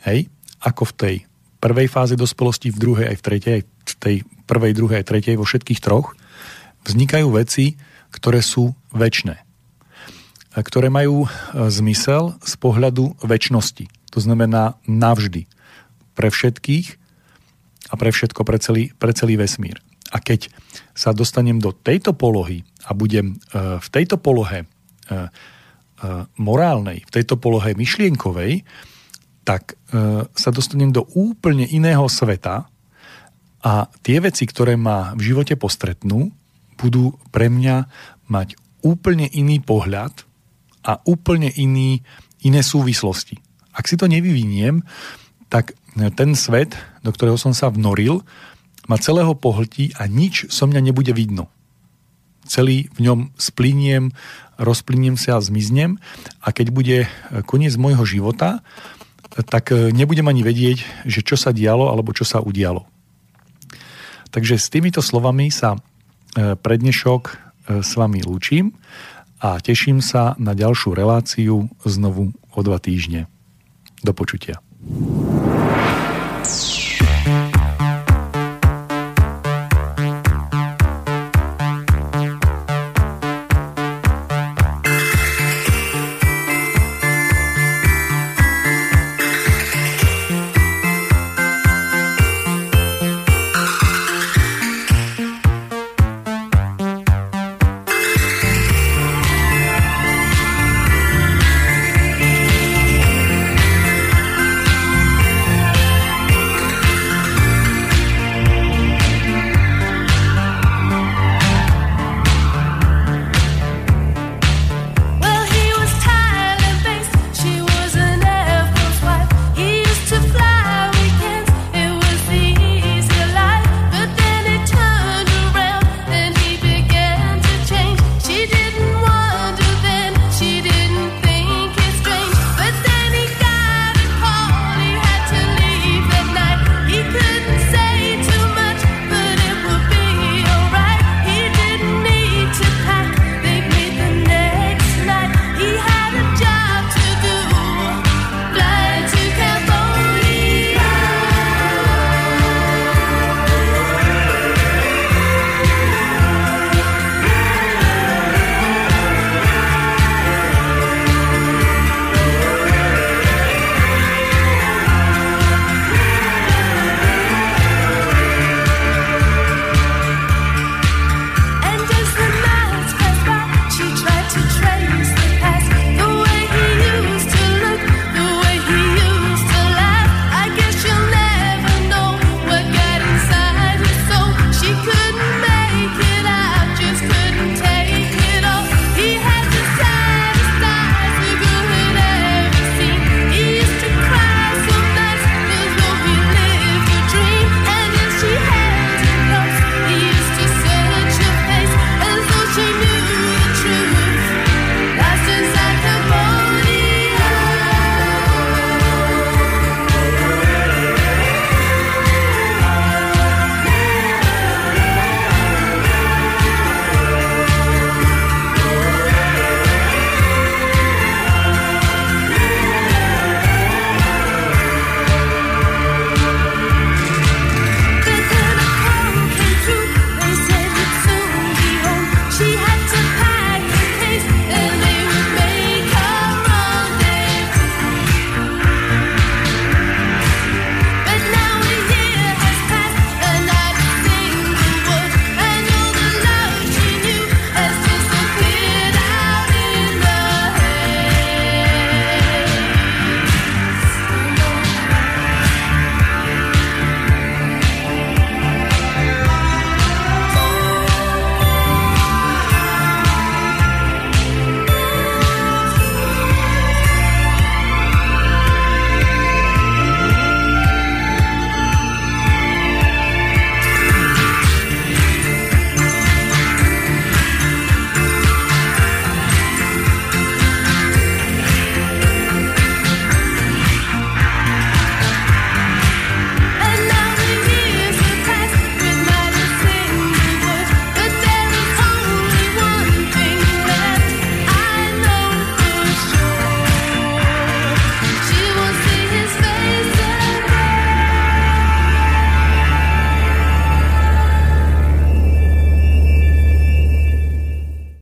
hej, 0.06 0.30
ako 0.62 0.84
v 0.94 0.94
tej 0.94 1.16
prvej 1.58 1.90
fáze 1.90 2.14
dospelosti, 2.14 2.70
v 2.70 2.78
druhej 2.78 3.06
aj 3.10 3.18
v 3.18 3.26
tretej, 3.26 3.54
aj 3.58 3.64
v 3.66 3.96
tej 3.98 4.16
prvej, 4.46 4.72
druhej 4.78 4.98
aj 5.02 5.10
tretej, 5.10 5.36
vo 5.42 5.50
všetkých 5.50 5.82
troch, 5.82 6.14
vznikajú 6.86 7.28
veci, 7.34 7.74
ktoré 8.14 8.46
sú 8.46 8.78
väčné. 8.94 9.45
Ktoré 10.56 10.88
majú 10.88 11.28
e, 11.28 11.30
zmysel 11.68 12.40
z 12.40 12.54
pohľadu 12.56 13.20
väčšnosti. 13.20 13.92
To 14.16 14.20
znamená 14.24 14.80
navždy. 14.88 15.52
Pre 16.16 16.30
všetkých 16.32 16.88
a 17.92 17.94
pre 18.00 18.10
všetko, 18.16 18.42
pre 18.48 18.58
celý, 18.64 18.96
pre 18.96 19.12
celý 19.12 19.36
vesmír. 19.36 19.84
A 20.16 20.24
keď 20.24 20.48
sa 20.96 21.12
dostanem 21.12 21.60
do 21.60 21.76
tejto 21.76 22.16
polohy 22.16 22.64
a 22.88 22.96
budem 22.96 23.36
e, 23.36 23.80
v 23.84 23.88
tejto 23.92 24.16
polohe 24.16 24.64
e, 24.64 24.68
morálnej, 26.40 27.04
v 27.04 27.12
tejto 27.12 27.40
polohe 27.40 27.72
myšlienkovej, 27.74 28.68
tak 29.48 29.80
sa 30.36 30.50
dostanem 30.52 30.92
do 30.92 31.08
úplne 31.14 31.70
iného 31.70 32.04
sveta 32.12 32.68
a 33.66 33.90
tie 34.06 34.22
veci, 34.22 34.46
ktoré 34.46 34.78
ma 34.78 35.18
v 35.18 35.34
živote 35.34 35.58
postretnú, 35.58 36.30
budú 36.78 37.18
pre 37.34 37.50
mňa 37.50 37.90
mať 38.30 38.54
úplne 38.86 39.26
iný 39.34 39.58
pohľad 39.58 40.14
a 40.86 41.02
úplne 41.10 41.50
iný, 41.58 42.06
iné 42.46 42.62
súvislosti. 42.62 43.42
Ak 43.74 43.90
si 43.90 43.98
to 43.98 44.06
nevyviniem, 44.06 44.86
tak 45.50 45.74
ten 46.16 46.38
svet, 46.38 46.78
do 47.02 47.10
ktorého 47.10 47.36
som 47.36 47.52
sa 47.52 47.74
vnoril, 47.74 48.22
ma 48.86 49.02
celého 49.02 49.34
pohltí 49.34 49.98
a 49.98 50.06
nič 50.06 50.48
so 50.54 50.70
mňa 50.70 50.82
nebude 50.86 51.12
vidno. 51.12 51.50
Celý 52.46 52.94
v 52.94 53.10
ňom 53.10 53.20
splíniem 53.42 54.14
rozplyniem 54.62 55.18
sa 55.18 55.42
a 55.42 55.44
zmiznem 55.44 55.98
a 56.40 56.54
keď 56.54 56.68
bude 56.70 56.98
e, 57.04 57.08
koniec 57.44 57.76
môjho 57.76 58.06
života, 58.06 58.62
tak 59.50 59.74
e, 59.74 59.92
nebudem 59.92 60.30
ani 60.30 60.46
vedieť, 60.46 61.10
že 61.10 61.26
čo 61.26 61.36
sa 61.36 61.52
dialo 61.52 61.90
alebo 61.90 62.14
čo 62.14 62.24
sa 62.24 62.40
udialo. 62.40 62.86
Takže 64.30 64.62
s 64.62 64.70
týmito 64.70 65.02
slovami 65.02 65.50
sa 65.50 65.76
e, 65.76 65.80
prednešok 66.56 67.44
s 67.66 67.98
vami 67.98 68.22
lúčim 68.22 68.78
a 69.40 69.60
teším 69.60 70.00
sa 70.00 70.34
na 70.40 70.56
ďalšiu 70.56 70.96
reláciu 70.96 71.68
znovu 71.84 72.32
o 72.56 72.60
dva 72.64 72.80
týždne. 72.80 73.28
Do 74.04 74.12
počutia. 74.16 74.62